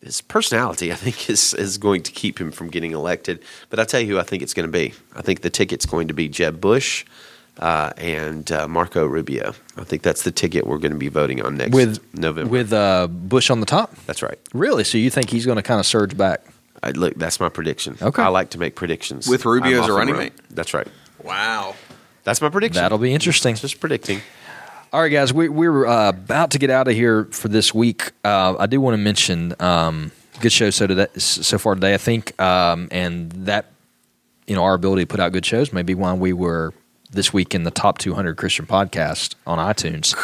[0.00, 3.42] his personality, I think, is is going to keep him from getting elected.
[3.68, 4.94] But I'll tell you who I think it's going to be.
[5.16, 7.04] I think the ticket's going to be Jeb Bush
[7.58, 9.52] uh, and uh, Marco Rubio.
[9.76, 12.50] I think that's the ticket we're going to be voting on next With November.
[12.50, 13.94] with uh, Bush on the top.
[14.06, 14.38] that's right.
[14.52, 14.84] Really?
[14.84, 16.44] So you think he's going to kind of surge back?
[16.82, 17.96] I, look, that's my prediction.
[18.00, 18.22] Okay.
[18.22, 20.32] I like to make predictions With Rubio I'm as a running mate?
[20.50, 20.86] That's right.
[21.24, 21.74] Wow.
[22.24, 22.80] That's my prediction.
[22.80, 23.56] That'll be interesting.
[23.56, 24.20] Just predicting.
[24.92, 28.12] All right, guys, we, we're uh, about to get out of here for this week.
[28.24, 31.98] Uh, I do want to mention um, good show so today, so far today, I
[31.98, 33.72] think, um, and that
[34.46, 36.72] you know our ability to put out good shows may be why we were
[37.10, 40.14] this week in the top 200 Christian podcast on iTunes.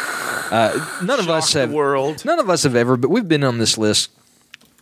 [0.51, 2.23] Uh, none of us have world.
[2.25, 4.11] None of us have ever, but we've been on this list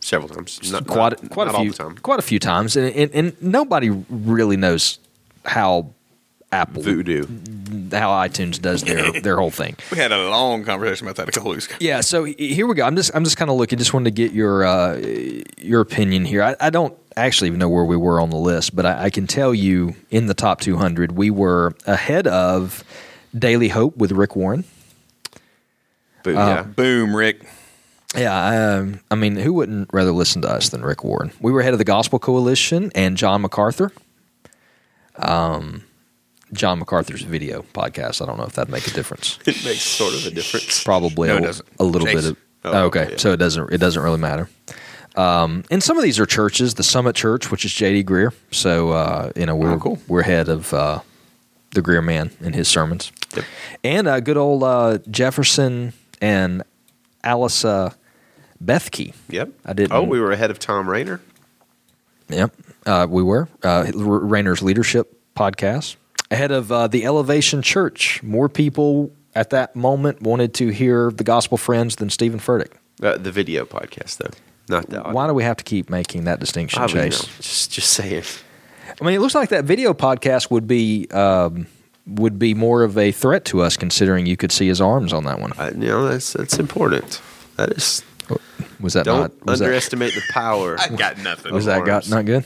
[0.00, 0.70] Several times.
[0.70, 1.96] Not, quite not- quite not a few the time.
[1.96, 4.98] quite a few times, and, and, and nobody really knows
[5.46, 5.92] how
[6.52, 7.22] Apple, Voodoo.
[7.90, 9.76] how iTunes does their their whole thing.
[9.90, 11.76] We had a long conversation about that a couple weeks ago.
[11.80, 12.84] Yeah, so here we go.
[12.84, 13.78] I'm just I'm just kind of looking.
[13.78, 14.96] Just wanted to get your uh,
[15.56, 16.42] your opinion here.
[16.42, 19.10] I, I don't actually even know where we were on the list, but I, I
[19.10, 22.82] can tell you in the top 200 we were ahead of
[23.38, 24.64] Daily Hope with Rick Warren.
[26.22, 26.62] But Uh, yeah.
[26.62, 27.46] Boom, Rick.
[28.16, 31.32] Yeah, um, I mean, who wouldn't rather listen to us than Rick Warren?
[31.40, 33.90] We were ahead of the Gospel Coalition and John MacArthur.
[35.16, 35.84] Um,
[36.52, 38.22] John MacArthur's video podcast.
[38.22, 39.38] I don't know if that'd make a difference.
[39.46, 40.82] It makes sort of a difference.
[40.84, 42.14] Probably No, a, a little Chase.
[42.22, 42.36] bit of.
[42.66, 43.16] Oh, okay, yeah.
[43.18, 44.48] so it doesn't it doesn't really matter.
[45.16, 46.74] Um, and some of these are churches.
[46.74, 48.04] The Summit Church, which is J.D.
[48.04, 48.32] Greear.
[48.50, 49.98] So uh, you know we're Oh, cool.
[50.08, 51.00] we're ahead of uh,
[51.72, 53.12] the Greear man in his sermons.
[53.36, 53.44] Yep.
[53.84, 56.62] And uh, good old uh, Jefferson and
[57.22, 57.92] Alice uh,
[58.62, 59.14] Bethke.
[59.28, 59.50] Yep.
[59.64, 61.20] I didn't- Oh, we were ahead of Thom Rainer.
[62.30, 62.54] Yep,
[62.86, 65.96] uh, we were uh, Rainer's leadership podcast
[66.30, 68.22] ahead of uh, the Elevation Church.
[68.22, 72.72] More people at that moment wanted to hear the Gospel Friends than Steven Furtick.
[73.02, 74.30] Uh, the video podcast, though,
[74.68, 75.12] not the audio.
[75.12, 77.22] Why do we have to keep making that distinction, I Chase?
[77.22, 78.24] no, just just saying.
[79.00, 81.66] I mean, it looks like that video podcast would be um,
[82.06, 85.24] would be more of a threat to us, considering you could see his arms on
[85.24, 85.52] that one.
[85.58, 87.20] I, you know, that's that's important.
[87.56, 88.02] That is.
[88.80, 89.46] Was that Don't not?
[89.46, 90.76] Was that, underestimate the power.
[90.80, 91.52] I got nothing.
[91.54, 92.44] was that got not good?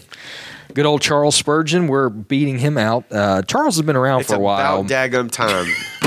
[0.75, 1.89] Good old Charles Spurgeon.
[1.89, 3.05] We're beating him out.
[3.11, 4.81] Uh, Charles has been around It's for a while.
[4.81, 5.67] about daggum time.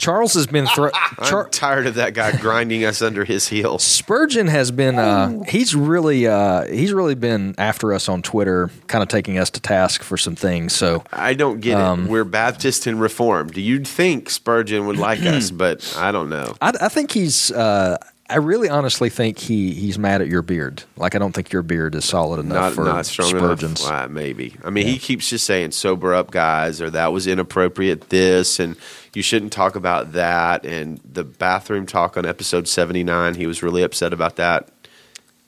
[0.00, 0.66] Charles has been.
[0.66, 0.90] Thro-
[1.24, 3.84] Char- I'm tired of that guy grinding us under his heels.
[3.84, 9.02] Spurgeon has been uh, he's really uh, he's really been after us on Twitter, kind
[9.02, 10.74] of taking us to task for some things.
[10.74, 12.10] So I don't get Um, it.
[12.10, 13.56] We're Baptist and Reformed.
[13.56, 16.54] You'd think Spurgeon would like us, but I don't know.
[16.62, 17.98] I, I think he's uh,
[18.30, 20.84] I really honestly think he he's mad at your beard.
[20.96, 23.80] Like I don't think your beard is solid enough Not for not strong Spurgeon's.
[23.80, 23.90] enough.
[23.90, 24.56] Why, maybe.
[24.64, 28.76] I mean, he keeps just saying "sober up, guys," or "that was inappropriate." This and
[29.14, 30.64] you shouldn't talk about that.
[30.64, 34.68] And the bathroom talk on episode seventy nine, he was really upset about that,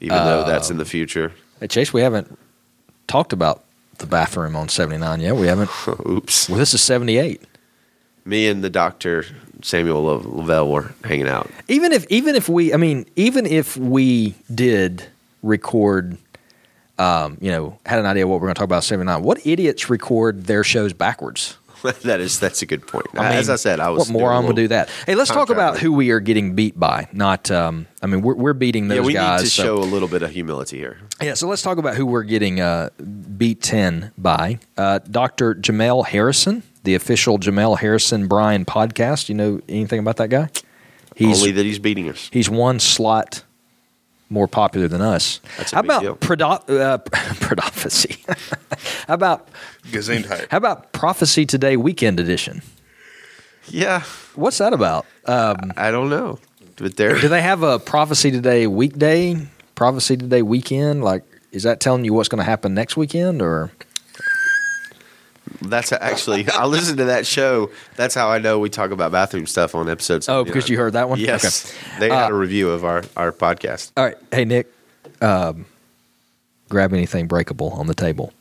[0.00, 1.32] even though that's Um, in the future.
[1.60, 2.36] Hey Chase, we haven't
[3.06, 3.62] talked about
[3.98, 5.36] the bathroom on seventy nine yet.
[5.36, 5.70] We haven't.
[6.08, 6.48] Oops.
[6.48, 7.42] Well, this is seventy eight.
[8.24, 9.24] Me and the doctor
[9.62, 11.50] Samuel Lavelle were hanging out.
[11.68, 15.04] Even if even if we, I mean, even if we did
[15.42, 16.18] record.
[16.98, 19.22] Um, you know, had an idea what we're going to talk about seventy nine.
[19.22, 21.56] What idiots record their shows backwards?
[22.02, 23.06] that is that's a good point.
[23.14, 24.88] I mean, As I said, I was what moron would do that?
[25.06, 27.08] Hey, let's talk about who we are getting beat by.
[27.12, 29.40] Not, um, I mean, we're, we're beating those Yeah, we guys.
[29.40, 30.98] need to so- show a little bit of humility here.
[31.20, 32.90] yeah, so let's talk about who we're getting uh,
[33.36, 34.60] beat ten by.
[34.76, 35.54] Uh, Dr.
[35.54, 39.28] Jamal Harrison, the official Jamal Harrison Bryant podcast.
[39.28, 40.48] You know anything about that guy?
[41.16, 42.28] He's Only that he's beating us.
[42.32, 43.44] he's one slot
[44.30, 45.40] more popular than us.
[45.58, 46.16] That's a how big about deal.
[46.16, 46.98] prodo- uh,
[47.54, 48.16] prophecy?
[49.06, 49.48] how about
[49.90, 50.46] Gesundheit.
[50.50, 52.62] how about prophecy today weekend edition?
[53.68, 54.02] Yeah,
[54.34, 55.06] What's that about?
[55.26, 56.38] Um, I don't know,
[56.76, 57.20] but there.
[57.20, 59.36] Do they have a prophecy today weekday,
[59.74, 61.04] prophecy today weekend?
[61.04, 61.22] Like,
[61.52, 63.70] is that telling you what's going to happen next weekend, or
[65.60, 67.70] That's actually I listened to that show.
[67.96, 70.28] That's how I know we talk about bathroom stuff on episodes.
[70.28, 71.18] oh, because you heard that one?
[71.18, 71.98] Yes, Okay.
[72.00, 73.92] they had Uh, a review of our our podcast.
[73.96, 74.16] All right.
[74.30, 74.72] Hey, Nick,
[75.20, 75.66] um,
[76.68, 78.32] grab anything breakable on the table.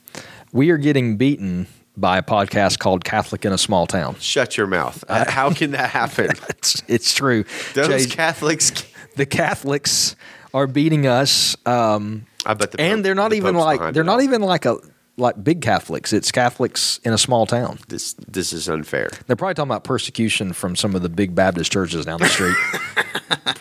[0.52, 1.66] We are getting beaten
[1.96, 4.16] by a podcast called Catholic in a Small Town.
[4.18, 5.04] Shut your mouth.
[5.08, 6.28] Uh, how can that happen?
[6.48, 7.44] It's, it's true.
[7.74, 8.72] Those Jay, Catholics.
[9.16, 10.14] the Catholics
[10.54, 14.04] are beating us, um, I bet the and they're not the even Pope's like they're
[14.04, 14.76] not even like a
[15.22, 16.12] like big Catholics.
[16.12, 17.78] It's Catholics in a small town.
[17.88, 19.10] This this is unfair.
[19.26, 22.56] They're probably talking about persecution from some of the big Baptist churches down the street.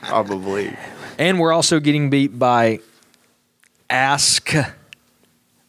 [0.01, 0.75] Probably.
[1.17, 2.79] and we're also getting beat by
[3.89, 4.51] Ask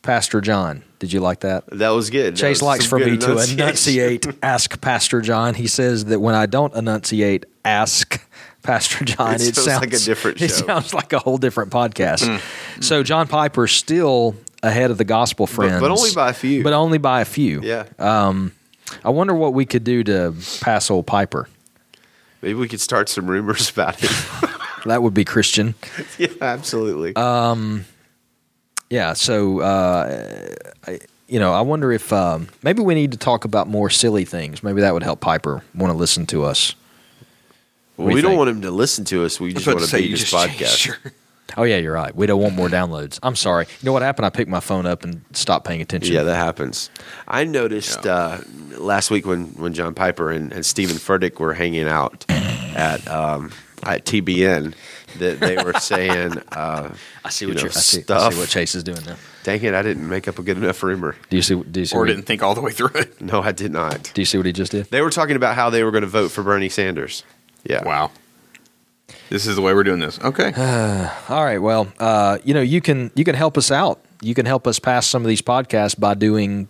[0.02, 0.82] Pastor John.
[0.98, 1.64] Did you like that?
[1.70, 2.36] That was good.
[2.36, 5.55] Chase was likes for me to enunciate Ask Pastor John.
[5.55, 8.24] He says that when I don't enunciate Ask
[8.62, 10.56] Pastor John, It it, sounds like a different It show.
[10.60, 10.66] Hmm.
[10.66, 12.40] sounds like a whole different podcast.
[12.82, 16.63] So John Piper still ahead of the Gospel Friends, but only by a few.
[16.63, 17.61] But only by a few.
[17.63, 17.87] Yeah.
[17.99, 18.53] Um,
[19.05, 21.49] I wonder what we could do to pass old Piper.
[22.43, 24.11] Maybe we could start some rumors about it.
[24.85, 25.77] That would be Christian.
[26.19, 27.15] yeah, absolutely.
[27.15, 27.85] Um,
[28.91, 29.13] Yeah.
[29.13, 30.49] So, uh,
[30.85, 30.99] I,
[31.29, 34.65] you know, I wonder if um, maybe we need to talk about more silly things.
[34.65, 36.75] Maybe that would help Piper want to listen to us.
[37.97, 38.39] well, we we don't think?
[38.39, 39.39] want him to listen to us.
[39.39, 41.13] We just want to beat his podcast.
[41.56, 42.14] Oh yeah, you're right.
[42.14, 43.19] We don't want more downloads.
[43.23, 43.66] I'm sorry.
[43.81, 44.27] You know what happened?
[44.27, 46.14] I picked my phone up and stopped paying attention.
[46.14, 46.90] Yeah, that happens.
[47.28, 48.39] I noticed uh,
[48.78, 53.51] last week when, when John Piper and, and Steven Furtick were hanging out at um,
[53.82, 54.74] at TBN
[55.19, 56.94] that they were saying, uh,
[57.24, 57.70] I see you what know, you're.
[57.70, 58.32] I see, I stuff.
[58.32, 59.16] see what Chase is doing now.
[59.44, 61.16] Dang it, I didn't make up a good enough rumor.
[61.28, 61.60] Do you see?
[61.60, 61.97] Do you see?
[61.97, 63.20] Or what didn't think all the way through it.
[63.20, 64.10] No, I did not.
[64.14, 64.86] Do you see what he just did?
[64.86, 67.24] They were talking about how they were going to vote for Bernie Sanders.
[67.64, 67.85] Yeah.
[67.85, 68.10] Wow.
[69.33, 70.21] This is the way we're doing this.
[70.21, 70.53] Okay.
[71.31, 71.57] All right.
[71.57, 73.99] Well, uh, you know, you can you can help us out.
[74.21, 76.69] You can help us pass some of these podcasts by doing.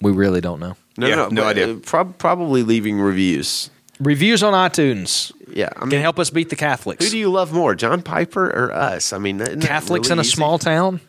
[0.00, 0.76] We really don't know.
[0.96, 1.74] No, Yeah, no, no but, idea.
[1.74, 3.68] uh, prob- probably leaving reviews.
[4.00, 7.04] Reviews on iTunes Yeah, I mean, can help us beat the Catholics.
[7.04, 9.12] who do you love more, John Piper or us?
[9.12, 10.30] I mean, Catholics really in a easy?
[10.30, 11.00] small town.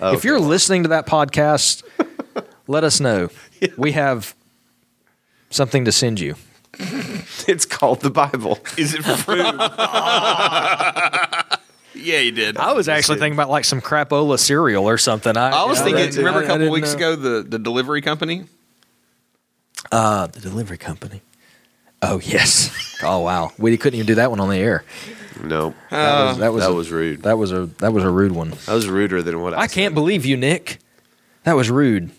[0.00, 0.44] Oh, If you're okay.
[0.46, 1.84] listening to that podcast,
[2.66, 3.28] let us know.
[3.76, 4.34] We have
[5.50, 6.34] something to send you.
[7.48, 8.58] it's called the Bible.
[8.78, 9.36] Is it for food?
[11.94, 12.56] yeah, you did.
[12.56, 15.36] I was actually thinking about like some crapola cereal or something.
[15.36, 16.16] I, I was I thinking.
[16.18, 17.12] Remember a I couple didn't weeks know.
[17.12, 18.44] ago the the delivery company?
[19.90, 21.22] Uh, the delivery company.
[22.00, 22.98] Oh yes.
[23.02, 23.52] Oh wow.
[23.58, 24.84] We couldn't even do that one on the air.
[25.42, 27.22] No, That was that was, that a- was rude.
[27.22, 28.50] That was a that was a rude one.
[28.66, 30.78] That was ruder than what I, I can't believe you, Nick.
[31.44, 32.10] That was rude.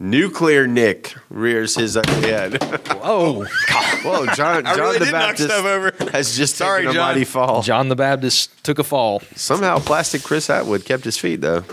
[0.00, 2.58] Nuclear Nick rears his ugly head.
[3.02, 3.44] Oh,
[4.04, 5.92] Whoa, John, John really the Baptist over.
[6.10, 7.08] has just Sorry, taken a John.
[7.12, 7.62] mighty fall.
[7.62, 9.20] John the Baptist took a fall.
[9.36, 11.64] Somehow, plastic Chris Atwood kept his feet though.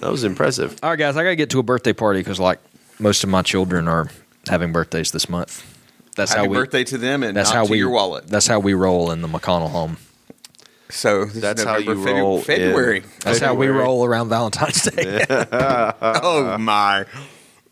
[0.00, 0.78] That was impressive.
[0.82, 2.58] All right, guys, I gotta get to a birthday party because like
[2.98, 4.10] most of my children are
[4.48, 5.64] having birthdays this month.
[6.16, 6.56] That's Happy how we.
[6.58, 7.78] birthday to them and That's not how to we.
[7.78, 8.26] your wallet.
[8.26, 9.96] That's how we roll in the McConnell home.
[10.90, 13.02] So this is That's how you November, Febru- roll in- February.
[13.22, 15.24] That's how we roll around Valentine's Day.
[15.30, 17.06] Oh my!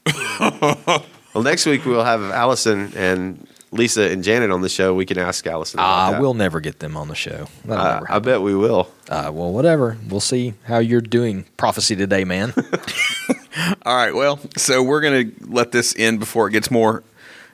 [1.35, 4.95] Well, next week we'll have Allison and Lisa and Janet on the show.
[4.95, 5.79] We can ask Allison.
[5.79, 6.21] Ah, that.
[6.21, 7.47] we'll never get them on the show.
[7.69, 8.91] Uh, I bet we will.
[9.09, 9.99] Uh, well, whatever.
[10.09, 11.45] We'll see how you're doing.
[11.57, 12.55] Prophecy today, man.
[13.87, 14.15] All right.
[14.15, 17.05] Well, so we're gonna let this end before it gets more.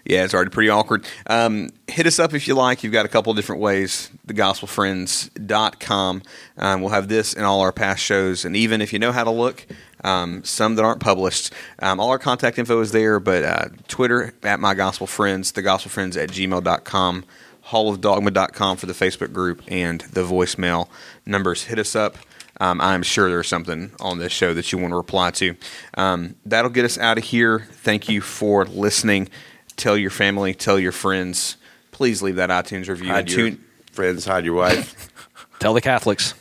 [0.07, 1.07] Yeah, it's already pretty awkward.
[1.27, 2.85] Um, hit us up if you like.
[2.85, 4.11] You've got a couple of different ways.
[4.29, 6.23] TheGospelFriends.com.
[6.59, 8.45] Um, we'll have this and all our past shows.
[8.45, 9.67] And even if you know how to look,
[10.05, 13.19] um, some that aren't published, um, all our contact info is there.
[13.19, 17.25] But uh, Twitter at My Gospel Friends, TheGospelFriends at gmail.com,
[17.67, 20.89] hallofdogma.com for the Facebook group, and the voicemail
[21.27, 21.65] numbers.
[21.65, 22.17] Hit us up.
[22.61, 25.57] Um, I'm sure there's something on this show that you want to reply to.
[25.95, 27.67] Um, that'll get us out of here.
[27.71, 29.29] Thank you for listening.
[29.77, 31.57] Tell your family, tell your friends.
[31.91, 33.09] Please leave that iTunes review.
[33.09, 35.11] Hide your tune, friends, hide your wife.
[35.61, 36.35] Tell the Catholics.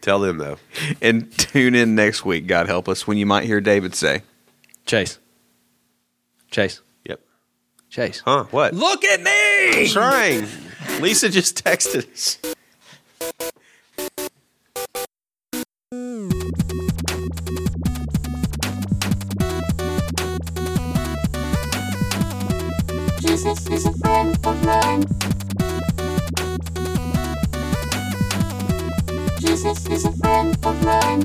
[0.00, 0.58] Tell them though.
[1.02, 4.22] and tune in next week, God help us, when you might hear David say,
[4.86, 5.18] Chase.
[6.50, 6.80] Chase.
[7.04, 7.20] Yep.
[7.90, 8.22] Chase.
[8.24, 8.44] Huh?
[8.50, 8.74] What?
[8.74, 9.88] Look at me.
[9.88, 10.46] trying.
[11.00, 12.38] Lisa just texted us.
[23.20, 24.69] Jesus is a friend of mine.
[29.50, 31.24] Jesus is a friend of mine.